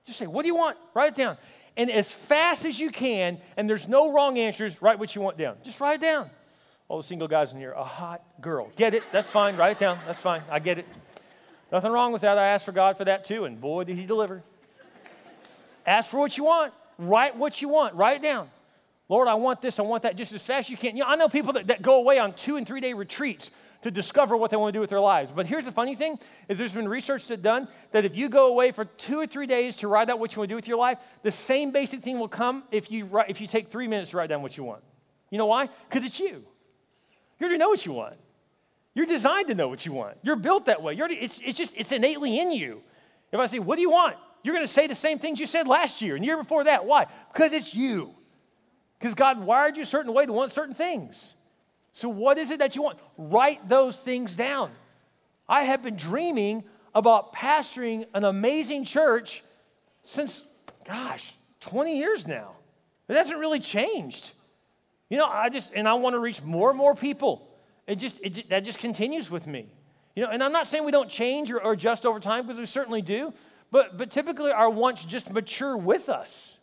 Just 0.05 0.19
say, 0.19 0.27
What 0.27 0.41
do 0.41 0.47
you 0.47 0.55
want? 0.55 0.77
Write 0.93 1.09
it 1.09 1.15
down. 1.15 1.37
And 1.77 1.89
as 1.89 2.11
fast 2.11 2.65
as 2.65 2.79
you 2.79 2.89
can, 2.89 3.39
and 3.55 3.69
there's 3.69 3.87
no 3.87 4.11
wrong 4.11 4.37
answers, 4.37 4.81
write 4.81 4.99
what 4.99 5.15
you 5.15 5.21
want 5.21 5.37
down. 5.37 5.55
Just 5.63 5.79
write 5.79 5.95
it 5.95 6.01
down. 6.01 6.29
All 6.89 6.97
the 6.97 7.03
single 7.03 7.27
guys 7.27 7.53
in 7.53 7.59
here, 7.59 7.71
a 7.71 7.83
hot 7.83 8.23
girl. 8.41 8.69
Get 8.75 8.93
it? 8.93 9.03
That's 9.11 9.27
fine. 9.27 9.55
Write 9.55 9.73
it 9.73 9.79
down. 9.79 9.99
That's 10.05 10.19
fine. 10.19 10.41
I 10.49 10.59
get 10.59 10.79
it. 10.79 10.87
Nothing 11.71 11.91
wrong 11.91 12.11
with 12.11 12.23
that. 12.23 12.37
I 12.37 12.47
asked 12.47 12.65
for 12.65 12.71
God 12.71 12.97
for 12.97 13.05
that 13.05 13.23
too, 13.23 13.45
and 13.45 13.61
boy, 13.61 13.83
did 13.83 13.95
He 13.95 14.05
deliver. 14.05 14.43
Ask 15.85 16.09
for 16.09 16.19
what 16.19 16.35
you 16.35 16.43
want. 16.43 16.73
Write 16.97 17.37
what 17.37 17.61
you 17.61 17.69
want. 17.69 17.95
Write 17.95 18.17
it 18.17 18.23
down. 18.23 18.49
Lord, 19.07 19.27
I 19.27 19.35
want 19.35 19.61
this, 19.61 19.79
I 19.79 19.83
want 19.83 20.03
that 20.03 20.15
just 20.15 20.33
as 20.33 20.43
fast 20.43 20.65
as 20.65 20.69
you 20.69 20.77
can. 20.77 20.95
You 20.95 21.03
know, 21.03 21.09
I 21.09 21.15
know 21.15 21.29
people 21.29 21.53
that, 21.53 21.67
that 21.67 21.81
go 21.81 21.97
away 21.97 22.19
on 22.19 22.33
two 22.33 22.57
and 22.57 22.67
three 22.67 22.81
day 22.81 22.93
retreats 22.93 23.49
to 23.81 23.91
discover 23.91 24.35
what 24.35 24.51
they 24.51 24.57
want 24.57 24.73
to 24.73 24.77
do 24.77 24.81
with 24.81 24.89
their 24.89 24.99
lives. 24.99 25.31
But 25.31 25.45
here's 25.45 25.65
the 25.65 25.71
funny 25.71 25.95
thing 25.95 26.19
is 26.47 26.57
there's 26.57 26.73
been 26.73 26.87
research 26.87 27.27
that 27.27 27.41
done 27.41 27.67
that 27.91 28.03
if 28.03 28.15
you 28.15 28.29
go 28.29 28.47
away 28.47 28.71
for 28.71 28.85
two 28.85 29.19
or 29.19 29.25
three 29.25 29.47
days 29.47 29.77
to 29.77 29.87
write 29.87 30.09
out 30.09 30.19
what 30.19 30.35
you 30.35 30.39
want 30.39 30.49
to 30.49 30.51
do 30.51 30.55
with 30.55 30.67
your 30.67 30.77
life, 30.77 30.97
the 31.23 31.31
same 31.31 31.71
basic 31.71 32.03
thing 32.03 32.19
will 32.19 32.27
come 32.27 32.63
if 32.71 32.91
you, 32.91 33.05
write, 33.05 33.29
if 33.29 33.39
you 33.39 33.47
take 33.47 33.71
three 33.71 33.87
minutes 33.87 34.11
to 34.11 34.17
write 34.17 34.29
down 34.29 34.41
what 34.41 34.57
you 34.57 34.63
want. 34.63 34.83
You 35.29 35.37
know 35.37 35.45
why? 35.45 35.69
Because 35.89 36.05
it's 36.05 36.19
you. 36.19 36.43
You 37.39 37.45
already 37.45 37.57
know 37.57 37.69
what 37.69 37.85
you 37.85 37.93
want. 37.93 38.15
You're 38.93 39.05
designed 39.05 39.47
to 39.47 39.55
know 39.55 39.67
what 39.67 39.85
you 39.85 39.93
want. 39.93 40.17
You're 40.23 40.35
built 40.35 40.65
that 40.65 40.81
way. 40.81 40.97
Already, 40.99 41.15
it's, 41.15 41.39
it's 41.43 41.57
just, 41.57 41.73
it's 41.77 41.91
innately 41.91 42.39
in 42.39 42.51
you. 42.51 42.81
If 43.31 43.39
I 43.39 43.45
say, 43.45 43.59
what 43.59 43.75
do 43.75 43.81
you 43.81 43.91
want? 43.91 44.17
you're 44.43 44.53
going 44.53 44.67
to 44.67 44.73
say 44.73 44.87
the 44.87 44.95
same 44.95 45.19
things 45.19 45.39
you 45.39 45.47
said 45.47 45.67
last 45.67 46.01
year 46.01 46.15
and 46.15 46.23
the 46.23 46.27
year 46.27 46.37
before 46.37 46.63
that. 46.65 46.85
Why? 46.85 47.07
Because 47.33 47.53
it's 47.53 47.73
you. 47.73 48.13
Because 48.97 49.13
God 49.13 49.39
wired 49.43 49.77
you 49.77 49.83
a 49.83 49.85
certain 49.85 50.13
way 50.13 50.25
to 50.25 50.33
want 50.33 50.51
certain 50.51 50.75
things. 50.75 51.33
So, 51.93 52.07
what 52.09 52.37
is 52.37 52.51
it 52.51 52.59
that 52.59 52.75
you 52.75 52.83
want? 52.83 52.99
Write 53.17 53.67
those 53.67 53.97
things 53.97 54.35
down. 54.35 54.71
I 55.47 55.63
have 55.63 55.83
been 55.83 55.95
dreaming 55.95 56.63
about 56.93 57.33
pastoring 57.33 58.05
an 58.13 58.23
amazing 58.23 58.85
church 58.85 59.43
since, 60.03 60.41
gosh, 60.85 61.33
20 61.61 61.97
years 61.97 62.27
now. 62.27 62.51
It 63.07 63.15
hasn't 63.15 63.39
really 63.39 63.59
changed. 63.59 64.31
You 65.09 65.17
know, 65.17 65.25
I 65.25 65.49
just, 65.49 65.73
and 65.73 65.87
I 65.87 65.95
want 65.95 66.13
to 66.13 66.19
reach 66.19 66.41
more 66.43 66.69
and 66.69 66.77
more 66.77 66.93
people. 66.93 67.47
It 67.87 67.95
just, 67.95 68.19
it, 68.21 68.49
that 68.49 68.63
just 68.63 68.77
continues 68.77 69.29
with 69.31 69.47
me. 69.47 69.67
You 70.15 70.23
know, 70.23 70.29
and 70.29 70.43
I'm 70.43 70.51
not 70.51 70.67
saying 70.67 70.85
we 70.85 70.91
don't 70.91 71.09
change 71.09 71.49
or, 71.49 71.59
or 71.63 71.73
adjust 71.73 72.05
over 72.05 72.19
time 72.19 72.45
because 72.45 72.59
we 72.59 72.67
certainly 72.67 73.01
do. 73.01 73.33
But, 73.71 73.97
but 73.97 74.11
typically, 74.11 74.51
our 74.51 74.69
wants 74.69 75.05
just 75.05 75.31
mature 75.31 75.75
with 75.75 76.09
us. 76.09 76.58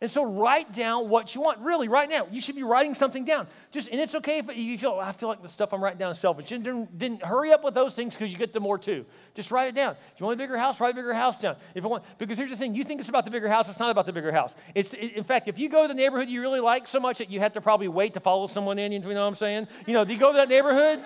And 0.00 0.08
so, 0.08 0.22
write 0.24 0.72
down 0.72 1.08
what 1.08 1.34
you 1.34 1.40
want. 1.40 1.58
Really, 1.58 1.88
right 1.88 2.08
now, 2.08 2.28
you 2.30 2.40
should 2.40 2.54
be 2.54 2.62
writing 2.62 2.94
something 2.94 3.24
down. 3.24 3.48
Just, 3.72 3.88
and 3.88 4.00
it's 4.00 4.14
okay 4.14 4.38
if 4.38 4.56
you 4.56 4.78
feel, 4.78 4.92
I 5.02 5.10
feel 5.10 5.28
like 5.28 5.42
the 5.42 5.48
stuff 5.48 5.72
I'm 5.72 5.82
writing 5.82 5.98
down 5.98 6.12
is 6.12 6.20
selfish. 6.20 6.48
Just 6.48 6.62
didn't, 6.62 6.96
didn't 6.96 7.20
hurry 7.24 7.52
up 7.52 7.64
with 7.64 7.74
those 7.74 7.96
things 7.96 8.14
because 8.14 8.30
you 8.30 8.38
get 8.38 8.52
the 8.52 8.60
more 8.60 8.78
too. 8.78 9.04
Just 9.34 9.50
write 9.50 9.66
it 9.66 9.74
down. 9.74 9.96
If 10.14 10.20
you 10.20 10.26
want 10.26 10.38
a 10.38 10.42
bigger 10.42 10.56
house, 10.56 10.78
write 10.78 10.92
a 10.92 10.94
bigger 10.94 11.12
house 11.12 11.38
down. 11.38 11.56
If 11.74 11.82
you 11.82 11.90
want, 11.90 12.04
because 12.16 12.38
here's 12.38 12.50
the 12.50 12.56
thing: 12.56 12.76
you 12.76 12.84
think 12.84 13.00
it's 13.00 13.08
about 13.08 13.24
the 13.24 13.30
bigger 13.32 13.48
house. 13.48 13.68
It's 13.68 13.80
not 13.80 13.90
about 13.90 14.06
the 14.06 14.12
bigger 14.12 14.30
house. 14.30 14.54
It's, 14.72 14.94
it, 14.94 15.14
in 15.14 15.24
fact, 15.24 15.48
if 15.48 15.58
you 15.58 15.68
go 15.68 15.82
to 15.82 15.88
the 15.88 15.94
neighborhood 15.94 16.28
you 16.28 16.40
really 16.40 16.60
like 16.60 16.86
so 16.86 17.00
much 17.00 17.18
that 17.18 17.28
you 17.28 17.40
have 17.40 17.54
to 17.54 17.60
probably 17.60 17.88
wait 17.88 18.14
to 18.14 18.20
follow 18.20 18.46
someone 18.46 18.78
in. 18.78 18.92
You 18.92 19.00
know 19.00 19.08
what 19.08 19.16
I'm 19.16 19.34
saying? 19.34 19.66
You 19.86 19.94
know, 19.94 20.04
do 20.04 20.12
you 20.12 20.18
go 20.20 20.30
to 20.30 20.36
that 20.36 20.48
neighborhood? 20.48 21.02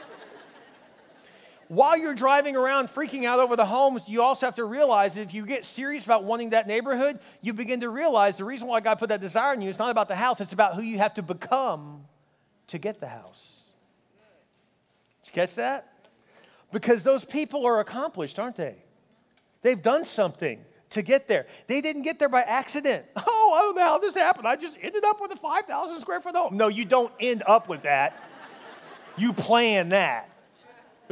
While 1.72 1.96
you're 1.96 2.14
driving 2.14 2.54
around 2.54 2.88
freaking 2.88 3.24
out 3.24 3.38
over 3.38 3.56
the 3.56 3.64
homes, 3.64 4.02
you 4.06 4.20
also 4.20 4.44
have 4.44 4.56
to 4.56 4.64
realize 4.64 5.16
if 5.16 5.32
you 5.32 5.46
get 5.46 5.64
serious 5.64 6.04
about 6.04 6.22
wanting 6.22 6.50
that 6.50 6.66
neighborhood, 6.66 7.18
you 7.40 7.54
begin 7.54 7.80
to 7.80 7.88
realize 7.88 8.36
the 8.36 8.44
reason 8.44 8.68
why 8.68 8.80
God 8.80 8.98
put 8.98 9.08
that 9.08 9.22
desire 9.22 9.54
in 9.54 9.62
you 9.62 9.70
is 9.70 9.78
not 9.78 9.88
about 9.88 10.06
the 10.06 10.14
house, 10.14 10.38
it's 10.42 10.52
about 10.52 10.74
who 10.74 10.82
you 10.82 10.98
have 10.98 11.14
to 11.14 11.22
become 11.22 12.04
to 12.66 12.76
get 12.76 13.00
the 13.00 13.08
house. 13.08 13.72
Did 15.22 15.30
you 15.30 15.32
catch 15.32 15.54
that? 15.54 16.10
Because 16.72 17.04
those 17.04 17.24
people 17.24 17.64
are 17.64 17.80
accomplished, 17.80 18.38
aren't 18.38 18.56
they? 18.56 18.76
They've 19.62 19.82
done 19.82 20.04
something 20.04 20.60
to 20.90 21.00
get 21.00 21.26
there. 21.26 21.46
They 21.68 21.80
didn't 21.80 22.02
get 22.02 22.18
there 22.18 22.28
by 22.28 22.42
accident. 22.42 23.06
Oh, 23.26 23.54
I 23.54 23.62
don't 23.62 23.76
know 23.76 23.82
how 23.82 23.98
this 23.98 24.14
happened. 24.14 24.46
I 24.46 24.56
just 24.56 24.78
ended 24.80 25.04
up 25.04 25.20
with 25.20 25.30
a 25.32 25.36
5,000 25.36 26.00
square 26.00 26.20
foot 26.20 26.34
home. 26.34 26.56
No, 26.56 26.68
you 26.68 26.84
don't 26.84 27.12
end 27.18 27.42
up 27.46 27.68
with 27.68 27.82
that. 27.82 28.22
You 29.16 29.32
plan 29.32 29.88
that. 29.90 30.31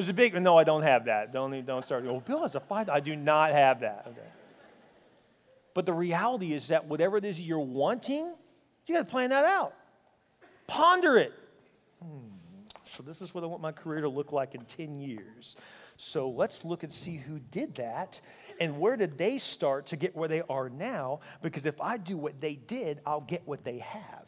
There's 0.01 0.09
a 0.09 0.15
big, 0.15 0.33
no, 0.41 0.57
I 0.57 0.65
don't 0.65 0.83
have 0.83 1.05
that. 1.05 1.31
Don't, 1.31 1.67
don't 1.67 1.85
start, 1.85 2.07
oh, 2.07 2.21
Bill 2.21 2.41
has 2.41 2.55
a 2.55 2.61
five. 2.61 2.89
I 2.89 3.01
do 3.01 3.15
not 3.15 3.51
have 3.51 3.81
that. 3.81 4.07
Okay. 4.07 4.27
But 5.75 5.85
the 5.85 5.93
reality 5.93 6.55
is 6.55 6.69
that 6.69 6.87
whatever 6.87 7.19
it 7.19 7.27
is 7.27 7.39
you're 7.39 7.59
wanting, 7.59 8.33
you 8.87 8.95
got 8.95 9.03
to 9.03 9.11
plan 9.11 9.29
that 9.29 9.45
out. 9.45 9.75
Ponder 10.67 11.19
it. 11.19 11.35
Hmm. 12.03 12.29
So, 12.85 13.03
this 13.03 13.21
is 13.21 13.35
what 13.35 13.45
I 13.45 13.47
want 13.47 13.61
my 13.61 13.73
career 13.73 14.01
to 14.01 14.09
look 14.09 14.33
like 14.33 14.55
in 14.55 14.65
10 14.65 15.01
years. 15.01 15.57
So, 15.99 16.31
let's 16.31 16.65
look 16.65 16.83
and 16.83 16.91
see 16.91 17.17
who 17.17 17.39
did 17.39 17.75
that 17.75 18.23
and 18.59 18.81
where 18.81 18.97
did 18.97 19.19
they 19.19 19.37
start 19.37 19.89
to 19.89 19.97
get 19.97 20.17
where 20.17 20.29
they 20.29 20.41
are 20.49 20.71
now. 20.71 21.21
Because 21.43 21.67
if 21.67 21.79
I 21.79 21.99
do 21.99 22.17
what 22.17 22.41
they 22.41 22.55
did, 22.55 23.01
I'll 23.05 23.21
get 23.21 23.43
what 23.45 23.65
they 23.65 23.81
have. 23.81 24.25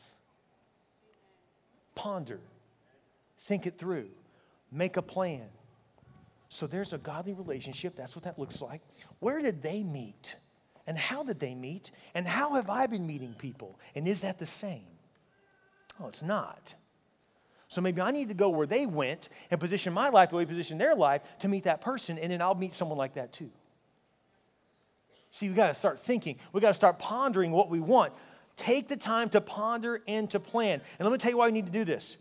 Ponder, 1.94 2.40
think 3.44 3.66
it 3.66 3.78
through, 3.78 4.10
make 4.70 4.98
a 4.98 5.02
plan. 5.02 5.48
So 6.52 6.66
there's 6.66 6.92
a 6.92 6.98
godly 6.98 7.32
relationship. 7.32 7.96
That's 7.96 8.14
what 8.14 8.24
that 8.24 8.38
looks 8.38 8.60
like. 8.60 8.82
Where 9.20 9.40
did 9.40 9.62
they 9.62 9.82
meet? 9.82 10.34
And 10.86 10.98
how 10.98 11.22
did 11.22 11.40
they 11.40 11.54
meet? 11.54 11.90
And 12.14 12.28
how 12.28 12.56
have 12.56 12.68
I 12.68 12.86
been 12.86 13.06
meeting 13.06 13.34
people? 13.38 13.78
And 13.94 14.06
is 14.06 14.20
that 14.20 14.38
the 14.38 14.44
same? 14.44 14.84
Oh, 15.98 16.08
it's 16.08 16.20
not. 16.22 16.74
So 17.68 17.80
maybe 17.80 18.02
I 18.02 18.10
need 18.10 18.28
to 18.28 18.34
go 18.34 18.50
where 18.50 18.66
they 18.66 18.84
went 18.84 19.30
and 19.50 19.58
position 19.58 19.94
my 19.94 20.10
life 20.10 20.28
the 20.28 20.36
way 20.36 20.44
they 20.44 20.50
position 20.50 20.76
their 20.76 20.94
life 20.94 21.22
to 21.38 21.48
meet 21.48 21.64
that 21.64 21.80
person, 21.80 22.18
and 22.18 22.30
then 22.30 22.42
I'll 22.42 22.54
meet 22.54 22.74
someone 22.74 22.98
like 22.98 23.14
that 23.14 23.32
too. 23.32 23.50
See, 25.30 25.48
we 25.48 25.54
got 25.54 25.68
to 25.68 25.74
start 25.74 26.04
thinking. 26.04 26.36
We 26.52 26.60
got 26.60 26.68
to 26.68 26.74
start 26.74 26.98
pondering 26.98 27.50
what 27.50 27.70
we 27.70 27.80
want. 27.80 28.12
Take 28.58 28.90
the 28.90 28.98
time 28.98 29.30
to 29.30 29.40
ponder 29.40 30.02
and 30.06 30.28
to 30.32 30.38
plan. 30.38 30.82
And 30.98 31.08
let 31.08 31.12
me 31.12 31.18
tell 31.18 31.30
you 31.30 31.38
why 31.38 31.46
we 31.46 31.52
need 31.52 31.64
to 31.64 31.72
do 31.72 31.86
this 31.86 32.18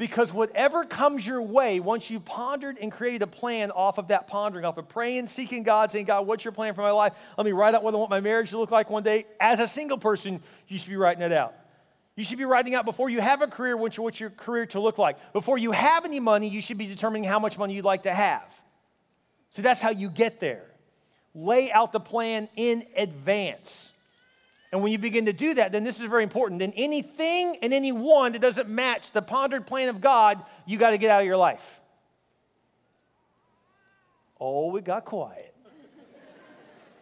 Because 0.00 0.32
whatever 0.32 0.86
comes 0.86 1.26
your 1.26 1.42
way, 1.42 1.78
once 1.78 2.08
you 2.08 2.20
pondered 2.20 2.78
and 2.78 2.90
created 2.90 3.20
a 3.20 3.26
plan 3.26 3.70
off 3.70 3.98
of 3.98 4.08
that 4.08 4.28
pondering, 4.28 4.64
off 4.64 4.78
of 4.78 4.88
praying, 4.88 5.26
seeking 5.26 5.62
God, 5.62 5.90
saying, 5.90 6.06
God, 6.06 6.26
what's 6.26 6.42
your 6.42 6.52
plan 6.52 6.72
for 6.72 6.80
my 6.80 6.90
life? 6.90 7.12
Let 7.36 7.44
me 7.44 7.52
write 7.52 7.74
out 7.74 7.82
what 7.82 7.92
I 7.92 7.98
want 7.98 8.08
my 8.08 8.20
marriage 8.20 8.48
to 8.48 8.58
look 8.58 8.70
like 8.70 8.88
one 8.88 9.02
day. 9.02 9.26
As 9.38 9.60
a 9.60 9.68
single 9.68 9.98
person, 9.98 10.40
you 10.68 10.78
should 10.78 10.88
be 10.88 10.96
writing 10.96 11.22
it 11.22 11.34
out. 11.34 11.52
You 12.16 12.24
should 12.24 12.38
be 12.38 12.46
writing 12.46 12.74
out 12.74 12.86
before 12.86 13.10
you 13.10 13.20
have 13.20 13.42
a 13.42 13.46
career, 13.46 13.76
what 13.76 13.94
your, 13.98 14.04
what 14.04 14.18
your 14.18 14.30
career 14.30 14.64
to 14.68 14.80
look 14.80 14.96
like. 14.96 15.18
Before 15.34 15.58
you 15.58 15.70
have 15.72 16.06
any 16.06 16.18
money, 16.18 16.48
you 16.48 16.62
should 16.62 16.78
be 16.78 16.86
determining 16.86 17.24
how 17.24 17.38
much 17.38 17.58
money 17.58 17.74
you'd 17.74 17.84
like 17.84 18.04
to 18.04 18.14
have. 18.14 18.48
So 19.50 19.60
that's 19.60 19.82
how 19.82 19.90
you 19.90 20.08
get 20.08 20.40
there. 20.40 20.64
Lay 21.34 21.70
out 21.70 21.92
the 21.92 22.00
plan 22.00 22.48
in 22.56 22.86
advance. 22.96 23.89
And 24.72 24.82
when 24.82 24.92
you 24.92 24.98
begin 24.98 25.26
to 25.26 25.32
do 25.32 25.54
that, 25.54 25.72
then 25.72 25.82
this 25.82 26.00
is 26.00 26.08
very 26.08 26.22
important. 26.22 26.60
Then 26.60 26.72
anything 26.76 27.56
and 27.60 27.74
anyone 27.74 28.32
that 28.32 28.40
doesn't 28.40 28.68
match 28.68 29.10
the 29.10 29.22
pondered 29.22 29.66
plan 29.66 29.88
of 29.88 30.00
God, 30.00 30.44
you 30.64 30.78
got 30.78 30.90
to 30.90 30.98
get 30.98 31.10
out 31.10 31.20
of 31.20 31.26
your 31.26 31.36
life. 31.36 31.80
Oh, 34.40 34.74
it 34.76 34.84
got 34.84 35.04
quiet. 35.04 35.54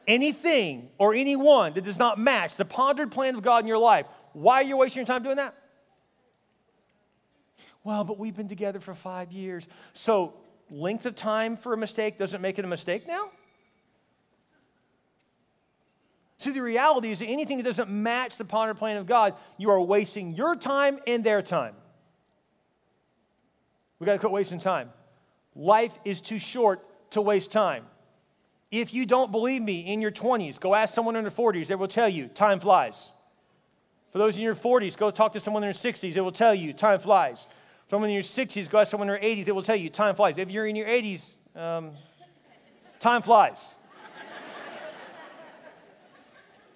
anything 0.07 0.89
or 0.97 1.15
anyone 1.15 1.75
that 1.75 1.85
does 1.85 1.99
not 1.99 2.19
match 2.19 2.57
the 2.57 2.65
pondered 2.65 3.13
plan 3.13 3.35
of 3.35 3.43
God 3.43 3.59
in 3.59 3.67
your 3.67 3.79
life, 3.79 4.07
why 4.33 4.57
are 4.57 4.65
you 4.65 4.77
wasting 4.77 5.01
your 5.01 5.07
time 5.07 5.23
doing 5.23 5.37
that? 5.37 5.55
Well, 7.85 8.05
but 8.05 8.19
we've 8.19 8.37
been 8.37 8.49
together 8.49 8.81
for 8.81 8.95
five 8.95 9.31
years. 9.31 9.67
So, 9.93 10.35
length 10.71 11.07
of 11.07 11.17
time 11.17 11.57
for 11.57 11.73
a 11.73 11.77
mistake 11.77 12.19
doesn't 12.19 12.41
make 12.41 12.59
it 12.59 12.65
a 12.65 12.69
mistake 12.69 13.07
now? 13.07 13.31
See, 16.39 16.51
the 16.51 16.63
reality 16.63 17.11
is 17.11 17.19
that 17.19 17.27
anything 17.27 17.57
that 17.57 17.65
doesn't 17.65 17.91
match 17.91 18.37
the 18.37 18.45
pondered 18.45 18.77
plan 18.77 18.97
of 18.97 19.07
God, 19.07 19.35
you 19.57 19.71
are 19.71 19.81
wasting 19.81 20.35
your 20.35 20.55
time 20.55 21.01
and 21.07 21.25
their 21.25 21.43
time. 21.43 21.75
We 23.99 24.07
got 24.07 24.13
to 24.13 24.19
quit 24.21 24.31
wasting 24.31 24.61
time. 24.61 24.91
Life 25.57 25.93
is 26.05 26.21
too 26.21 26.39
short 26.39 26.85
to 27.11 27.21
waste 27.21 27.51
time. 27.51 27.85
If 28.71 28.95
you 28.95 29.07
don't 29.07 29.33
believe 29.33 29.63
me 29.63 29.81
in 29.81 30.01
your 30.01 30.13
20s, 30.13 30.61
go 30.61 30.75
ask 30.75 30.95
someone 30.95 31.17
in 31.17 31.25
their 31.25 31.33
40s. 31.33 31.67
They 31.67 31.75
will 31.75 31.89
tell 31.89 32.09
you 32.09 32.29
time 32.29 32.61
flies. 32.61 33.11
For 34.13 34.19
those 34.19 34.37
in 34.37 34.43
your 34.43 34.55
40s, 34.55 34.97
go 34.97 35.11
talk 35.11 35.33
to 35.33 35.41
someone 35.41 35.65
in 35.65 35.67
their 35.73 35.93
60s. 35.93 36.15
They 36.15 36.21
will 36.21 36.31
tell 36.31 36.55
you 36.55 36.73
time 36.73 37.01
flies. 37.01 37.49
For 37.87 37.97
someone 37.97 38.11
in 38.11 38.15
your 38.15 38.23
60s, 38.23 38.71
go 38.71 38.79
ask 38.79 38.91
someone 38.91 39.09
in 39.09 39.21
their 39.21 39.31
80s. 39.31 39.45
They 39.47 39.53
will 39.53 39.63
tell 39.63 39.77
you 39.77 39.91
time 39.91 40.15
flies. 40.15 40.39
If 40.39 40.51
you're 40.51 40.67
in 40.67 40.77
your 40.77 40.87
80s, 40.87 41.35
um, 41.57 41.91
time 43.01 43.23
flies. 43.23 43.75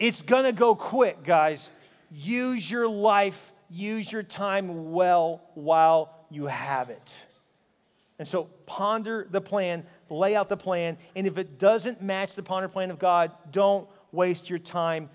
It's 0.02 0.20
going 0.20 0.42
to 0.42 0.52
go 0.52 0.74
quick, 0.74 1.22
guys. 1.22 1.70
Use 2.10 2.68
your 2.68 2.88
life, 2.88 3.52
use 3.70 4.10
your 4.10 4.24
time 4.24 4.90
well 4.90 5.40
while 5.54 6.26
you 6.28 6.46
have 6.46 6.90
it. 6.90 7.08
And 8.18 8.26
so 8.26 8.48
ponder 8.66 9.28
the 9.30 9.40
plan, 9.40 9.86
lay 10.10 10.34
out 10.34 10.48
the 10.48 10.56
plan, 10.56 10.98
and 11.14 11.24
if 11.28 11.38
it 11.38 11.56
doesn't 11.56 12.02
match 12.02 12.34
the 12.34 12.42
ponder 12.42 12.68
plan 12.68 12.90
of 12.90 12.98
God, 12.98 13.30
don't 13.52 13.88
waste 14.10 14.50
your 14.50 14.58
time 14.58 15.08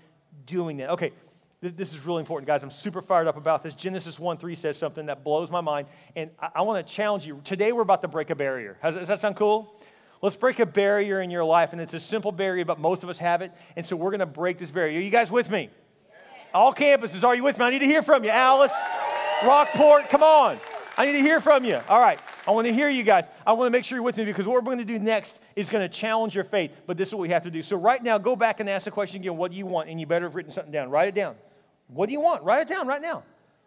doing 0.46 0.78
that. 0.78 0.88
Okay, 0.88 1.12
this 1.60 1.92
is 1.92 2.06
really 2.06 2.20
important, 2.20 2.46
guys. 2.46 2.62
I'm 2.62 2.70
super 2.70 3.02
fired 3.02 3.26
up 3.26 3.36
about 3.36 3.62
this. 3.62 3.74
Genesis 3.74 4.18
1 4.18 4.38
3 4.38 4.54
says 4.54 4.78
something 4.78 5.04
that 5.04 5.22
blows 5.22 5.50
my 5.50 5.60
mind, 5.60 5.86
and 6.16 6.30
I, 6.40 6.48
I 6.54 6.62
want 6.62 6.86
to 6.86 6.94
challenge 6.94 7.26
you. 7.26 7.42
Today, 7.44 7.72
we're 7.72 7.82
about 7.82 8.00
to 8.00 8.08
break 8.08 8.30
a 8.30 8.34
barrier. 8.34 8.78
Does, 8.82 8.94
does 8.94 9.08
that 9.08 9.20
sound 9.20 9.36
cool? 9.36 9.78
Let's 10.20 10.36
break 10.36 10.58
a 10.58 10.66
barrier 10.66 11.20
in 11.20 11.30
your 11.30 11.44
life, 11.44 11.72
and 11.72 11.80
it's 11.80 11.94
a 11.94 12.00
simple 12.00 12.32
barrier, 12.32 12.64
but 12.64 12.80
most 12.80 13.02
of 13.02 13.08
us 13.08 13.18
have 13.18 13.42
it. 13.42 13.52
And 13.76 13.86
so 13.86 13.94
we're 13.94 14.10
going 14.10 14.20
to 14.20 14.26
break 14.26 14.58
this 14.58 14.70
barrier. 14.70 14.98
Are 14.98 15.02
you 15.02 15.10
guys 15.10 15.30
with 15.30 15.50
me? 15.50 15.70
All 16.52 16.74
campuses, 16.74 17.22
are 17.24 17.34
you 17.34 17.42
with 17.42 17.58
me? 17.58 17.64
I 17.66 17.70
need 17.70 17.78
to 17.80 17.86
hear 17.86 18.02
from 18.02 18.24
you. 18.24 18.30
Alice, 18.30 18.72
Rockport, 19.44 20.08
come 20.08 20.22
on. 20.22 20.58
I 20.96 21.06
need 21.06 21.12
to 21.12 21.20
hear 21.20 21.40
from 21.40 21.64
you. 21.64 21.78
All 21.88 22.00
right. 22.00 22.18
I 22.46 22.50
want 22.50 22.66
to 22.66 22.72
hear 22.72 22.88
you 22.88 23.04
guys. 23.04 23.26
I 23.46 23.52
want 23.52 23.66
to 23.66 23.70
make 23.70 23.84
sure 23.84 23.96
you're 23.96 24.02
with 24.02 24.16
me 24.16 24.24
because 24.24 24.46
what 24.46 24.54
we're 24.54 24.62
going 24.62 24.78
to 24.78 24.84
do 24.84 24.98
next 24.98 25.38
is 25.54 25.68
going 25.68 25.88
to 25.88 25.94
challenge 25.94 26.34
your 26.34 26.44
faith. 26.44 26.72
But 26.86 26.96
this 26.96 27.08
is 27.08 27.14
what 27.14 27.20
we 27.20 27.28
have 27.28 27.42
to 27.44 27.50
do. 27.50 27.62
So, 27.62 27.76
right 27.76 28.02
now, 28.02 28.18
go 28.18 28.34
back 28.34 28.58
and 28.58 28.68
ask 28.68 28.86
the 28.86 28.90
question 28.90 29.20
again 29.20 29.36
what 29.36 29.52
do 29.52 29.56
you 29.56 29.66
want? 29.66 29.90
And 29.90 30.00
you 30.00 30.06
better 30.06 30.24
have 30.24 30.34
written 30.34 30.50
something 30.50 30.72
down. 30.72 30.90
Write 30.90 31.08
it 31.08 31.14
down. 31.14 31.36
What 31.88 32.06
do 32.06 32.12
you 32.12 32.20
want? 32.20 32.42
Write 32.42 32.62
it 32.62 32.68
down 32.68 32.86
right 32.86 33.02
now. 33.02 33.22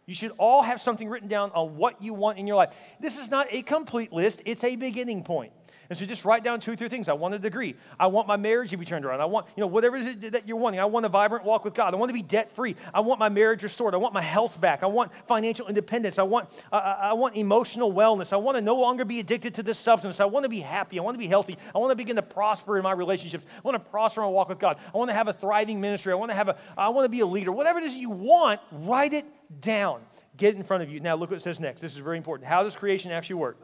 You 0.07 0.15
should 0.15 0.31
all 0.37 0.63
have 0.63 0.81
something 0.81 1.07
written 1.07 1.29
down 1.29 1.51
on 1.51 1.77
what 1.77 2.01
you 2.01 2.13
want 2.13 2.37
in 2.37 2.47
your 2.47 2.57
life. 2.57 2.73
This 2.99 3.17
is 3.17 3.29
not 3.29 3.47
a 3.51 3.61
complete 3.61 4.11
list, 4.11 4.41
it's 4.45 4.63
a 4.63 4.75
beginning 4.75 5.23
point. 5.23 5.53
And 5.91 5.97
so 5.97 6.05
just 6.05 6.23
write 6.23 6.45
down 6.45 6.61
two 6.61 6.71
or 6.71 6.77
three 6.77 6.87
things. 6.87 7.09
I 7.09 7.13
want 7.13 7.33
a 7.33 7.37
degree. 7.37 7.75
I 7.99 8.07
want 8.07 8.25
my 8.25 8.37
marriage 8.37 8.69
to 8.69 8.77
be 8.77 8.85
turned 8.85 9.03
around. 9.03 9.19
I 9.19 9.25
want, 9.25 9.47
you 9.57 9.59
know, 9.59 9.67
whatever 9.67 9.97
it 9.97 10.23
is 10.23 10.31
that 10.31 10.47
you're 10.47 10.55
wanting. 10.55 10.79
I 10.79 10.85
want 10.85 11.05
a 11.05 11.09
vibrant 11.09 11.43
walk 11.43 11.65
with 11.65 11.73
God. 11.73 11.93
I 11.93 11.97
want 11.97 12.07
to 12.07 12.13
be 12.13 12.21
debt 12.21 12.55
free. 12.55 12.77
I 12.93 13.01
want 13.01 13.19
my 13.19 13.27
marriage 13.27 13.61
restored. 13.61 13.93
I 13.93 13.97
want 13.97 14.13
my 14.13 14.21
health 14.21 14.61
back. 14.61 14.83
I 14.83 14.85
want 14.85 15.11
financial 15.27 15.67
independence. 15.67 16.17
I 16.17 16.23
want, 16.23 16.47
uh, 16.71 16.77
I 16.77 17.11
want 17.11 17.35
emotional 17.35 17.91
wellness. 17.91 18.31
I 18.31 18.37
want 18.37 18.55
to 18.55 18.61
no 18.61 18.75
longer 18.75 19.03
be 19.03 19.19
addicted 19.19 19.55
to 19.55 19.63
this 19.63 19.77
substance. 19.77 20.21
I 20.21 20.25
want 20.25 20.45
to 20.45 20.49
be 20.49 20.61
happy. 20.61 20.97
I 20.97 21.01
want 21.01 21.15
to 21.15 21.19
be 21.19 21.27
healthy. 21.27 21.57
I 21.75 21.77
want 21.77 21.91
to 21.91 21.97
begin 21.97 22.15
to 22.15 22.21
prosper 22.21 22.77
in 22.77 22.83
my 22.83 22.93
relationships. 22.93 23.45
I 23.57 23.59
want 23.61 23.75
to 23.75 23.89
prosper 23.91 24.21
in 24.21 24.27
my 24.27 24.31
walk 24.31 24.47
with 24.47 24.59
God. 24.59 24.77
I 24.93 24.97
want 24.97 25.09
to 25.09 25.13
have 25.13 25.27
a 25.27 25.33
thriving 25.33 25.81
ministry. 25.81 26.13
I 26.13 26.15
want 26.15 26.31
to 26.31 26.35
have 26.35 26.47
a, 26.47 26.57
I 26.77 26.87
want 26.87 27.03
to 27.03 27.09
be 27.09 27.19
a 27.19 27.25
leader. 27.25 27.51
Whatever 27.51 27.79
it 27.79 27.83
is 27.83 27.95
you 27.95 28.11
want, 28.11 28.61
write 28.71 29.11
it 29.11 29.25
down. 29.59 29.99
Get 30.37 30.53
it 30.53 30.57
in 30.57 30.63
front 30.63 30.83
of 30.83 30.89
you. 30.89 31.01
Now 31.01 31.15
look 31.15 31.31
what 31.31 31.35
it 31.35 31.43
says 31.43 31.59
next. 31.59 31.81
This 31.81 31.91
is 31.91 31.97
very 31.97 32.15
important. 32.15 32.47
How 32.47 32.63
does 32.63 32.77
creation 32.77 33.11
actually 33.11 33.35
work? 33.35 33.57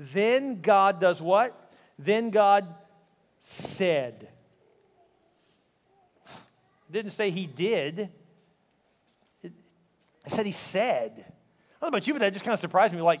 Then 0.00 0.62
God 0.62 0.98
does 0.98 1.20
what? 1.20 1.54
Then 1.98 2.30
God 2.30 2.66
said. 3.40 4.28
It 6.24 6.92
didn't 6.92 7.12
say 7.12 7.30
he 7.30 7.46
did. 7.46 8.08
It 9.42 9.52
said 10.26 10.46
he 10.46 10.52
said. 10.52 11.12
I 11.12 11.20
don't 11.82 11.82
know 11.82 11.88
about 11.88 12.06
you, 12.06 12.14
but 12.14 12.20
that 12.20 12.32
just 12.32 12.46
kind 12.46 12.54
of 12.54 12.60
surprised 12.60 12.94
me. 12.94 13.02
Like, 13.02 13.20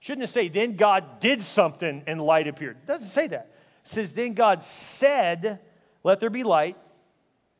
shouldn't 0.00 0.24
it 0.24 0.30
say, 0.30 0.48
then 0.48 0.74
God 0.74 1.20
did 1.20 1.44
something 1.44 2.02
and 2.08 2.20
light 2.20 2.48
appeared? 2.48 2.76
It 2.82 2.86
doesn't 2.88 3.10
say 3.10 3.28
that. 3.28 3.52
It 3.84 3.88
says, 3.88 4.10
then 4.10 4.34
God 4.34 4.64
said, 4.64 5.60
let 6.02 6.18
there 6.18 6.28
be 6.28 6.42
light, 6.42 6.76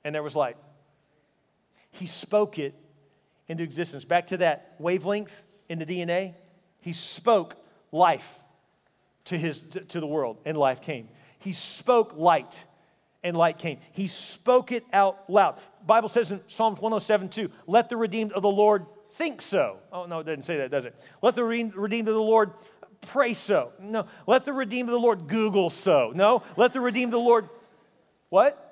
and 0.02 0.12
there 0.12 0.24
was 0.24 0.35
light. 0.35 0.57
He 1.92 2.07
spoke 2.07 2.59
it 2.59 2.74
into 3.46 3.62
existence. 3.62 4.05
Back 4.05 4.26
to 4.29 4.38
that 4.38 4.74
wavelength 4.81 5.31
in 5.68 5.79
the 5.79 5.87
DNA, 5.87 6.35
he 6.81 6.92
spoke 6.92 7.55
life 7.92 8.40
to, 9.27 9.39
his, 9.39 9.62
to, 9.89 10.01
the 10.01 10.07
world, 10.07 10.39
and 10.45 10.57
life 10.57 10.81
came. 10.81 11.09
He 11.39 11.53
spoke 11.53 12.15
light, 12.17 12.55
and 13.23 13.37
light 13.37 13.59
came. 13.59 13.79
He 13.93 14.09
spoke 14.09 14.73
it 14.73 14.85
out 14.93 15.29
loud. 15.29 15.59
Bible 15.85 16.09
says 16.09 16.31
in 16.31 16.41
Psalms 16.49 16.81
107 16.81 17.29
2, 17.29 17.51
let 17.67 17.89
the 17.89 17.97
redeemed 17.97 18.33
of 18.33 18.43
the 18.43 18.49
Lord 18.49 18.87
think 19.17 19.43
so. 19.43 19.79
Oh, 19.93 20.07
no, 20.07 20.21
it 20.21 20.25
doesn't 20.25 20.45
say 20.45 20.59
that, 20.59 20.71
does 20.71 20.85
it? 20.85 20.95
Let 21.23 21.35
the 21.35 21.45
redeemed 21.45 22.09
of 22.09 22.15
the 22.15 22.21
Lord 22.21 22.53
pray 23.03 23.35
so. 23.35 23.73
No. 23.81 24.07
Let 24.27 24.45
the 24.45 24.53
redeemed 24.53 24.89
of 24.89 24.93
the 24.93 25.01
Lord 25.01 25.29
Google 25.29 25.71
so. 25.71 26.12
No. 26.15 26.43
Let 26.57 26.73
the 26.73 26.81
redeemed 26.81 27.12
of 27.12 27.21
the 27.21 27.27
Lord, 27.27 27.49
what? 28.29 28.62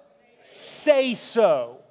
Say 0.45 1.14
so. 1.14 1.84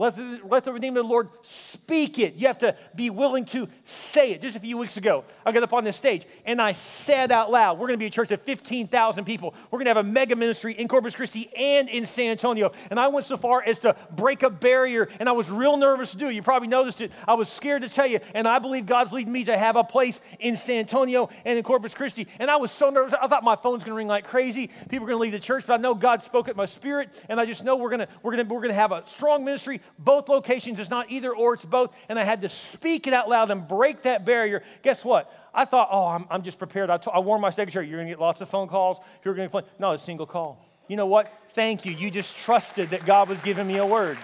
Let 0.00 0.14
the, 0.16 0.40
let 0.44 0.64
the 0.64 0.72
redeemed 0.72 0.96
of 0.96 1.06
the 1.06 1.08
Lord 1.08 1.28
speak 1.42 2.20
it. 2.20 2.34
You 2.34 2.46
have 2.46 2.58
to 2.58 2.76
be 2.94 3.10
willing 3.10 3.44
to 3.46 3.68
say 3.82 4.30
it. 4.30 4.40
Just 4.40 4.56
a 4.56 4.60
few 4.60 4.78
weeks 4.78 4.96
ago, 4.96 5.24
I 5.44 5.50
got 5.50 5.64
up 5.64 5.72
on 5.72 5.82
this 5.82 5.96
stage 5.96 6.24
and 6.46 6.62
I 6.62 6.70
said 6.70 7.32
out 7.32 7.50
loud, 7.50 7.80
we're 7.80 7.88
going 7.88 7.98
to 7.98 8.02
be 8.02 8.06
a 8.06 8.10
church 8.10 8.30
of 8.30 8.40
15,000 8.42 9.24
people. 9.24 9.54
We're 9.72 9.78
going 9.78 9.86
to 9.86 9.90
have 9.90 9.96
a 9.96 10.04
mega 10.04 10.36
ministry 10.36 10.72
in 10.74 10.86
Corpus 10.86 11.16
Christi 11.16 11.50
and 11.56 11.88
in 11.88 12.06
San 12.06 12.30
Antonio. 12.30 12.70
And 12.90 13.00
I 13.00 13.08
went 13.08 13.26
so 13.26 13.36
far 13.36 13.60
as 13.60 13.80
to 13.80 13.96
break 14.12 14.44
a 14.44 14.50
barrier 14.50 15.08
and 15.18 15.28
I 15.28 15.32
was 15.32 15.50
real 15.50 15.76
nervous 15.76 16.12
to 16.12 16.16
do. 16.18 16.30
You 16.30 16.42
probably 16.42 16.68
noticed 16.68 17.00
it. 17.00 17.10
I 17.26 17.34
was 17.34 17.48
scared 17.48 17.82
to 17.82 17.88
tell 17.88 18.06
you. 18.06 18.20
And 18.34 18.46
I 18.46 18.60
believe 18.60 18.86
God's 18.86 19.12
leading 19.12 19.32
me 19.32 19.44
to 19.46 19.58
have 19.58 19.74
a 19.74 19.82
place 19.82 20.20
in 20.38 20.56
San 20.56 20.78
Antonio 20.78 21.28
and 21.44 21.58
in 21.58 21.64
Corpus 21.64 21.92
Christi. 21.92 22.28
And 22.38 22.52
I 22.52 22.56
was 22.56 22.70
so 22.70 22.90
nervous. 22.90 23.14
I 23.20 23.26
thought 23.26 23.42
my 23.42 23.56
phone's 23.56 23.82
going 23.82 23.94
to 23.94 23.96
ring 23.96 24.06
like 24.06 24.28
crazy. 24.28 24.70
People 24.88 25.06
are 25.06 25.08
going 25.08 25.18
to 25.18 25.22
leave 25.22 25.32
the 25.32 25.40
church, 25.40 25.64
but 25.66 25.74
I 25.74 25.82
know 25.82 25.96
God 25.96 26.22
spoke 26.22 26.46
at 26.46 26.54
my 26.54 26.66
spirit. 26.66 27.10
And 27.28 27.40
I 27.40 27.46
just 27.46 27.64
know 27.64 27.74
we're 27.74 27.90
going 27.90 28.06
to, 28.06 28.08
we're 28.22 28.36
going 28.36 28.46
to, 28.46 28.54
we're 28.54 28.60
going 28.60 28.70
to 28.70 28.74
have 28.74 28.92
a 28.92 29.02
strong 29.04 29.44
ministry 29.44 29.80
both 29.98 30.28
locations. 30.28 30.78
It's 30.78 30.90
not 30.90 31.10
either 31.10 31.34
or, 31.34 31.54
it's 31.54 31.64
both. 31.64 31.92
And 32.08 32.18
I 32.18 32.24
had 32.24 32.42
to 32.42 32.48
speak 32.48 33.06
it 33.06 33.12
out 33.12 33.28
loud 33.28 33.50
and 33.50 33.66
break 33.66 34.02
that 34.02 34.24
barrier. 34.24 34.62
Guess 34.82 35.04
what? 35.04 35.32
I 35.54 35.64
thought, 35.64 35.88
oh, 35.90 36.06
I'm, 36.06 36.26
I'm 36.30 36.42
just 36.42 36.58
prepared. 36.58 36.90
I, 36.90 36.98
t- 36.98 37.10
I 37.12 37.18
warned 37.18 37.42
my 37.42 37.50
secretary, 37.50 37.88
you're 37.88 37.98
going 37.98 38.08
to 38.08 38.12
get 38.12 38.20
lots 38.20 38.40
of 38.40 38.48
phone 38.48 38.68
calls. 38.68 38.98
You're 39.24 39.34
going 39.34 39.48
to 39.48 39.64
No, 39.78 39.92
a 39.92 39.98
single 39.98 40.26
call. 40.26 40.64
You 40.88 40.96
know 40.96 41.06
what? 41.06 41.32
Thank 41.54 41.84
you. 41.84 41.92
You 41.92 42.10
just 42.10 42.36
trusted 42.36 42.90
that 42.90 43.04
God 43.04 43.28
was 43.28 43.40
giving 43.40 43.66
me 43.66 43.76
a 43.76 43.86
word. 43.86 44.18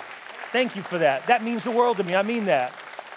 Thank 0.52 0.76
you 0.76 0.82
for 0.82 0.98
that. 0.98 1.26
That 1.26 1.42
means 1.42 1.64
the 1.64 1.70
world 1.70 1.96
to 1.96 2.04
me. 2.04 2.14
I 2.14 2.22
mean 2.22 2.44
that. 2.46 2.72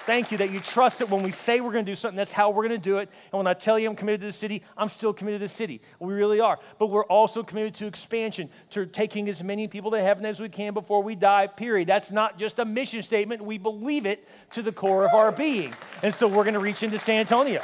Thank 0.07 0.31
you 0.31 0.37
that 0.37 0.51
you 0.51 0.61
trust 0.61 0.99
that 0.99 1.09
when 1.09 1.21
we 1.21 1.31
say 1.31 1.59
we're 1.59 1.73
going 1.73 1.83
to 1.83 1.91
do 1.91 1.95
something, 1.97 2.15
that's 2.15 2.31
how 2.31 2.49
we're 2.49 2.65
going 2.65 2.79
to 2.79 2.89
do 2.89 2.99
it. 2.99 3.09
And 3.33 3.37
when 3.37 3.45
I 3.45 3.53
tell 3.53 3.77
you 3.77 3.89
I'm 3.89 3.95
committed 3.97 4.21
to 4.21 4.27
the 4.27 4.31
city, 4.31 4.63
I'm 4.77 4.87
still 4.87 5.11
committed 5.11 5.41
to 5.41 5.47
the 5.47 5.53
city. 5.53 5.81
We 5.99 6.13
really 6.13 6.39
are. 6.39 6.59
But 6.79 6.87
we're 6.87 7.03
also 7.07 7.43
committed 7.43 7.75
to 7.75 7.87
expansion, 7.87 8.49
to 8.69 8.85
taking 8.85 9.27
as 9.27 9.43
many 9.43 9.67
people 9.67 9.91
to 9.91 9.99
heaven 9.99 10.25
as 10.25 10.39
we 10.39 10.47
can 10.47 10.73
before 10.73 11.03
we 11.03 11.15
die, 11.15 11.47
period. 11.47 11.89
That's 11.89 12.09
not 12.09 12.39
just 12.39 12.57
a 12.57 12.63
mission 12.63 13.03
statement. 13.03 13.41
We 13.41 13.57
believe 13.57 14.05
it 14.05 14.25
to 14.51 14.61
the 14.61 14.71
core 14.71 15.03
of 15.03 15.13
our 15.13 15.33
being. 15.33 15.73
And 16.01 16.15
so 16.15 16.25
we're 16.25 16.45
going 16.45 16.53
to 16.53 16.61
reach 16.61 16.83
into 16.83 16.99
San 16.99 17.19
Antonio. 17.19 17.61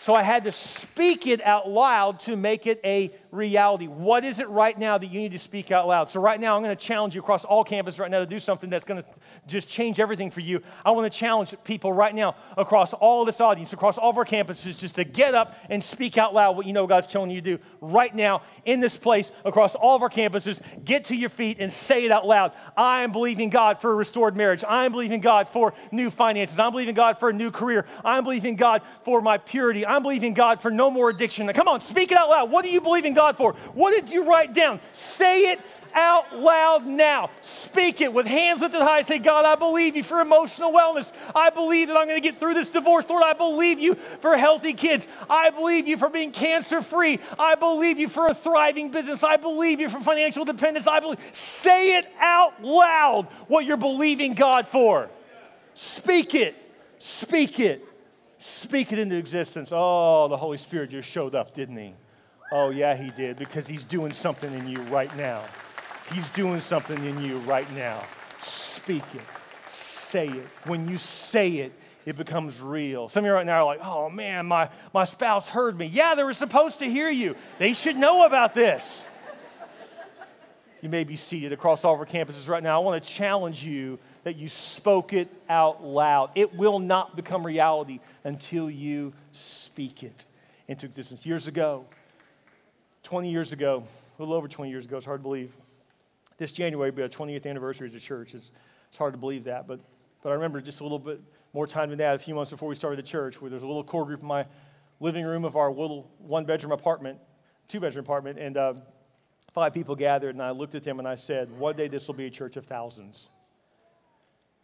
So 0.00 0.14
I 0.14 0.22
had 0.22 0.44
to 0.44 0.52
speak 0.52 1.26
it 1.26 1.42
out 1.42 1.68
loud 1.68 2.18
to 2.20 2.34
make 2.34 2.66
it 2.66 2.80
a 2.82 3.12
reality. 3.32 3.86
What 3.86 4.24
is 4.24 4.38
it 4.38 4.48
right 4.48 4.78
now 4.78 4.98
that 4.98 5.06
you 5.06 5.18
need 5.18 5.32
to 5.32 5.38
speak 5.38 5.72
out 5.72 5.88
loud? 5.88 6.10
So, 6.10 6.20
right 6.20 6.38
now, 6.38 6.54
I'm 6.54 6.62
going 6.62 6.76
to 6.76 6.80
challenge 6.80 7.14
you 7.14 7.20
across 7.20 7.44
all 7.44 7.64
campus 7.64 7.98
right 7.98 8.10
now 8.10 8.20
to 8.20 8.26
do 8.26 8.38
something 8.38 8.70
that's 8.70 8.84
going 8.84 9.02
to 9.02 9.08
just 9.48 9.68
change 9.68 9.98
everything 9.98 10.30
for 10.30 10.40
you. 10.40 10.60
I 10.84 10.92
want 10.92 11.10
to 11.10 11.18
challenge 11.18 11.54
people 11.64 11.92
right 11.92 12.14
now 12.14 12.36
across 12.56 12.92
all 12.92 13.24
this 13.24 13.40
audience, 13.40 13.72
across 13.72 13.98
all 13.98 14.10
of 14.10 14.18
our 14.18 14.24
campuses, 14.24 14.78
just 14.78 14.94
to 14.96 15.04
get 15.04 15.34
up 15.34 15.56
and 15.70 15.82
speak 15.82 16.18
out 16.18 16.34
loud 16.34 16.56
what 16.56 16.66
you 16.66 16.72
know 16.72 16.86
God's 16.86 17.08
telling 17.08 17.30
you 17.30 17.40
to 17.40 17.56
do 17.56 17.62
right 17.80 18.14
now 18.14 18.42
in 18.66 18.80
this 18.80 18.96
place, 18.96 19.32
across 19.44 19.74
all 19.74 19.96
of 19.96 20.02
our 20.02 20.10
campuses. 20.10 20.60
Get 20.84 21.06
to 21.06 21.16
your 21.16 21.30
feet 21.30 21.56
and 21.58 21.72
say 21.72 22.04
it 22.04 22.12
out 22.12 22.26
loud. 22.26 22.52
I 22.76 23.02
am 23.02 23.12
believing 23.12 23.48
God 23.48 23.80
for 23.80 23.90
a 23.90 23.94
restored 23.94 24.36
marriage. 24.36 24.62
I 24.62 24.84
am 24.84 24.92
believing 24.92 25.20
God 25.20 25.48
for 25.48 25.72
new 25.90 26.10
finances. 26.10 26.58
I'm 26.58 26.70
believing 26.70 26.94
God 26.94 27.18
for 27.18 27.30
a 27.30 27.32
new 27.32 27.50
career. 27.50 27.86
I'm 28.04 28.24
believing 28.24 28.56
God 28.56 28.82
for 29.06 29.22
my 29.22 29.38
purity. 29.38 29.86
I'm 29.86 30.02
believing 30.02 30.34
God 30.34 30.60
for 30.60 30.70
no 30.70 30.90
more 30.90 31.08
addiction. 31.08 31.46
Now, 31.46 31.54
come 31.54 31.68
on, 31.68 31.80
speak 31.80 32.12
it 32.12 32.18
out 32.18 32.28
loud. 32.28 32.50
What 32.50 32.62
do 32.62 32.70
you 32.70 32.82
believe 32.82 33.06
in 33.06 33.14
God 33.14 33.21
for? 33.30 33.52
What 33.74 33.92
did 33.92 34.12
you 34.12 34.24
write 34.24 34.54
down? 34.54 34.80
Say 34.92 35.52
it 35.52 35.60
out 35.94 36.38
loud 36.38 36.86
now. 36.86 37.30
Speak 37.40 38.00
it 38.00 38.12
with 38.12 38.26
hands 38.26 38.60
lifted 38.60 38.80
high. 38.80 39.02
Say, 39.02 39.18
God, 39.18 39.44
I 39.44 39.54
believe 39.54 39.96
you 39.96 40.02
for 40.02 40.20
emotional 40.20 40.72
wellness. 40.72 41.12
I 41.34 41.50
believe 41.50 41.88
that 41.88 41.96
I'm 41.96 42.06
going 42.06 42.20
to 42.20 42.28
get 42.28 42.40
through 42.40 42.54
this 42.54 42.70
divorce. 42.70 43.08
Lord, 43.08 43.22
I 43.22 43.32
believe 43.32 43.78
you 43.78 43.94
for 44.20 44.36
healthy 44.36 44.72
kids. 44.72 45.06
I 45.28 45.50
believe 45.50 45.86
you 45.86 45.96
for 45.96 46.08
being 46.08 46.32
cancer 46.32 46.82
free. 46.82 47.18
I 47.38 47.54
believe 47.54 47.98
you 47.98 48.08
for 48.08 48.26
a 48.26 48.34
thriving 48.34 48.90
business. 48.90 49.22
I 49.22 49.36
believe 49.36 49.80
you 49.80 49.88
for 49.88 50.00
financial 50.00 50.44
dependence. 50.44 50.86
I 50.86 51.00
believe. 51.00 51.18
Say 51.32 51.96
it 51.96 52.06
out 52.20 52.62
loud 52.62 53.28
what 53.48 53.64
you're 53.64 53.76
believing 53.76 54.34
God 54.34 54.68
for. 54.68 55.08
Speak 55.74 56.34
it. 56.34 56.54
Speak 56.98 57.60
it. 57.60 57.84
Speak 58.38 58.92
it 58.92 58.98
into 58.98 59.16
existence. 59.16 59.70
Oh, 59.72 60.28
the 60.28 60.36
Holy 60.36 60.56
Spirit 60.56 60.90
just 60.90 61.08
showed 61.08 61.34
up, 61.34 61.54
didn't 61.54 61.76
he? 61.76 61.94
Oh, 62.54 62.68
yeah, 62.68 62.94
he 62.94 63.08
did, 63.08 63.38
because 63.38 63.66
he's 63.66 63.82
doing 63.82 64.12
something 64.12 64.52
in 64.52 64.68
you 64.68 64.76
right 64.82 65.14
now. 65.16 65.42
He's 66.12 66.28
doing 66.30 66.60
something 66.60 67.02
in 67.02 67.22
you 67.22 67.36
right 67.38 67.70
now. 67.74 68.04
Speak 68.40 69.02
it, 69.14 69.22
say 69.70 70.28
it. 70.28 70.46
When 70.66 70.86
you 70.86 70.98
say 70.98 71.48
it, 71.56 71.72
it 72.04 72.18
becomes 72.18 72.60
real. 72.60 73.08
Some 73.08 73.24
of 73.24 73.28
you 73.28 73.32
right 73.32 73.46
now 73.46 73.62
are 73.62 73.64
like, 73.64 73.80
oh 73.82 74.10
man, 74.10 74.44
my, 74.44 74.68
my 74.92 75.04
spouse 75.04 75.48
heard 75.48 75.78
me. 75.78 75.86
Yeah, 75.86 76.14
they 76.14 76.24
were 76.24 76.34
supposed 76.34 76.80
to 76.80 76.84
hear 76.84 77.08
you. 77.08 77.36
They 77.58 77.72
should 77.72 77.96
know 77.96 78.26
about 78.26 78.54
this. 78.54 79.06
you 80.82 80.90
may 80.90 81.04
be 81.04 81.16
seated 81.16 81.54
across 81.54 81.86
all 81.86 81.94
of 81.94 82.00
our 82.00 82.06
campuses 82.06 82.50
right 82.50 82.62
now. 82.62 82.78
I 82.78 82.84
want 82.84 83.02
to 83.02 83.10
challenge 83.10 83.64
you 83.64 83.98
that 84.24 84.36
you 84.36 84.50
spoke 84.50 85.14
it 85.14 85.28
out 85.48 85.82
loud. 85.82 86.32
It 86.34 86.54
will 86.54 86.80
not 86.80 87.16
become 87.16 87.46
reality 87.46 88.00
until 88.24 88.68
you 88.68 89.14
speak 89.32 90.02
it 90.02 90.26
into 90.68 90.84
existence. 90.84 91.24
Years 91.24 91.48
ago, 91.48 91.86
20 93.02 93.30
years 93.30 93.52
ago, 93.52 93.84
a 94.18 94.22
little 94.22 94.34
over 94.34 94.48
20 94.48 94.70
years 94.70 94.84
ago, 94.84 94.96
it's 94.96 95.06
hard 95.06 95.20
to 95.20 95.22
believe, 95.22 95.52
this 96.38 96.52
January 96.52 96.90
will 96.90 96.96
be 96.96 97.02
our 97.02 97.08
20th 97.08 97.46
anniversary 97.46 97.88
as 97.88 97.94
a 97.94 98.00
church. 98.00 98.34
It's, 98.34 98.52
it's 98.88 98.98
hard 98.98 99.14
to 99.14 99.18
believe 99.18 99.44
that, 99.44 99.66
but, 99.66 99.80
but 100.22 100.30
I 100.30 100.34
remember 100.34 100.60
just 100.60 100.80
a 100.80 100.82
little 100.82 100.98
bit 100.98 101.20
more 101.52 101.66
time 101.66 101.90
than 101.90 101.98
that, 101.98 102.14
a 102.14 102.18
few 102.18 102.34
months 102.34 102.50
before 102.50 102.68
we 102.68 102.74
started 102.74 102.98
the 102.98 103.08
church, 103.08 103.40
where 103.40 103.50
there's 103.50 103.62
a 103.62 103.66
little 103.66 103.84
core 103.84 104.06
group 104.06 104.20
in 104.22 104.26
my 104.26 104.46
living 105.00 105.24
room 105.24 105.44
of 105.44 105.56
our 105.56 105.70
little 105.70 106.10
one 106.18 106.44
bedroom 106.44 106.72
apartment, 106.72 107.18
two 107.68 107.80
bedroom 107.80 108.04
apartment, 108.04 108.38
and 108.38 108.56
uh, 108.56 108.74
five 109.52 109.74
people 109.74 109.94
gathered, 109.96 110.34
and 110.34 110.42
I 110.42 110.50
looked 110.50 110.74
at 110.74 110.84
them 110.84 110.98
and 110.98 111.08
I 111.08 111.16
said, 111.16 111.50
One 111.58 111.76
day 111.76 111.88
this 111.88 112.06
will 112.06 112.14
be 112.14 112.26
a 112.26 112.30
church 112.30 112.56
of 112.56 112.64
thousands. 112.64 113.28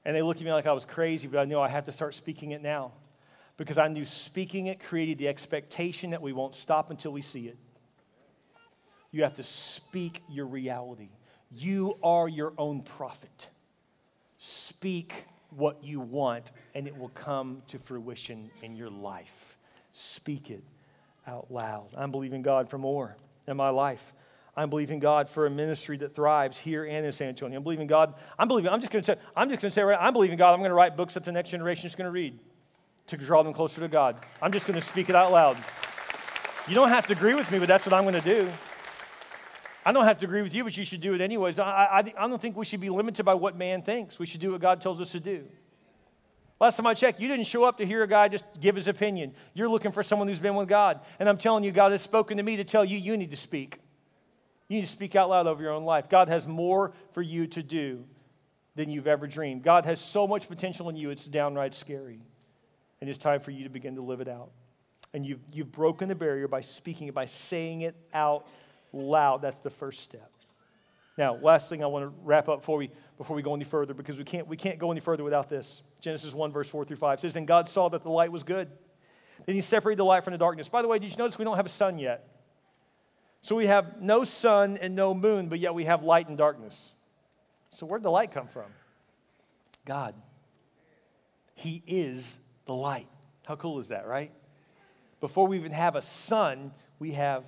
And 0.04 0.16
they 0.16 0.22
looked 0.22 0.40
at 0.40 0.46
me 0.46 0.52
like 0.52 0.66
I 0.66 0.72
was 0.72 0.84
crazy, 0.84 1.26
but 1.26 1.38
I 1.38 1.44
knew 1.44 1.58
I 1.58 1.68
had 1.68 1.84
to 1.86 1.92
start 1.92 2.14
speaking 2.14 2.52
it 2.52 2.62
now 2.62 2.92
because 3.56 3.76
I 3.76 3.88
knew 3.88 4.04
speaking 4.04 4.66
it 4.66 4.80
created 4.80 5.18
the 5.18 5.28
expectation 5.28 6.10
that 6.10 6.22
we 6.22 6.32
won't 6.32 6.54
stop 6.54 6.90
until 6.90 7.10
we 7.10 7.20
see 7.20 7.48
it. 7.48 7.58
You 9.10 9.22
have 9.22 9.36
to 9.36 9.42
speak 9.42 10.22
your 10.28 10.46
reality. 10.46 11.08
You 11.50 11.96
are 12.02 12.28
your 12.28 12.52
own 12.58 12.82
prophet. 12.82 13.46
Speak 14.36 15.14
what 15.50 15.82
you 15.82 16.00
want, 16.00 16.52
and 16.74 16.86
it 16.86 16.96
will 16.96 17.08
come 17.10 17.62
to 17.68 17.78
fruition 17.78 18.50
in 18.62 18.76
your 18.76 18.90
life. 18.90 19.56
Speak 19.92 20.50
it 20.50 20.62
out 21.26 21.46
loud. 21.50 21.88
I'm 21.96 22.10
believing 22.10 22.42
God 22.42 22.68
for 22.68 22.78
more 22.78 23.16
in 23.46 23.56
my 23.56 23.70
life. 23.70 24.02
I'm 24.56 24.70
believing 24.70 24.98
God 24.98 25.28
for 25.28 25.46
a 25.46 25.50
ministry 25.50 25.96
that 25.98 26.14
thrives 26.14 26.58
here 26.58 26.84
and 26.84 27.06
in 27.06 27.12
San 27.12 27.28
Antonio. 27.28 27.56
I'm 27.56 27.62
believing 27.62 27.86
God. 27.86 28.14
I'm 28.38 28.48
believing. 28.48 28.70
I'm 28.70 28.80
just 28.80 28.92
going 28.92 29.04
to 29.04 29.14
say. 29.14 29.20
I'm 29.36 29.48
just 29.48 29.62
going 29.62 29.70
to 29.70 29.74
say. 29.74 29.82
Right, 29.82 29.98
I'm 30.00 30.12
believing 30.12 30.36
God. 30.36 30.52
I'm 30.52 30.58
going 30.58 30.70
to 30.70 30.74
write 30.74 30.96
books 30.96 31.14
that 31.14 31.24
the 31.24 31.32
next 31.32 31.50
generation 31.50 31.86
is 31.86 31.94
going 31.94 32.06
to 32.06 32.10
read 32.10 32.38
to 33.06 33.16
draw 33.16 33.42
them 33.42 33.52
closer 33.52 33.80
to 33.80 33.88
God. 33.88 34.16
I'm 34.42 34.52
just 34.52 34.66
going 34.66 34.78
to 34.78 34.84
speak 34.84 35.08
it 35.08 35.14
out 35.14 35.32
loud. 35.32 35.56
You 36.66 36.74
don't 36.74 36.88
have 36.88 37.06
to 37.06 37.12
agree 37.12 37.34
with 37.34 37.50
me, 37.50 37.58
but 37.58 37.68
that's 37.68 37.86
what 37.86 37.94
I'm 37.94 38.02
going 38.02 38.20
to 38.20 38.20
do. 38.20 38.50
I 39.88 39.92
don't 39.92 40.04
have 40.04 40.18
to 40.18 40.26
agree 40.26 40.42
with 40.42 40.54
you, 40.54 40.64
but 40.64 40.76
you 40.76 40.84
should 40.84 41.00
do 41.00 41.14
it 41.14 41.22
anyways. 41.22 41.58
I, 41.58 41.64
I, 41.64 41.98
I 42.18 42.28
don't 42.28 42.42
think 42.42 42.58
we 42.58 42.66
should 42.66 42.82
be 42.82 42.90
limited 42.90 43.22
by 43.22 43.32
what 43.32 43.56
man 43.56 43.80
thinks. 43.80 44.18
We 44.18 44.26
should 44.26 44.42
do 44.42 44.52
what 44.52 44.60
God 44.60 44.82
tells 44.82 45.00
us 45.00 45.12
to 45.12 45.20
do. 45.20 45.46
Last 46.60 46.76
time 46.76 46.86
I 46.86 46.92
checked, 46.92 47.20
you 47.20 47.26
didn't 47.26 47.46
show 47.46 47.64
up 47.64 47.78
to 47.78 47.86
hear 47.86 48.02
a 48.02 48.06
guy 48.06 48.28
just 48.28 48.44
give 48.60 48.76
his 48.76 48.86
opinion. 48.86 49.32
You're 49.54 49.70
looking 49.70 49.90
for 49.90 50.02
someone 50.02 50.28
who's 50.28 50.38
been 50.38 50.56
with 50.56 50.68
God. 50.68 51.00
And 51.18 51.26
I'm 51.26 51.38
telling 51.38 51.64
you, 51.64 51.72
God 51.72 51.92
has 51.92 52.02
spoken 52.02 52.36
to 52.36 52.42
me 52.42 52.56
to 52.56 52.64
tell 52.64 52.84
you 52.84 52.98
you 52.98 53.16
need 53.16 53.30
to 53.30 53.36
speak. 53.38 53.78
You 54.68 54.76
need 54.76 54.84
to 54.84 54.92
speak 54.92 55.16
out 55.16 55.30
loud 55.30 55.46
over 55.46 55.62
your 55.62 55.72
own 55.72 55.84
life. 55.84 56.10
God 56.10 56.28
has 56.28 56.46
more 56.46 56.92
for 57.14 57.22
you 57.22 57.46
to 57.46 57.62
do 57.62 58.04
than 58.74 58.90
you've 58.90 59.06
ever 59.06 59.26
dreamed. 59.26 59.62
God 59.62 59.86
has 59.86 60.02
so 60.02 60.26
much 60.26 60.50
potential 60.50 60.90
in 60.90 60.96
you, 60.96 61.08
it's 61.08 61.24
downright 61.24 61.72
scary. 61.72 62.20
And 63.00 63.08
it's 63.08 63.18
time 63.18 63.40
for 63.40 63.52
you 63.52 63.64
to 63.64 63.70
begin 63.70 63.94
to 63.94 64.02
live 64.02 64.20
it 64.20 64.28
out. 64.28 64.50
And 65.14 65.24
you've, 65.24 65.40
you've 65.50 65.72
broken 65.72 66.10
the 66.10 66.14
barrier 66.14 66.46
by 66.46 66.60
speaking 66.60 67.08
it, 67.08 67.14
by 67.14 67.24
saying 67.24 67.80
it 67.80 67.96
out 68.12 68.46
loud. 68.92 69.42
That's 69.42 69.60
the 69.60 69.70
first 69.70 70.00
step. 70.00 70.30
Now, 71.16 71.36
last 71.42 71.68
thing 71.68 71.82
I 71.82 71.86
want 71.86 72.04
to 72.04 72.12
wrap 72.22 72.48
up 72.48 72.60
before 72.60 72.78
we, 72.78 72.90
before 73.16 73.34
we 73.34 73.42
go 73.42 73.54
any 73.54 73.64
further, 73.64 73.92
because 73.92 74.16
we 74.16 74.24
can't, 74.24 74.46
we 74.46 74.56
can't 74.56 74.78
go 74.78 74.92
any 74.92 75.00
further 75.00 75.24
without 75.24 75.48
this. 75.50 75.82
Genesis 76.00 76.32
1, 76.32 76.52
verse 76.52 76.68
4 76.68 76.84
through 76.84 76.96
5 76.96 77.20
says, 77.20 77.34
And 77.34 77.46
God 77.46 77.68
saw 77.68 77.88
that 77.88 78.04
the 78.04 78.10
light 78.10 78.30
was 78.30 78.44
good. 78.44 78.68
Then 79.44 79.56
he 79.56 79.60
separated 79.60 79.98
the 79.98 80.04
light 80.04 80.22
from 80.22 80.32
the 80.32 80.38
darkness. 80.38 80.68
By 80.68 80.82
the 80.82 80.88
way, 80.88 81.00
did 81.00 81.10
you 81.10 81.16
notice 81.16 81.36
we 81.36 81.44
don't 81.44 81.56
have 81.56 81.66
a 81.66 81.70
sun 81.70 81.98
yet? 81.98 82.28
So 83.42 83.56
we 83.56 83.66
have 83.66 84.00
no 84.00 84.24
sun 84.24 84.78
and 84.80 84.94
no 84.94 85.12
moon, 85.12 85.48
but 85.48 85.58
yet 85.58 85.74
we 85.74 85.84
have 85.84 86.02
light 86.02 86.28
and 86.28 86.38
darkness. 86.38 86.92
So 87.70 87.86
where'd 87.86 88.02
the 88.02 88.10
light 88.10 88.32
come 88.32 88.46
from? 88.46 88.66
God. 89.84 90.14
He 91.54 91.82
is 91.86 92.36
the 92.66 92.74
light. 92.74 93.08
How 93.44 93.56
cool 93.56 93.80
is 93.80 93.88
that, 93.88 94.06
right? 94.06 94.30
Before 95.20 95.46
we 95.48 95.58
even 95.58 95.72
have 95.72 95.96
a 95.96 96.02
sun, 96.02 96.72
we 96.98 97.12
have 97.12 97.44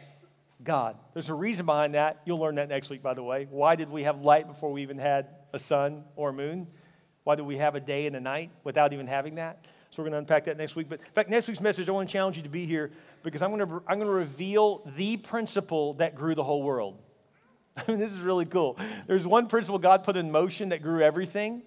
God. 0.65 0.97
There's 1.15 1.29
a 1.29 1.35
reason 1.35 1.67
behind 1.67 1.95
that. 1.95 2.21
You'll 2.25 2.39
learn 2.39 2.57
that 2.57 2.69
next 2.69 2.91
week, 2.91 3.03
by 3.03 3.15
the 3.15 3.23
way. 3.23 3.47
Why 3.51 3.77
did 3.77 3.91
we 3.91 4.03
have 4.03 4.21
light 4.21 4.47
before 4.47 4.73
we 4.73 4.83
even 4.83 4.99
had 4.99 5.29
a 5.53 5.59
sun 5.59 6.05
or 6.17 6.31
a 6.31 6.33
moon? 6.33 6.67
Why 7.25 7.35
did 7.35 7.47
we 7.47 7.57
have 7.59 7.75
a 7.75 7.81
day 7.81 8.07
and 8.07 8.17
a 8.17 8.21
night 8.21 8.51
without 8.65 8.93
even 8.93 9.07
having 9.07 9.37
that? 9.37 9.65
So 9.91 10.03
we're 10.03 10.11
going 10.11 10.13
to 10.13 10.19
unpack 10.19 10.45
that 10.45 10.57
next 10.57 10.77
week. 10.77 10.89
But 10.89 11.01
in 11.01 11.13
fact, 11.13 11.31
next 11.31 11.49
week's 11.49 11.61
message, 11.61 11.89
I 11.89 11.93
want 11.93 12.09
to 12.09 12.13
challenge 12.13 12.37
you 12.37 12.43
to 12.45 12.49
be 12.49 12.65
here 12.65 12.93
because 13.23 13.43
I'm 13.43 13.51
going 13.51 13.67
to, 13.67 13.83
I'm 13.89 13.99
going 13.99 14.09
to 14.09 14.15
reveal 14.15 14.83
the 14.97 15.17
principle 15.17 15.95
that 15.95 16.15
grew 16.15 16.35
the 16.35 16.45
whole 16.45 16.63
world. 16.63 16.99
I 17.77 17.91
mean, 17.91 17.99
this 17.99 18.13
is 18.13 18.21
really 18.21 18.47
cool. 18.47 18.79
There's 19.07 19.27
one 19.27 19.49
principle 19.49 19.79
God 19.79 20.05
put 20.05 20.17
in 20.17 20.31
motion 20.31 20.69
that 20.69 20.83
grew 20.83 21.03
everything. 21.03 21.63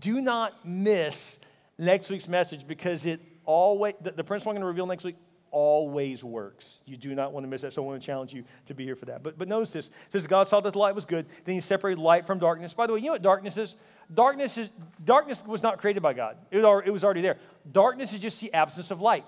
Do 0.00 0.20
not 0.20 0.66
miss 0.66 1.38
next 1.78 2.10
week's 2.10 2.28
message 2.28 2.66
because 2.66 3.04
it 3.06 3.20
always, 3.44 3.94
the, 4.00 4.12
the 4.12 4.24
principle 4.24 4.50
I'm 4.50 4.54
going 4.54 4.62
to 4.62 4.66
reveal 4.66 4.86
next 4.86 5.04
week 5.04 5.16
always 5.50 6.22
works. 6.22 6.78
You 6.86 6.96
do 6.96 7.14
not 7.14 7.32
want 7.32 7.44
to 7.44 7.48
miss 7.48 7.62
that. 7.62 7.72
So 7.72 7.82
I 7.82 7.86
want 7.86 8.00
to 8.00 8.06
challenge 8.06 8.32
you 8.32 8.44
to 8.66 8.74
be 8.74 8.84
here 8.84 8.96
for 8.96 9.06
that. 9.06 9.22
But, 9.22 9.38
but 9.38 9.48
notice 9.48 9.70
this. 9.70 9.86
It 9.86 9.92
says 10.12 10.26
God 10.26 10.48
saw 10.48 10.60
that 10.60 10.72
the 10.72 10.78
light 10.78 10.94
was 10.94 11.04
good. 11.04 11.26
Then 11.44 11.54
he 11.54 11.60
separated 11.60 12.00
light 12.00 12.26
from 12.26 12.38
darkness. 12.38 12.74
By 12.74 12.86
the 12.86 12.94
way, 12.94 13.00
you 13.00 13.06
know 13.06 13.12
what 13.12 13.22
darkness 13.22 13.56
is? 13.56 13.76
Darkness, 14.12 14.56
is, 14.56 14.68
darkness 15.04 15.42
was 15.46 15.62
not 15.62 15.78
created 15.78 16.02
by 16.02 16.14
God. 16.14 16.36
It 16.50 16.58
was, 16.58 16.82
it 16.86 16.90
was 16.90 17.04
already 17.04 17.20
there. 17.20 17.38
Darkness 17.70 18.12
is 18.12 18.20
just 18.20 18.40
the 18.40 18.52
absence 18.54 18.90
of 18.90 19.00
light. 19.00 19.24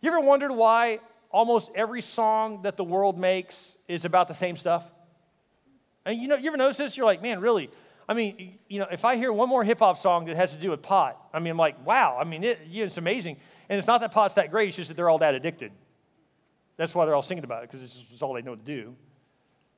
You 0.00 0.10
ever 0.10 0.20
wondered 0.20 0.50
why 0.50 0.98
almost 1.30 1.70
every 1.74 2.02
song 2.02 2.62
that 2.62 2.76
the 2.76 2.84
world 2.84 3.18
makes 3.18 3.76
is 3.88 4.04
about 4.04 4.28
the 4.28 4.34
same 4.34 4.56
stuff? 4.56 4.84
And 6.04 6.20
you 6.20 6.28
know, 6.28 6.36
you 6.36 6.48
ever 6.48 6.56
notice 6.56 6.76
this? 6.76 6.96
You're 6.96 7.06
like, 7.06 7.22
man, 7.22 7.40
really? 7.40 7.70
I 8.08 8.14
mean, 8.14 8.58
you 8.68 8.78
know, 8.80 8.86
if 8.90 9.04
I 9.04 9.16
hear 9.16 9.32
one 9.32 9.48
more 9.48 9.62
hip 9.64 9.78
hop 9.78 9.98
song 9.98 10.26
that 10.26 10.36
has 10.36 10.52
to 10.52 10.58
do 10.58 10.70
with 10.70 10.82
pot, 10.82 11.16
I 11.32 11.38
mean, 11.38 11.52
I'm 11.52 11.56
like, 11.56 11.86
wow. 11.86 12.18
I 12.20 12.24
mean, 12.24 12.42
it, 12.42 12.58
it's 12.70 12.96
amazing. 12.96 13.36
And 13.68 13.78
it's 13.78 13.88
not 13.88 14.00
that 14.00 14.12
pot's 14.12 14.34
that 14.34 14.50
great, 14.50 14.68
it's 14.68 14.76
just 14.76 14.88
that 14.88 14.94
they're 14.94 15.08
all 15.08 15.18
that 15.18 15.34
addicted. 15.34 15.72
That's 16.76 16.94
why 16.94 17.04
they're 17.04 17.14
all 17.14 17.22
singing 17.22 17.44
about 17.44 17.62
it, 17.62 17.70
because 17.70 17.84
it's, 17.84 18.02
it's 18.12 18.22
all 18.22 18.34
they 18.34 18.42
know 18.42 18.54
to 18.54 18.62
do. 18.62 18.94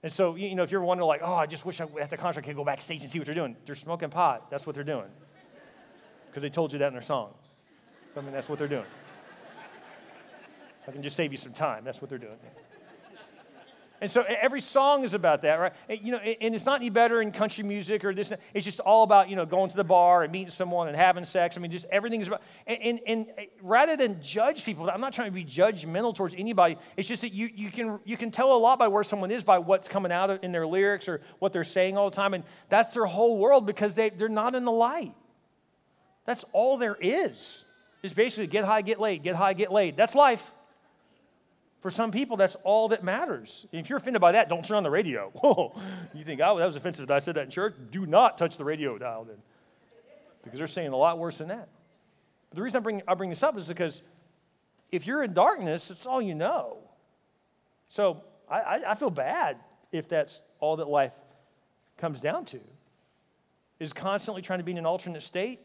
And 0.02 0.12
so, 0.12 0.34
you 0.36 0.54
know, 0.54 0.62
if 0.62 0.70
you're 0.70 0.82
wondering, 0.82 1.08
like, 1.08 1.22
oh, 1.24 1.34
I 1.34 1.46
just 1.46 1.64
wish 1.64 1.80
I, 1.80 1.86
at 2.00 2.10
the 2.10 2.16
concert 2.16 2.44
I 2.44 2.46
could 2.46 2.56
go 2.56 2.64
backstage 2.64 3.02
and 3.02 3.10
see 3.10 3.18
what 3.18 3.26
they're 3.26 3.34
doing, 3.34 3.56
they're 3.64 3.74
smoking 3.74 4.10
pot. 4.10 4.50
That's 4.50 4.66
what 4.66 4.74
they're 4.74 4.84
doing. 4.84 5.08
Because 6.28 6.42
they 6.42 6.50
told 6.50 6.72
you 6.72 6.78
that 6.80 6.88
in 6.88 6.92
their 6.92 7.02
song. 7.02 7.32
So, 8.14 8.20
I 8.20 8.24
mean, 8.24 8.32
that's 8.32 8.48
what 8.48 8.58
they're 8.58 8.68
doing. 8.68 8.84
I 10.86 10.90
can 10.90 11.02
just 11.02 11.16
save 11.16 11.32
you 11.32 11.38
some 11.38 11.52
time. 11.52 11.84
That's 11.84 12.02
what 12.02 12.10
they're 12.10 12.18
doing. 12.18 12.36
And 14.04 14.10
so 14.10 14.22
every 14.22 14.60
song 14.60 15.02
is 15.04 15.14
about 15.14 15.40
that, 15.40 15.54
right? 15.54 15.72
And, 15.88 15.98
you 16.02 16.12
know, 16.12 16.18
and 16.18 16.54
it's 16.54 16.66
not 16.66 16.78
any 16.78 16.90
better 16.90 17.22
in 17.22 17.32
country 17.32 17.64
music 17.64 18.04
or 18.04 18.12
this. 18.12 18.34
It's 18.52 18.66
just 18.66 18.78
all 18.80 19.02
about, 19.02 19.30
you 19.30 19.34
know, 19.34 19.46
going 19.46 19.70
to 19.70 19.76
the 19.76 19.82
bar 19.82 20.24
and 20.24 20.30
meeting 20.30 20.50
someone 20.50 20.88
and 20.88 20.96
having 20.96 21.24
sex. 21.24 21.56
I 21.56 21.60
mean, 21.60 21.70
just 21.70 21.86
everything 21.90 22.20
is 22.20 22.28
about. 22.28 22.42
And, 22.66 22.78
and, 22.82 23.00
and 23.06 23.26
uh, 23.38 23.42
rather 23.62 23.96
than 23.96 24.20
judge 24.20 24.62
people, 24.62 24.90
I'm 24.90 25.00
not 25.00 25.14
trying 25.14 25.28
to 25.28 25.32
be 25.32 25.42
judgmental 25.42 26.14
towards 26.14 26.34
anybody. 26.36 26.76
It's 26.98 27.08
just 27.08 27.22
that 27.22 27.32
you, 27.32 27.48
you, 27.54 27.70
can, 27.70 27.98
you 28.04 28.18
can 28.18 28.30
tell 28.30 28.54
a 28.54 28.58
lot 28.58 28.78
by 28.78 28.88
where 28.88 29.04
someone 29.04 29.30
is 29.30 29.42
by 29.42 29.56
what's 29.56 29.88
coming 29.88 30.12
out 30.12 30.44
in 30.44 30.52
their 30.52 30.66
lyrics 30.66 31.08
or 31.08 31.22
what 31.38 31.54
they're 31.54 31.64
saying 31.64 31.96
all 31.96 32.10
the 32.10 32.16
time. 32.16 32.34
And 32.34 32.44
that's 32.68 32.92
their 32.92 33.06
whole 33.06 33.38
world 33.38 33.64
because 33.64 33.94
they, 33.94 34.10
they're 34.10 34.28
not 34.28 34.54
in 34.54 34.66
the 34.66 34.70
light. 34.70 35.14
That's 36.26 36.44
all 36.52 36.76
there 36.76 36.98
is. 37.00 37.64
It's 38.02 38.12
basically 38.12 38.48
get 38.48 38.66
high, 38.66 38.82
get 38.82 39.00
laid, 39.00 39.22
get 39.22 39.34
high, 39.34 39.54
get 39.54 39.72
laid. 39.72 39.96
That's 39.96 40.14
life. 40.14 40.44
For 41.84 41.90
some 41.90 42.12
people, 42.12 42.38
that's 42.38 42.56
all 42.64 42.88
that 42.88 43.04
matters. 43.04 43.66
If 43.70 43.90
you're 43.90 43.98
offended 43.98 44.22
by 44.22 44.32
that, 44.32 44.48
don't 44.48 44.64
turn 44.64 44.78
on 44.78 44.82
the 44.84 44.90
radio. 44.90 45.30
Whoa, 45.34 45.78
you 46.14 46.24
think, 46.24 46.40
oh, 46.42 46.56
that 46.56 46.64
was 46.64 46.76
offensive 46.76 47.06
that 47.08 47.14
I 47.14 47.18
said 47.18 47.34
that 47.34 47.44
in 47.44 47.50
church? 47.50 47.74
Do 47.90 48.06
not 48.06 48.38
touch 48.38 48.56
the 48.56 48.64
radio 48.64 48.96
dial 48.96 49.24
then. 49.24 49.36
Because 50.42 50.56
they're 50.56 50.66
saying 50.66 50.94
a 50.94 50.96
lot 50.96 51.18
worse 51.18 51.36
than 51.36 51.48
that. 51.48 51.68
But 52.48 52.56
the 52.56 52.62
reason 52.62 52.78
I 52.78 52.80
bring, 52.80 53.02
I 53.06 53.12
bring 53.12 53.28
this 53.28 53.42
up 53.42 53.58
is 53.58 53.68
because 53.68 54.00
if 54.92 55.06
you're 55.06 55.22
in 55.22 55.34
darkness, 55.34 55.90
it's 55.90 56.06
all 56.06 56.22
you 56.22 56.34
know. 56.34 56.78
So 57.88 58.22
I, 58.48 58.60
I, 58.60 58.92
I 58.92 58.94
feel 58.94 59.10
bad 59.10 59.58
if 59.92 60.08
that's 60.08 60.40
all 60.60 60.76
that 60.76 60.88
life 60.88 61.12
comes 61.98 62.18
down 62.18 62.46
to, 62.46 62.60
is 63.78 63.92
constantly 63.92 64.40
trying 64.40 64.60
to 64.60 64.64
be 64.64 64.72
in 64.72 64.78
an 64.78 64.86
alternate 64.86 65.22
state. 65.22 65.60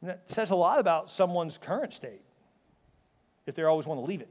And 0.00 0.08
that 0.08 0.30
says 0.30 0.50
a 0.50 0.56
lot 0.56 0.78
about 0.78 1.10
someone's 1.10 1.58
current 1.58 1.92
state 1.92 2.22
if 3.46 3.54
they 3.54 3.64
always 3.64 3.86
want 3.86 4.00
to 4.00 4.06
leave 4.06 4.22
it. 4.22 4.30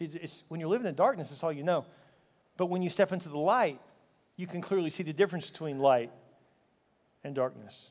It's, 0.00 0.44
when 0.48 0.60
you're 0.60 0.68
living 0.68 0.86
in 0.86 0.94
darkness, 0.94 1.30
it's 1.30 1.42
all 1.42 1.52
you 1.52 1.62
know. 1.62 1.84
But 2.56 2.66
when 2.66 2.82
you 2.82 2.88
step 2.90 3.12
into 3.12 3.28
the 3.28 3.38
light, 3.38 3.80
you 4.36 4.46
can 4.46 4.62
clearly 4.62 4.90
see 4.90 5.02
the 5.02 5.12
difference 5.12 5.50
between 5.50 5.78
light 5.78 6.10
and 7.22 7.34
darkness. 7.34 7.90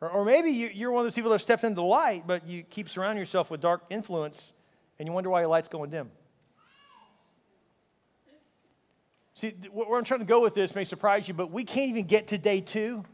Or, 0.00 0.10
or 0.10 0.24
maybe 0.24 0.50
you, 0.50 0.88
are 0.88 0.90
one 0.90 1.00
of 1.00 1.06
those 1.06 1.14
people 1.14 1.30
that 1.30 1.36
have 1.36 1.42
stepped 1.42 1.64
into 1.64 1.76
the 1.76 1.82
light, 1.82 2.26
but 2.26 2.46
you 2.46 2.62
keep 2.62 2.88
surrounding 2.88 3.18
yourself 3.18 3.50
with 3.50 3.60
dark 3.60 3.82
influence 3.90 4.54
and 4.98 5.06
you 5.06 5.12
wonder 5.12 5.28
why 5.28 5.40
your 5.40 5.48
light's 5.48 5.68
going 5.68 5.90
dim. 5.90 6.10
See, 9.34 9.50
where 9.70 9.98
I'm 9.98 10.04
trying 10.04 10.20
to 10.20 10.26
go 10.26 10.40
with 10.40 10.54
this 10.54 10.74
may 10.74 10.84
surprise 10.84 11.28
you, 11.28 11.34
but 11.34 11.50
we 11.50 11.64
can't 11.64 11.90
even 11.90 12.06
get 12.06 12.28
to 12.28 12.38
day 12.38 12.62
two 12.62 13.04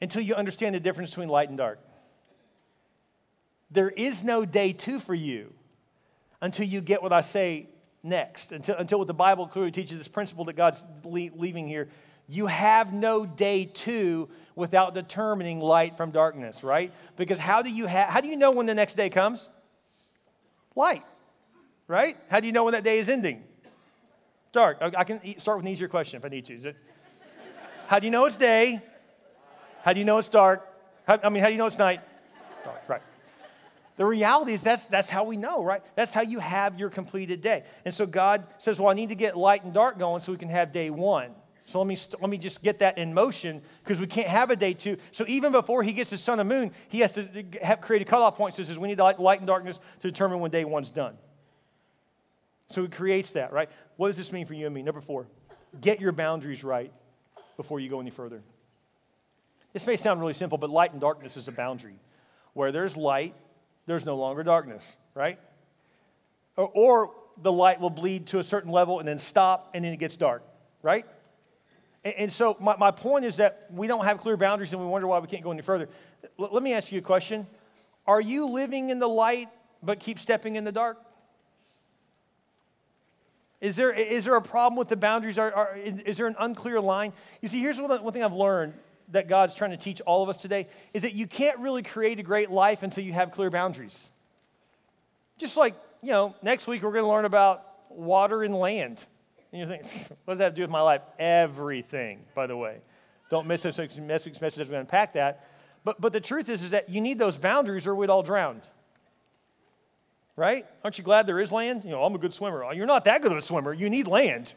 until 0.00 0.22
you 0.22 0.36
understand 0.36 0.76
the 0.76 0.80
difference 0.80 1.10
between 1.10 1.28
light 1.28 1.48
and 1.48 1.58
dark. 1.58 1.80
There 3.72 3.90
is 3.90 4.22
no 4.22 4.44
day 4.44 4.72
two 4.72 5.00
for 5.00 5.14
you 5.14 5.52
until 6.40 6.66
you 6.66 6.80
get 6.80 7.02
what 7.02 7.12
I 7.12 7.20
say 7.20 7.68
next, 8.02 8.52
until, 8.52 8.76
until 8.76 8.98
what 8.98 9.06
the 9.08 9.14
Bible 9.14 9.46
clearly 9.46 9.70
teaches 9.70 9.98
this 9.98 10.08
principle 10.08 10.44
that 10.46 10.56
God's 10.56 10.82
leaving 11.04 11.68
here. 11.68 11.88
You 12.28 12.46
have 12.46 12.92
no 12.92 13.26
day 13.26 13.64
two 13.64 14.28
without 14.54 14.94
determining 14.94 15.60
light 15.60 15.96
from 15.96 16.12
darkness, 16.12 16.62
right? 16.62 16.92
Because 17.16 17.38
how 17.38 17.62
do 17.62 17.70
you 17.70 17.88
ha- 17.88 18.06
how 18.08 18.20
do 18.20 18.28
you 18.28 18.36
know 18.36 18.52
when 18.52 18.66
the 18.66 18.74
next 18.74 18.96
day 18.96 19.10
comes? 19.10 19.48
Light, 20.76 21.04
right? 21.88 22.16
How 22.28 22.40
do 22.40 22.46
you 22.46 22.52
know 22.52 22.64
when 22.64 22.72
that 22.72 22.84
day 22.84 22.98
is 22.98 23.08
ending? 23.08 23.42
Dark. 24.52 24.78
I 24.80 25.04
can 25.04 25.20
start 25.38 25.58
with 25.58 25.66
an 25.66 25.72
easier 25.72 25.88
question 25.88 26.18
if 26.18 26.24
I 26.24 26.28
need 26.28 26.44
to. 26.46 26.54
Is 26.54 26.64
it? 26.64 26.76
How 27.86 27.98
do 27.98 28.06
you 28.06 28.12
know 28.12 28.24
it's 28.26 28.36
day? 28.36 28.80
How 29.82 29.92
do 29.92 29.98
you 29.98 30.04
know 30.04 30.18
it's 30.18 30.28
dark? 30.28 30.66
How, 31.06 31.18
I 31.22 31.28
mean, 31.28 31.42
how 31.42 31.48
do 31.48 31.52
you 31.52 31.58
know 31.58 31.66
it's 31.66 31.78
night? 31.78 32.00
Dark, 32.64 32.88
right. 32.88 33.02
The 34.00 34.06
reality 34.06 34.54
is 34.54 34.62
that's, 34.62 34.86
that's 34.86 35.10
how 35.10 35.24
we 35.24 35.36
know, 35.36 35.62
right? 35.62 35.82
That's 35.94 36.14
how 36.14 36.22
you 36.22 36.38
have 36.38 36.78
your 36.78 36.88
completed 36.88 37.42
day. 37.42 37.64
And 37.84 37.92
so 37.92 38.06
God 38.06 38.46
says, 38.56 38.80
Well, 38.80 38.88
I 38.88 38.94
need 38.94 39.10
to 39.10 39.14
get 39.14 39.36
light 39.36 39.62
and 39.62 39.74
dark 39.74 39.98
going 39.98 40.22
so 40.22 40.32
we 40.32 40.38
can 40.38 40.48
have 40.48 40.72
day 40.72 40.88
one. 40.88 41.32
So 41.66 41.78
let 41.80 41.86
me, 41.86 41.98
let 42.18 42.30
me 42.30 42.38
just 42.38 42.62
get 42.62 42.78
that 42.78 42.96
in 42.96 43.12
motion 43.12 43.60
because 43.84 44.00
we 44.00 44.06
can't 44.06 44.26
have 44.26 44.48
a 44.48 44.56
day 44.56 44.72
two. 44.72 44.96
So 45.12 45.26
even 45.28 45.52
before 45.52 45.82
he 45.82 45.92
gets 45.92 46.08
the 46.08 46.16
sun 46.16 46.40
and 46.40 46.48
moon, 46.48 46.72
he 46.88 47.00
has 47.00 47.12
to 47.12 47.44
have, 47.60 47.82
create 47.82 48.00
a 48.00 48.06
cutoff 48.06 48.38
point. 48.38 48.54
So 48.54 48.62
says 48.62 48.78
we 48.78 48.88
need 48.88 48.98
light 48.98 49.38
and 49.38 49.46
darkness 49.46 49.78
to 50.00 50.10
determine 50.10 50.40
when 50.40 50.50
day 50.50 50.64
one's 50.64 50.90
done. 50.90 51.18
So 52.68 52.80
he 52.80 52.88
creates 52.88 53.32
that, 53.32 53.52
right? 53.52 53.68
What 53.98 54.08
does 54.08 54.16
this 54.16 54.32
mean 54.32 54.46
for 54.46 54.54
you 54.54 54.64
and 54.64 54.74
me? 54.74 54.80
Number 54.80 55.02
four, 55.02 55.26
get 55.78 56.00
your 56.00 56.12
boundaries 56.12 56.64
right 56.64 56.90
before 57.58 57.80
you 57.80 57.90
go 57.90 58.00
any 58.00 58.10
further. 58.10 58.40
This 59.74 59.86
may 59.86 59.96
sound 59.96 60.20
really 60.20 60.32
simple, 60.32 60.56
but 60.56 60.70
light 60.70 60.92
and 60.92 61.02
darkness 61.02 61.36
is 61.36 61.48
a 61.48 61.52
boundary. 61.52 61.96
Where 62.54 62.72
there's 62.72 62.96
light, 62.96 63.34
there's 63.90 64.06
no 64.06 64.16
longer 64.16 64.44
darkness, 64.44 64.96
right? 65.14 65.38
Or, 66.56 66.70
or, 66.72 67.10
the 67.42 67.50
light 67.50 67.80
will 67.80 67.90
bleed 67.90 68.26
to 68.26 68.38
a 68.38 68.44
certain 68.44 68.70
level 68.70 68.98
and 68.98 69.08
then 69.08 69.18
stop 69.18 69.70
and 69.72 69.82
then 69.82 69.94
it 69.94 69.96
gets 69.96 70.16
dark, 70.16 70.42
right? 70.82 71.06
And, 72.04 72.14
and 72.14 72.32
so 72.32 72.56
my, 72.60 72.76
my 72.76 72.90
point 72.90 73.24
is 73.24 73.36
that 73.36 73.66
we 73.72 73.86
don't 73.86 74.04
have 74.04 74.18
clear 74.18 74.36
boundaries 74.36 74.72
and 74.72 74.80
we 74.80 74.86
wonder 74.86 75.08
why 75.08 75.18
we 75.20 75.26
can't 75.26 75.42
go 75.42 75.50
any 75.50 75.62
further. 75.62 75.88
L- 76.38 76.50
let 76.52 76.62
me 76.62 76.74
ask 76.74 76.92
you 76.92 76.98
a 76.98 77.02
question 77.02 77.46
Are 78.06 78.20
you 78.20 78.46
living 78.46 78.90
in 78.90 78.98
the 78.98 79.08
light 79.08 79.48
but 79.82 80.00
keep 80.00 80.18
stepping 80.18 80.56
in 80.56 80.64
the 80.64 80.72
dark? 80.72 80.98
Is 83.60 83.74
there, 83.74 83.90
is 83.90 84.24
there 84.24 84.36
a 84.36 84.42
problem 84.42 84.78
with 84.78 84.88
the 84.88 84.96
boundaries? 84.96 85.38
Are, 85.38 85.52
are, 85.52 85.76
is 85.76 86.18
there 86.18 86.26
an 86.26 86.36
unclear 86.38 86.80
line? 86.80 87.12
You 87.40 87.48
see, 87.48 87.60
here's 87.60 87.80
one, 87.80 87.90
one 88.02 88.12
thing 88.12 88.22
I've 88.22 88.32
learned 88.32 88.74
that 89.12 89.28
God's 89.28 89.54
trying 89.54 89.70
to 89.70 89.76
teach 89.76 90.00
all 90.02 90.22
of 90.22 90.28
us 90.28 90.36
today 90.36 90.68
is 90.94 91.02
that 91.02 91.14
you 91.14 91.26
can't 91.26 91.58
really 91.60 91.82
create 91.82 92.18
a 92.18 92.22
great 92.22 92.50
life 92.50 92.82
until 92.82 93.04
you 93.04 93.12
have 93.12 93.32
clear 93.32 93.50
boundaries. 93.50 94.10
Just 95.38 95.56
like, 95.56 95.74
you 96.02 96.10
know, 96.10 96.34
next 96.42 96.66
week 96.66 96.82
we're 96.82 96.92
going 96.92 97.04
to 97.04 97.10
learn 97.10 97.24
about 97.24 97.66
water 97.90 98.42
and 98.42 98.54
land. 98.54 99.02
And 99.52 99.60
you 99.60 99.66
think, 99.66 99.82
what 100.24 100.34
does 100.34 100.38
that 100.38 100.44
have 100.44 100.52
to 100.52 100.56
do 100.56 100.62
with 100.62 100.70
my 100.70 100.80
life? 100.80 101.02
Everything, 101.18 102.20
by 102.34 102.46
the 102.46 102.56
way. 102.56 102.78
Don't 103.30 103.46
miss 103.46 103.62
this 103.62 103.78
message, 103.78 104.40
message 104.40 104.60
as 104.60 104.68
we 104.68 104.74
unpack 104.74 105.14
that. 105.14 105.46
But, 105.84 106.00
but 106.00 106.12
the 106.12 106.20
truth 106.20 106.48
is, 106.48 106.62
is 106.62 106.70
that 106.70 106.88
you 106.88 107.00
need 107.00 107.18
those 107.18 107.36
boundaries 107.36 107.86
or 107.86 107.94
we'd 107.94 108.10
all 108.10 108.22
drown. 108.22 108.60
Right? 110.36 110.66
Aren't 110.84 110.98
you 110.98 111.04
glad 111.04 111.26
there 111.26 111.40
is 111.40 111.52
land? 111.52 111.84
You 111.84 111.90
know, 111.90 112.02
I'm 112.02 112.14
a 112.14 112.18
good 112.18 112.34
swimmer. 112.34 112.72
You're 112.72 112.86
not 112.86 113.04
that 113.04 113.22
good 113.22 113.32
of 113.32 113.38
a 113.38 113.42
swimmer. 113.42 113.72
You 113.72 113.90
need 113.90 114.06
land 114.06 114.52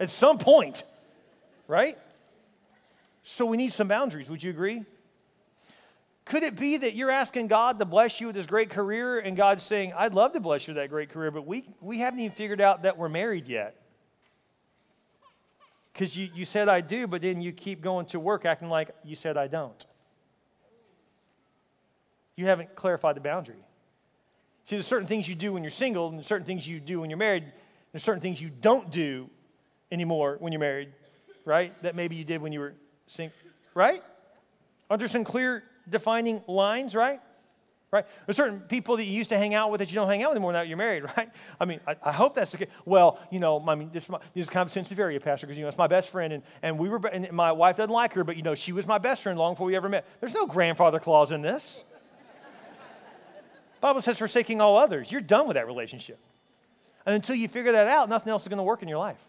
at 0.00 0.10
some 0.10 0.38
point. 0.38 0.82
Right? 1.66 1.98
So 3.30 3.44
we 3.44 3.58
need 3.58 3.74
some 3.74 3.88
boundaries. 3.88 4.30
Would 4.30 4.42
you 4.42 4.48
agree? 4.48 4.84
Could 6.24 6.42
it 6.42 6.58
be 6.58 6.78
that 6.78 6.94
you're 6.94 7.10
asking 7.10 7.48
God 7.48 7.78
to 7.78 7.84
bless 7.84 8.22
you 8.22 8.28
with 8.28 8.36
this 8.36 8.46
great 8.46 8.70
career 8.70 9.18
and 9.18 9.36
God's 9.36 9.62
saying, 9.62 9.92
I'd 9.96 10.14
love 10.14 10.32
to 10.32 10.40
bless 10.40 10.66
you 10.66 10.72
with 10.72 10.82
that 10.82 10.88
great 10.88 11.10
career, 11.10 11.30
but 11.30 11.46
we, 11.46 11.68
we 11.82 11.98
haven't 11.98 12.20
even 12.20 12.34
figured 12.34 12.60
out 12.60 12.82
that 12.82 12.96
we're 12.96 13.10
married 13.10 13.46
yet? 13.46 13.76
Because 15.92 16.16
you, 16.16 16.30
you 16.34 16.46
said 16.46 16.70
I 16.70 16.80
do, 16.80 17.06
but 17.06 17.20
then 17.20 17.42
you 17.42 17.52
keep 17.52 17.82
going 17.82 18.06
to 18.06 18.18
work 18.18 18.46
acting 18.46 18.70
like 18.70 18.90
you 19.04 19.14
said 19.14 19.36
I 19.36 19.46
don't. 19.46 19.86
You 22.34 22.46
haven't 22.46 22.74
clarified 22.76 23.14
the 23.14 23.20
boundary. 23.20 23.62
See, 24.64 24.76
there's 24.76 24.86
certain 24.86 25.06
things 25.06 25.28
you 25.28 25.34
do 25.34 25.52
when 25.52 25.62
you're 25.62 25.70
single, 25.70 26.08
and 26.08 26.16
there's 26.16 26.26
certain 26.26 26.46
things 26.46 26.66
you 26.66 26.80
do 26.80 27.00
when 27.00 27.10
you're 27.10 27.18
married. 27.18 27.44
There's 27.92 28.02
certain 28.02 28.22
things 28.22 28.40
you 28.40 28.48
don't 28.48 28.90
do 28.90 29.28
anymore 29.92 30.38
when 30.40 30.50
you're 30.50 30.60
married, 30.60 30.88
right? 31.44 31.74
That 31.82 31.94
maybe 31.94 32.16
you 32.16 32.24
did 32.24 32.40
when 32.40 32.52
you 32.52 32.60
were 32.60 32.74
Sing, 33.08 33.32
right? 33.74 34.02
There 34.96 35.08
some 35.08 35.24
clear 35.24 35.64
defining 35.88 36.42
lines, 36.46 36.94
right? 36.94 37.20
Right? 37.90 38.04
There's 38.26 38.36
certain 38.36 38.60
people 38.60 38.98
that 38.98 39.04
you 39.04 39.12
used 39.12 39.30
to 39.30 39.38
hang 39.38 39.54
out 39.54 39.70
with 39.70 39.78
that 39.78 39.88
you 39.88 39.94
don't 39.94 40.08
hang 40.08 40.22
out 40.22 40.30
with 40.30 40.36
anymore 40.36 40.52
now 40.52 40.60
that 40.60 40.68
you're 40.68 40.76
married, 40.76 41.04
right? 41.16 41.30
I 41.58 41.64
mean, 41.64 41.80
I, 41.86 41.96
I 42.02 42.12
hope 42.12 42.34
that's 42.34 42.50
the 42.50 42.58
case. 42.58 42.68
Well, 42.84 43.18
you 43.30 43.40
know, 43.40 43.64
I 43.66 43.74
mean, 43.74 43.90
this, 43.92 44.06
this 44.06 44.18
is 44.34 44.50
kind 44.50 44.62
of 44.62 44.68
a 44.68 44.70
sensitive 44.70 44.98
area, 44.98 45.18
Pastor, 45.20 45.46
because, 45.46 45.56
you 45.56 45.64
know, 45.64 45.68
it's 45.68 45.78
my 45.78 45.86
best 45.86 46.10
friend, 46.10 46.34
and, 46.34 46.42
and 46.62 46.78
we 46.78 46.90
were, 46.90 47.00
and 47.06 47.32
my 47.32 47.50
wife 47.50 47.78
doesn't 47.78 47.92
like 47.92 48.12
her, 48.12 48.24
but, 48.24 48.36
you 48.36 48.42
know, 48.42 48.54
she 48.54 48.72
was 48.72 48.86
my 48.86 48.98
best 48.98 49.22
friend 49.22 49.38
long 49.38 49.54
before 49.54 49.66
we 49.66 49.74
ever 49.74 49.88
met. 49.88 50.06
There's 50.20 50.34
no 50.34 50.46
grandfather 50.46 51.00
clause 51.00 51.32
in 51.32 51.40
this. 51.40 51.82
Bible 53.80 54.02
says 54.02 54.18
forsaking 54.18 54.60
all 54.60 54.76
others. 54.76 55.10
You're 55.10 55.20
done 55.20 55.46
with 55.46 55.54
that 55.54 55.66
relationship. 55.66 56.18
And 57.06 57.14
until 57.14 57.36
you 57.36 57.48
figure 57.48 57.72
that 57.72 57.86
out, 57.86 58.08
nothing 58.08 58.30
else 58.30 58.42
is 58.42 58.48
going 58.48 58.58
to 58.58 58.64
work 58.64 58.82
in 58.82 58.88
your 58.88 58.98
life. 58.98 59.20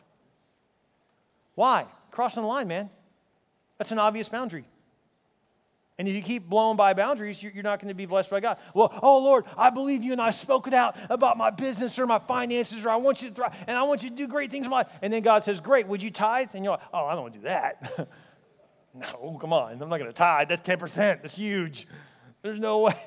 Why? 1.55 1.85
Crossing 2.11 2.41
the 2.41 2.47
line, 2.47 2.67
man. 2.67 2.89
That's 3.79 3.91
an 3.91 3.97
obvious 3.97 4.29
boundary. 4.29 4.65
And 5.97 6.07
if 6.07 6.15
you 6.15 6.21
keep 6.21 6.47
blowing 6.47 6.77
by 6.77 6.93
boundaries, 6.93 7.43
you're 7.43 7.63
not 7.63 7.79
going 7.79 7.89
to 7.89 7.93
be 7.93 8.05
blessed 8.05 8.29
by 8.29 8.39
God. 8.39 8.57
Well, 8.73 8.97
oh 9.03 9.17
Lord, 9.17 9.43
I 9.57 9.69
believe 9.69 10.01
you 10.01 10.13
and 10.13 10.21
I 10.21 10.29
spoke 10.29 10.67
it 10.67 10.73
out 10.73 10.95
about 11.09 11.37
my 11.37 11.49
business 11.49 11.99
or 11.99 12.05
my 12.05 12.19
finances, 12.19 12.85
or 12.85 12.89
I 12.89 12.95
want 12.95 13.21
you 13.21 13.29
to 13.29 13.35
thrive, 13.35 13.53
and 13.67 13.77
I 13.77 13.83
want 13.83 14.03
you 14.03 14.09
to 14.09 14.15
do 14.15 14.25
great 14.25 14.49
things 14.49 14.65
in 14.65 14.69
my 14.69 14.77
life. 14.77 14.87
And 15.01 15.11
then 15.11 15.23
God 15.23 15.43
says, 15.43 15.59
Great, 15.59 15.87
would 15.87 16.01
you 16.01 16.09
tithe? 16.09 16.49
And 16.53 16.63
you're 16.63 16.71
like, 16.71 16.83
Oh, 16.93 17.05
I 17.05 17.15
don't 17.15 17.23
want 17.23 17.33
to 17.33 17.39
do 17.39 17.45
that. 17.47 18.09
no, 18.93 19.37
come 19.41 19.51
on. 19.51 19.73
I'm 19.73 19.89
not 19.89 19.97
going 19.97 20.09
to 20.09 20.13
tithe. 20.13 20.47
That's 20.47 20.61
10%. 20.61 20.95
That's 21.21 21.35
huge. 21.35 21.85
There's 22.43 22.61
no 22.61 22.79
way. 22.79 23.01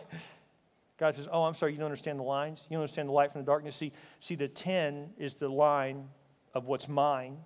God 0.98 1.14
says, 1.14 1.26
Oh, 1.32 1.44
I'm 1.44 1.54
sorry, 1.54 1.72
you 1.72 1.78
don't 1.78 1.86
understand 1.86 2.18
the 2.18 2.24
lines. 2.24 2.66
You 2.68 2.76
don't 2.76 2.82
understand 2.82 3.08
the 3.08 3.12
light 3.12 3.32
from 3.32 3.40
the 3.40 3.46
darkness. 3.46 3.74
See, 3.74 3.92
see, 4.20 4.34
the 4.34 4.48
10 4.48 5.14
is 5.16 5.32
the 5.32 5.48
line 5.48 6.08
of 6.52 6.66
what's 6.66 6.88
mine, 6.88 7.38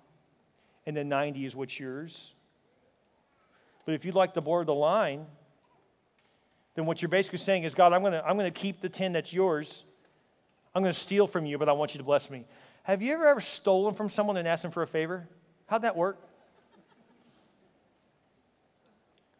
and 0.85 0.97
the 0.97 1.05
90 1.05 1.45
is 1.45 1.55
what's 1.55 1.79
yours. 1.79 2.33
But 3.87 3.93
if 3.93 4.03
you'd 4.03 4.15
like 4.15 4.33
to 4.33 4.41
border 4.41 4.65
the 4.65 4.73
line, 4.73 5.25
then 6.75 6.85
what 6.85 7.01
you're 7.01 7.07
basically 7.07 7.39
saying 7.39 7.63
is, 7.63 7.73
God, 7.73 7.93
I'm 7.93 8.01
going 8.01 8.11
to 8.11 8.23
I'm 8.23 8.37
going 8.37 8.51
to 8.51 8.59
keep 8.59 8.81
the 8.81 8.89
10 8.89 9.13
that's 9.13 9.31
yours. 9.31 9.85
I'm 10.75 10.83
going 10.83 10.93
to 10.93 10.99
steal 10.99 11.25
from 11.25 11.45
you, 11.45 11.57
but 11.57 11.69
I 11.69 11.71
want 11.71 11.93
you 11.93 11.99
to 11.99 12.03
bless 12.03 12.29
me. 12.29 12.43
Have 12.83 13.01
you 13.01 13.13
ever 13.13 13.25
ever 13.25 13.39
stolen 13.39 13.95
from 13.95 14.09
someone 14.09 14.35
and 14.35 14.45
asked 14.45 14.63
them 14.63 14.71
for 14.71 14.83
a 14.83 14.87
favor? 14.87 15.25
How'd 15.67 15.83
that 15.83 15.95
work? 15.95 16.17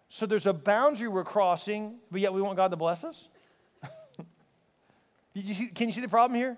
So 0.07 0.25
there's 0.25 0.45
a 0.45 0.53
boundary 0.53 1.09
we're 1.09 1.25
crossing, 1.25 1.95
but 2.09 2.21
yet 2.21 2.31
we 2.31 2.41
want 2.41 2.55
God 2.55 2.71
to 2.71 2.77
bless 2.77 3.03
us? 3.03 3.27
You 5.33 5.53
see, 5.53 5.67
can 5.67 5.87
you 5.87 5.93
see 5.93 6.01
the 6.01 6.07
problem 6.07 6.35
here? 6.35 6.57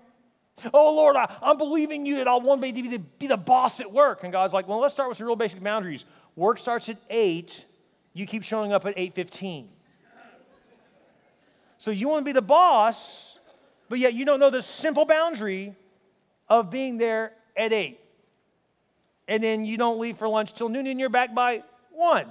Oh, 0.72 0.94
Lord, 0.94 1.14
I, 1.16 1.36
am 1.42 1.58
believing 1.58 2.06
you 2.06 2.16
that 2.16 2.28
I 2.28 2.36
want 2.36 2.62
me 2.62 2.72
to 2.72 2.82
be, 2.82 2.88
the, 2.88 2.98
be 2.98 3.26
the 3.26 3.36
boss 3.36 3.78
at 3.80 3.92
work. 3.92 4.22
And 4.22 4.32
God's 4.32 4.54
like, 4.54 4.66
well, 4.68 4.78
let's 4.78 4.94
start 4.94 5.10
with 5.10 5.18
some 5.18 5.26
real 5.26 5.36
basic 5.36 5.62
boundaries. 5.62 6.06
Work 6.34 6.56
starts 6.56 6.88
at 6.88 6.96
8. 7.10 7.66
You 8.12 8.26
keep 8.26 8.42
showing 8.42 8.72
up 8.72 8.86
at 8.86 8.96
8.15. 8.96 9.66
So 11.78 11.90
you 11.90 12.08
want 12.08 12.20
to 12.20 12.24
be 12.24 12.32
the 12.32 12.42
boss, 12.42 13.38
but 13.88 13.98
yet 13.98 14.14
you 14.14 14.24
don't 14.24 14.40
know 14.40 14.50
the 14.50 14.62
simple 14.62 15.04
boundary 15.04 15.74
of 16.48 16.70
being 16.70 16.98
there 16.98 17.32
at 17.56 17.72
8. 17.72 17.98
And 19.28 19.42
then 19.42 19.64
you 19.64 19.76
don't 19.76 19.98
leave 19.98 20.18
for 20.18 20.28
lunch 20.28 20.52
till 20.52 20.68
noon 20.68 20.86
and 20.86 20.98
you're 20.98 21.08
back 21.08 21.34
by 21.34 21.62
1. 21.92 22.26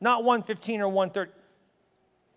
Not 0.00 0.22
1.15 0.22 0.80
or 0.80 1.08
1.30. 1.08 1.28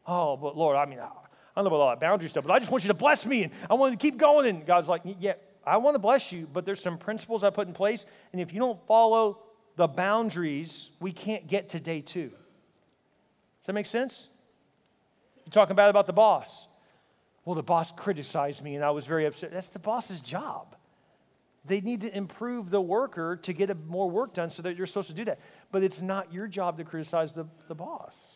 Oh, 0.08 0.38
but 0.38 0.58
Lord, 0.58 0.78
I 0.78 0.86
mean, 0.86 1.00
I 1.00 1.08
don't 1.56 1.66
know 1.66 1.68
about 1.68 1.80
all 1.82 1.90
that 1.90 2.00
boundary 2.00 2.30
stuff, 2.30 2.46
but 2.46 2.54
I 2.54 2.60
just 2.60 2.72
want 2.72 2.84
you 2.84 2.88
to 2.88 2.94
bless 2.94 3.26
me 3.26 3.44
and 3.44 3.52
I 3.70 3.76
want 3.76 3.94
to 3.94 3.98
keep 3.98 4.18
going. 4.18 4.48
And 4.48 4.66
God's 4.66 4.88
like, 4.88 5.02
yeah, 5.20 5.34
I 5.66 5.78
want 5.78 5.96
to 5.96 6.00
bless 6.00 6.32
you, 6.32 6.48
but 6.52 6.66
there's 6.66 6.82
some 6.82 6.98
principles 6.98 7.44
I 7.44 7.50
put 7.50 7.68
in 7.68 7.74
place. 7.74 8.06
And 8.32 8.42
if 8.42 8.54
you 8.54 8.60
don't 8.60 8.80
follow 8.88 9.40
the 9.76 9.88
boundaries, 9.88 10.90
we 11.00 11.12
can't 11.12 11.48
get 11.48 11.70
to 11.70 11.80
day 11.80 12.02
two. 12.02 12.32
Does 13.62 13.68
that 13.68 13.74
make 13.74 13.86
sense? 13.86 14.30
You're 15.46 15.52
talking 15.52 15.76
bad 15.76 15.90
about 15.90 16.08
the 16.08 16.14
boss. 16.14 16.68
Well, 17.46 17.56
the 17.56 17.64
boss 17.64 17.92
criticized 17.92 18.64
me 18.64 18.76
and 18.76 18.84
I 18.84 18.92
was 18.92 19.06
very 19.06 19.26
upset. 19.26 19.52
That's 19.52 19.70
the 19.70 19.80
boss's 19.80 20.20
job. 20.20 20.76
They 21.66 21.80
need 21.80 22.02
to 22.02 22.16
improve 22.16 22.72
the 22.72 22.82
worker 22.82 23.38
to 23.44 23.54
get 23.54 23.76
more 23.86 24.10
work 24.10 24.34
done 24.34 24.50
so 24.50 24.64
that 24.64 24.76
you're 24.76 24.88
supposed 24.88 25.10
to 25.10 25.14
do 25.14 25.26
that. 25.26 25.40
But 25.72 25.84
it's 25.84 26.02
not 26.02 26.34
your 26.34 26.48
job 26.48 26.78
to 26.80 26.84
criticize 26.84 27.34
the, 27.34 27.46
the 27.68 27.76
boss. 27.76 28.36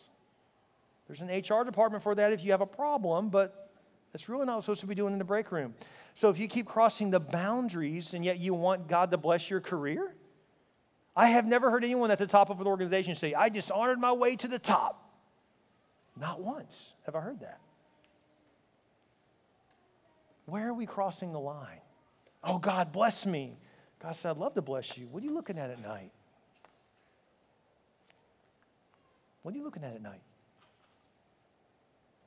There's 1.08 1.20
an 1.20 1.28
HR 1.28 1.64
department 1.64 2.04
for 2.04 2.14
that 2.14 2.32
if 2.32 2.44
you 2.44 2.52
have 2.52 2.60
a 2.60 2.66
problem, 2.66 3.28
but 3.28 3.70
that's 4.12 4.28
really 4.28 4.46
not 4.46 4.62
supposed 4.62 4.80
to 4.80 4.86
be 4.86 4.94
doing 4.94 5.12
in 5.12 5.18
the 5.18 5.24
break 5.24 5.50
room. 5.50 5.74
So 6.14 6.30
if 6.30 6.38
you 6.38 6.46
keep 6.46 6.66
crossing 6.66 7.10
the 7.10 7.20
boundaries 7.20 8.14
and 8.14 8.24
yet 8.24 8.38
you 8.38 8.54
want 8.54 8.88
God 8.88 9.10
to 9.10 9.16
bless 9.16 9.50
your 9.50 9.60
career, 9.60 10.14
I 11.16 11.28
have 11.28 11.46
never 11.46 11.70
heard 11.70 11.84
anyone 11.84 12.10
at 12.10 12.18
the 12.18 12.26
top 12.26 12.50
of 12.50 12.60
an 12.60 12.66
organization 12.66 13.14
say, 13.14 13.34
I 13.34 13.48
just 13.48 13.70
honored 13.70 13.98
my 13.98 14.12
way 14.12 14.36
to 14.36 14.48
the 14.48 14.58
top. 14.58 15.05
Not 16.36 16.44
once 16.44 16.92
have 17.06 17.14
I 17.14 17.20
heard 17.20 17.40
that. 17.40 17.60
Where 20.44 20.68
are 20.68 20.74
we 20.74 20.84
crossing 20.84 21.32
the 21.32 21.40
line? 21.40 21.80
Oh, 22.44 22.58
God, 22.58 22.92
bless 22.92 23.24
me. 23.24 23.56
God 24.02 24.14
said, 24.16 24.32
I'd 24.32 24.36
love 24.36 24.54
to 24.54 24.62
bless 24.62 24.98
you. 24.98 25.08
What 25.10 25.22
are 25.22 25.26
you 25.26 25.32
looking 25.32 25.58
at 25.58 25.70
at 25.70 25.82
night? 25.82 26.12
What 29.42 29.54
are 29.54 29.58
you 29.58 29.64
looking 29.64 29.82
at 29.82 29.94
at 29.94 30.02
night? 30.02 30.20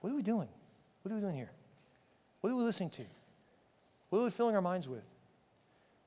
What 0.01 0.11
are 0.11 0.15
we 0.15 0.23
doing? 0.23 0.49
What 1.03 1.11
are 1.11 1.15
we 1.15 1.21
doing 1.21 1.35
here? 1.35 1.51
What 2.41 2.49
are 2.49 2.55
we 2.55 2.63
listening 2.63 2.89
to? 2.91 3.03
What 4.09 4.19
are 4.19 4.23
we 4.23 4.31
filling 4.31 4.55
our 4.55 4.61
minds 4.61 4.87
with? 4.87 5.03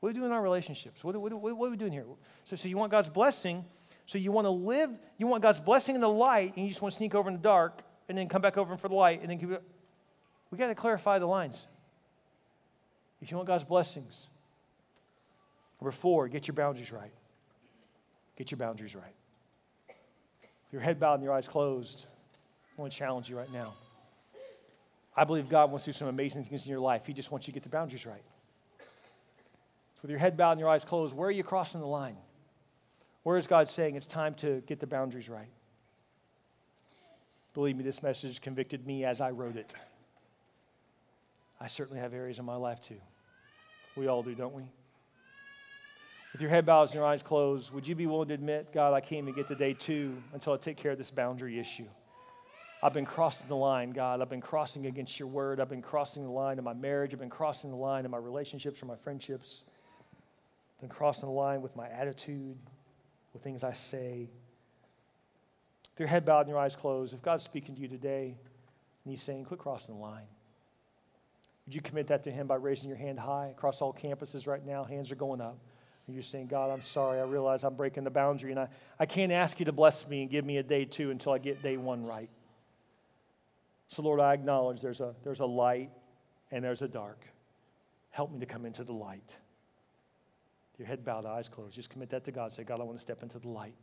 What 0.00 0.08
are 0.08 0.10
we 0.10 0.14
doing 0.14 0.26
in 0.26 0.32
our 0.32 0.42
relationships? 0.42 1.04
What, 1.04 1.16
what, 1.16 1.32
what, 1.32 1.52
are 1.52 1.70
we 1.70 1.76
doing 1.76 1.92
here? 1.92 2.04
So, 2.46 2.56
so 2.56 2.66
you 2.66 2.76
want 2.76 2.90
God's 2.90 3.08
blessing. 3.08 3.64
So 4.06 4.18
you 4.18 4.32
want 4.32 4.46
to 4.46 4.50
live, 4.50 4.90
you 5.18 5.28
want 5.28 5.42
God's 5.42 5.60
blessing 5.60 5.94
in 5.94 6.00
the 6.00 6.08
light, 6.08 6.54
and 6.56 6.64
you 6.64 6.70
just 6.70 6.82
want 6.82 6.92
to 6.92 6.98
sneak 6.98 7.14
over 7.14 7.28
in 7.28 7.36
the 7.36 7.42
dark 7.42 7.82
and 8.08 8.16
then 8.16 8.28
come 8.28 8.42
back 8.42 8.56
over 8.56 8.76
for 8.76 8.88
the 8.88 8.94
light. 8.94 9.20
And 9.22 9.30
then 9.30 9.52
it. 9.52 9.62
we 10.50 10.58
got 10.58 10.68
to 10.68 10.74
clarify 10.74 11.18
the 11.18 11.26
lines. 11.26 11.66
If 13.20 13.30
you 13.30 13.36
want 13.36 13.46
God's 13.46 13.64
blessings, 13.64 14.28
number 15.80 15.92
four, 15.92 16.28
get 16.28 16.48
your 16.48 16.54
boundaries 16.54 16.90
right. 16.90 17.12
Get 18.36 18.50
your 18.50 18.58
boundaries 18.58 18.94
right. 18.94 19.14
With 19.88 20.72
your 20.72 20.82
head 20.82 20.98
bowed 20.98 21.14
and 21.14 21.22
your 21.22 21.32
eyes 21.32 21.46
closed, 21.46 22.06
I 22.76 22.80
want 22.80 22.92
to 22.92 22.98
challenge 22.98 23.28
you 23.28 23.36
right 23.36 23.52
now. 23.52 23.74
I 25.16 25.24
believe 25.24 25.48
God 25.48 25.70
wants 25.70 25.84
to 25.84 25.92
do 25.92 25.98
some 25.98 26.08
amazing 26.08 26.44
things 26.44 26.64
in 26.64 26.70
your 26.70 26.80
life. 26.80 27.02
He 27.06 27.12
just 27.12 27.30
wants 27.30 27.46
you 27.46 27.52
to 27.52 27.54
get 27.54 27.62
the 27.62 27.68
boundaries 27.68 28.06
right. 28.06 28.22
With 30.00 30.10
your 30.10 30.18
head 30.18 30.36
bowed 30.36 30.52
and 30.52 30.60
your 30.60 30.68
eyes 30.68 30.84
closed, 30.84 31.14
where 31.14 31.28
are 31.28 31.32
you 31.32 31.44
crossing 31.44 31.80
the 31.80 31.86
line? 31.86 32.16
Where 33.22 33.36
is 33.36 33.46
God 33.46 33.68
saying 33.68 33.94
it's 33.94 34.06
time 34.06 34.34
to 34.36 34.62
get 34.66 34.80
the 34.80 34.86
boundaries 34.86 35.28
right? 35.28 35.48
Believe 37.54 37.76
me, 37.76 37.84
this 37.84 38.02
message 38.02 38.40
convicted 38.40 38.86
me 38.86 39.04
as 39.04 39.20
I 39.20 39.30
wrote 39.30 39.56
it. 39.56 39.72
I 41.60 41.66
certainly 41.66 42.00
have 42.00 42.14
areas 42.14 42.38
in 42.38 42.44
my 42.44 42.56
life 42.56 42.80
too. 42.80 43.00
We 43.96 44.06
all 44.06 44.22
do, 44.22 44.34
don't 44.34 44.54
we? 44.54 44.64
With 46.32 46.40
your 46.40 46.48
head 46.48 46.64
bowed 46.64 46.84
and 46.84 46.94
your 46.94 47.04
eyes 47.04 47.22
closed, 47.22 47.72
would 47.74 47.86
you 47.86 47.94
be 47.94 48.06
willing 48.06 48.28
to 48.28 48.34
admit, 48.34 48.72
God, 48.72 48.94
I 48.94 49.00
can't 49.00 49.22
even 49.22 49.34
get 49.34 49.48
to 49.48 49.54
day 49.54 49.74
two 49.74 50.16
until 50.32 50.54
I 50.54 50.56
take 50.56 50.78
care 50.78 50.92
of 50.92 50.98
this 50.98 51.10
boundary 51.10 51.60
issue? 51.60 51.84
I've 52.82 52.94
been 52.94 53.06
crossing 53.06 53.46
the 53.48 53.54
line, 53.54 53.90
God. 53.90 54.20
I've 54.22 54.30
been 54.30 54.40
crossing 54.40 54.86
against 54.86 55.20
your 55.20 55.28
word. 55.28 55.60
I've 55.60 55.68
been 55.68 55.82
crossing 55.82 56.24
the 56.24 56.30
line 56.30 56.58
in 56.58 56.64
my 56.64 56.72
marriage. 56.72 57.12
I've 57.12 57.20
been 57.20 57.30
crossing 57.30 57.70
the 57.70 57.76
line 57.76 58.04
in 58.04 58.10
my 58.10 58.18
relationships 58.18 58.82
or 58.82 58.86
my 58.86 58.96
friendships. 58.96 59.62
I've 60.76 60.80
been 60.80 60.96
crossing 60.96 61.26
the 61.26 61.34
line 61.34 61.62
with 61.62 61.76
my 61.76 61.86
attitude, 61.88 62.56
with 63.34 63.44
things 63.44 63.62
I 63.62 63.72
say. 63.74 64.30
With 65.92 66.00
your 66.00 66.08
head 66.08 66.24
bowed 66.24 66.40
and 66.40 66.48
your 66.48 66.58
eyes 66.58 66.74
closed, 66.74 67.12
if 67.12 67.22
God's 67.22 67.44
speaking 67.44 67.74
to 67.74 67.80
you 67.80 67.88
today 67.88 68.36
and 69.04 69.10
He's 69.10 69.22
saying, 69.22 69.44
quit 69.44 69.60
crossing 69.60 69.94
the 69.94 70.00
line, 70.00 70.26
would 71.66 71.74
you 71.74 71.80
commit 71.80 72.08
that 72.08 72.24
to 72.24 72.30
Him 72.30 72.46
by 72.46 72.56
raising 72.56 72.88
your 72.88 72.98
hand 72.98 73.18
high 73.18 73.48
across 73.48 73.80
all 73.80 73.92
campuses 73.92 74.46
right 74.46 74.64
now? 74.64 74.84
Hands 74.84 75.10
are 75.10 75.16
going 75.16 75.40
up. 75.40 75.58
And 76.06 76.14
you're 76.14 76.24
saying, 76.24 76.48
God, 76.48 76.70
I'm 76.70 76.82
sorry. 76.82 77.20
I 77.20 77.22
realize 77.22 77.62
I'm 77.62 77.76
breaking 77.76 78.02
the 78.02 78.10
boundary, 78.10 78.50
and 78.50 78.58
I, 78.58 78.68
I 78.98 79.06
can't 79.06 79.30
ask 79.30 79.60
you 79.60 79.66
to 79.66 79.72
bless 79.72 80.08
me 80.08 80.22
and 80.22 80.30
give 80.30 80.44
me 80.44 80.56
a 80.56 80.62
day 80.62 80.84
two 80.84 81.12
until 81.12 81.32
I 81.32 81.38
get 81.38 81.62
day 81.62 81.76
one 81.76 82.04
right. 82.04 82.28
So, 83.88 84.02
Lord, 84.02 84.18
I 84.18 84.32
acknowledge 84.32 84.80
there's 84.80 85.00
a, 85.00 85.14
there's 85.22 85.40
a 85.40 85.46
light 85.46 85.90
and 86.50 86.64
there's 86.64 86.82
a 86.82 86.88
dark. 86.88 87.24
Help 88.10 88.32
me 88.32 88.40
to 88.40 88.46
come 88.46 88.66
into 88.66 88.82
the 88.82 88.92
light. 88.92 89.36
Your 90.78 90.88
head 90.88 91.04
bowed, 91.04 91.24
eyes 91.24 91.48
closed. 91.48 91.74
Just 91.76 91.90
commit 91.90 92.10
that 92.10 92.24
to 92.24 92.32
God. 92.32 92.52
Say, 92.52 92.64
God, 92.64 92.80
I 92.80 92.82
want 92.82 92.98
to 92.98 93.02
step 93.02 93.22
into 93.22 93.38
the 93.38 93.48
light. 93.48 93.74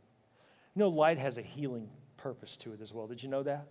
You 0.74 0.80
know, 0.80 0.88
light 0.88 1.18
has 1.18 1.38
a 1.38 1.42
healing 1.42 1.88
purpose 2.16 2.56
to 2.58 2.72
it 2.72 2.80
as 2.80 2.92
well. 2.92 3.06
Did 3.06 3.22
you 3.22 3.28
know 3.28 3.42
that? 3.42 3.66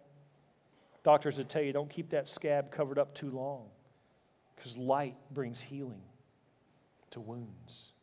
Doctors 1.04 1.38
would 1.38 1.50
tell 1.50 1.62
you 1.62 1.72
don't 1.72 1.90
keep 1.90 2.10
that 2.10 2.28
scab 2.28 2.72
covered 2.72 3.00
up 3.00 3.16
too 3.16 3.30
long 3.30 3.66
because 4.56 4.76
light 4.76 5.16
brings 5.32 5.62
healing 5.62 6.02
to 7.12 7.20
wounds. 7.22 7.94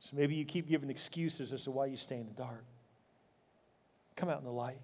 So 0.00 0.16
maybe 0.16 0.34
you 0.34 0.44
keep 0.44 0.68
giving 0.68 0.90
excuses 0.90 1.52
as 1.52 1.64
to 1.64 1.70
why 1.70 1.86
you 1.86 1.96
stay 1.96 2.16
in 2.16 2.26
the 2.26 2.34
dark. 2.34 2.64
Come 4.16 4.28
out 4.28 4.38
in 4.38 4.44
the 4.44 4.50
light. 4.50 4.80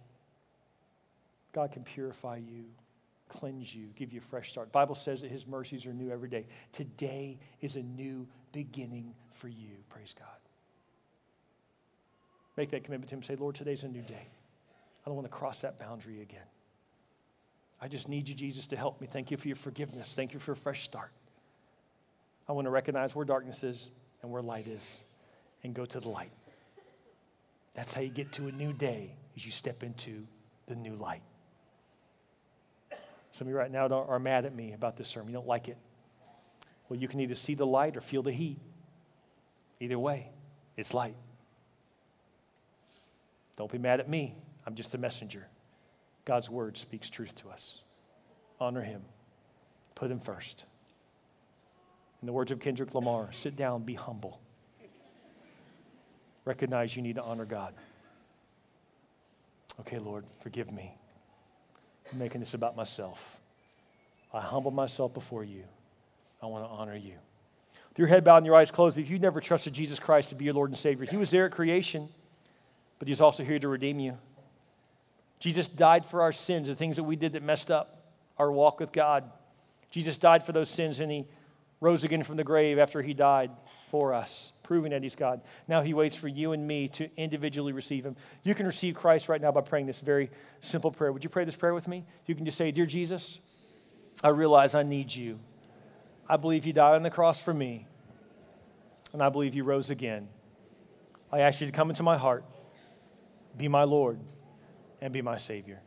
God 1.53 1.73
can 1.73 1.83
purify 1.83 2.37
you, 2.37 2.65
cleanse 3.29 3.75
you, 3.75 3.89
give 3.97 4.13
you 4.13 4.21
a 4.21 4.29
fresh 4.29 4.51
start. 4.51 4.71
Bible 4.73 4.95
says 4.95 5.23
that 5.23 5.31
his 5.31 5.47
mercies 5.47 5.87
are 5.87 5.93
new 5.93 6.11
every 6.11 6.29
day. 6.29 6.47
Today 6.73 7.39
is 7.61 7.77
a 7.77 7.83
new 7.83 8.27
beginning 8.53 9.15
for 9.35 9.49
you. 9.49 9.71
Praise 9.89 10.15
God. 10.19 10.48
Make 12.59 12.73
that 12.73 12.83
commitment 12.83 13.09
to 13.11 13.15
him. 13.15 13.23
Say, 13.23 13.37
Lord, 13.37 13.55
today's 13.55 13.85
a 13.85 13.89
new 13.89 14.03
day. 14.03 14.27
I 15.07 15.09
don't 15.09 15.15
want 15.15 15.31
to 15.31 15.33
cross 15.33 15.61
that 15.61 15.79
boundary 15.79 16.23
again. 16.23 16.43
I 17.81 17.87
just 17.87 18.09
need 18.09 18.29
you, 18.29 18.35
Jesus, 18.35 18.67
to 18.67 18.77
help 18.77 19.01
me. 19.01 19.07
Thank 19.07 19.31
you 19.31 19.37
for 19.37 19.47
your 19.47 19.57
forgiveness. 19.57 20.13
Thank 20.13 20.35
you 20.35 20.41
for 20.41 20.51
a 20.53 20.57
fresh 20.57 20.83
start. 20.83 21.13
I 22.49 22.53
want 22.53 22.65
to 22.65 22.71
recognize 22.71 23.15
where 23.15 23.25
darkness 23.25 23.63
is 23.63 23.91
and 24.23 24.33
where 24.33 24.43
light 24.43 24.67
is 24.67 24.99
and 25.63 25.73
go 25.73 25.85
to 25.85 26.01
the 26.01 26.09
light. 26.09 26.33
That's 27.77 27.95
how 27.95 28.01
you 28.01 28.11
get 28.11 28.33
to 28.33 28.49
a 28.49 28.53
new 28.53 28.73
day 28.73 29.15
as 29.37 29.47
you 29.47 29.53
step 29.53 29.85
into 29.85 30.27
the 30.67 30.75
new 30.75 30.97
light. 30.97 31.23
Some 33.31 33.47
of 33.47 33.53
you 33.53 33.57
right 33.57 33.71
now 33.71 33.87
are 33.87 34.19
mad 34.19 34.47
at 34.47 34.55
me 34.55 34.73
about 34.73 34.97
this 34.97 35.07
sermon. 35.07 35.29
You 35.29 35.35
don't 35.35 35.47
like 35.47 35.69
it. 35.69 35.77
Well, 36.89 36.99
you 36.99 37.07
can 37.07 37.21
either 37.21 37.37
see 37.37 37.55
the 37.55 37.67
light 37.67 37.97
or 37.97 38.01
feel 38.01 38.25
the 38.25 38.33
heat. 38.33 38.59
Either 39.79 39.97
way, 39.97 40.31
it's 40.77 40.93
light. 40.93 41.15
Don't 43.59 43.71
be 43.71 43.77
mad 43.77 43.99
at 44.01 44.09
me. 44.09 44.35
I'm 44.67 44.77
just 44.77 44.95
a 44.95 44.99
messenger. 44.99 45.47
God's 46.25 46.49
word 46.49 46.79
speaks 46.79 47.11
truth 47.11 47.35
to 47.37 47.51
us. 47.51 47.81
Honor 48.61 48.83
him, 48.83 49.03
put 49.95 50.11
him 50.11 50.21
first. 50.21 50.65
In 52.23 52.27
the 52.27 52.33
words 52.33 52.51
of 52.51 52.61
Kendrick 52.61 52.95
Lamar, 52.95 53.31
sit 53.33 53.57
down, 53.57 53.83
be 53.83 53.95
humble. 53.95 54.41
Recognize 56.45 56.97
you 56.97 57.03
need 57.03 57.17
to 57.17 57.23
honor 57.23 57.45
God. 57.45 57.75
Okay, 59.81 59.99
Lord, 59.99 60.25
forgive 60.41 60.73
me. 60.73 60.95
I'm 62.13 62.19
making 62.19 62.41
this 62.41 62.55
about 62.55 62.77
myself. 62.77 63.39
I 64.33 64.41
humble 64.41 64.71
myself 64.71 65.13
before 65.15 65.45
you. 65.45 65.65
I 66.43 66.47
want 66.47 66.65
to 66.65 66.71
honor 66.71 66.97
you. 66.97 67.15
With 67.89 67.99
your 67.99 68.09
head 68.09 68.25
bowed 68.25 68.39
and 68.39 68.47
your 68.47 68.57
eyes 68.57 68.71
closed, 68.71 68.99
if 68.99 69.11
you 69.11 69.19
never 69.19 69.41
trusted 69.41 69.73
Jesus 69.73 69.99
Christ 69.99 70.29
to 70.31 70.35
be 70.35 70.45
your 70.45 70.55
Lord 70.55 70.71
and 70.71 70.79
Savior, 70.79 71.07
He 71.07 71.17
was 71.17 71.31
there 71.31 71.47
at 71.47 71.53
creation, 71.53 72.09
but 72.99 73.09
He's 73.09 73.21
also 73.21 73.45
here 73.45 73.59
to 73.59 73.69
redeem 73.69 73.99
you. 73.99 74.17
Jesus 75.39 75.69
died 75.69 76.05
for 76.05 76.23
our 76.23 76.33
sins, 76.33 76.69
the 76.69 76.75
things 76.75 76.97
that 76.97 77.05
we 77.05 77.17
did 77.17 77.33
that 77.35 77.43
messed 77.43 77.71
up 77.71 78.13
our 78.39 78.51
walk 78.51 78.81
with 78.81 78.93
God. 78.93 79.25
Jesus 79.91 80.17
died 80.17 80.45
for 80.45 80.53
those 80.53 80.69
sins, 80.69 81.01
and 81.01 81.11
He 81.11 81.27
rose 81.81 82.05
again 82.05 82.23
from 82.23 82.37
the 82.37 82.45
grave 82.45 82.79
after 82.79 83.01
he 83.03 83.15
died 83.15 83.51
for 83.91 84.13
us, 84.13 84.53
proving 84.63 84.91
that 84.91 85.03
he's 85.03 85.15
God. 85.15 85.41
Now 85.69 85.83
he 85.83 85.95
waits 85.95 86.17
for 86.17 86.29
you 86.29 86.53
and 86.53 86.67
me 86.67 86.89
to 86.89 87.09
individually 87.17 87.73
receive 87.73 88.05
him. 88.05 88.17
You 88.43 88.55
can 88.55 88.67
receive 88.67 88.95
Christ 88.95 89.29
right 89.29 89.41
now 89.41 89.53
by 89.53 89.61
praying 89.61 89.87
this 89.87 90.01
very 90.01 90.31
simple 90.61 90.91
prayer. 90.91 91.13
Would 91.13 91.23
you 91.23 91.31
pray 91.31 91.45
this 91.45 91.57
prayer 91.57 91.75
with 91.75 91.87
me? 91.87 92.05
You 92.27 92.35
can 92.35 92.45
just 92.45 92.59
say, 92.59 92.71
Dear 92.71 92.87
Jesus, 92.87 93.39
I 94.23 94.29
realize 94.29 94.75
I 94.75 94.83
need 94.83 95.15
you. 95.15 95.39
I 96.29 96.37
believe 96.37 96.67
you 96.67 96.73
died 96.73 96.97
on 96.97 97.03
the 97.03 97.11
cross 97.11 97.41
for 97.41 97.55
me, 97.55 97.87
and 99.13 99.23
I 99.23 99.29
believe 99.29 99.55
you 99.55 99.65
rose 99.65 99.91
again. 99.91 100.29
I 101.33 101.41
ask 101.41 101.61
you 101.61 101.67
to 101.67 101.73
come 101.73 101.91
into 101.91 102.03
my 102.03 102.19
heart, 102.19 102.45
be 103.59 103.69
my 103.69 103.83
Lord, 103.83 104.19
and 105.01 105.13
be 105.13 105.21
my 105.21 105.37
Savior. 105.37 105.81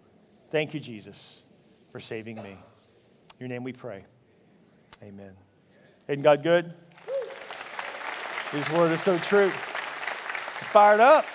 Thank 0.52 0.74
you, 0.74 0.80
Jesus, 0.80 1.42
for 1.92 2.00
saving 2.00 2.36
me. 2.36 2.52
In 2.52 2.58
your 3.40 3.50
name 3.50 3.64
we 3.64 3.74
pray. 3.74 4.06
Amen. 5.02 5.32
Isn't 6.08 6.22
God 6.22 6.44
good? 6.44 6.74
His 8.52 8.70
word 8.72 8.92
is 8.92 9.02
so 9.02 9.18
true. 9.18 9.50
Fired 10.72 11.00
up. 11.00 11.26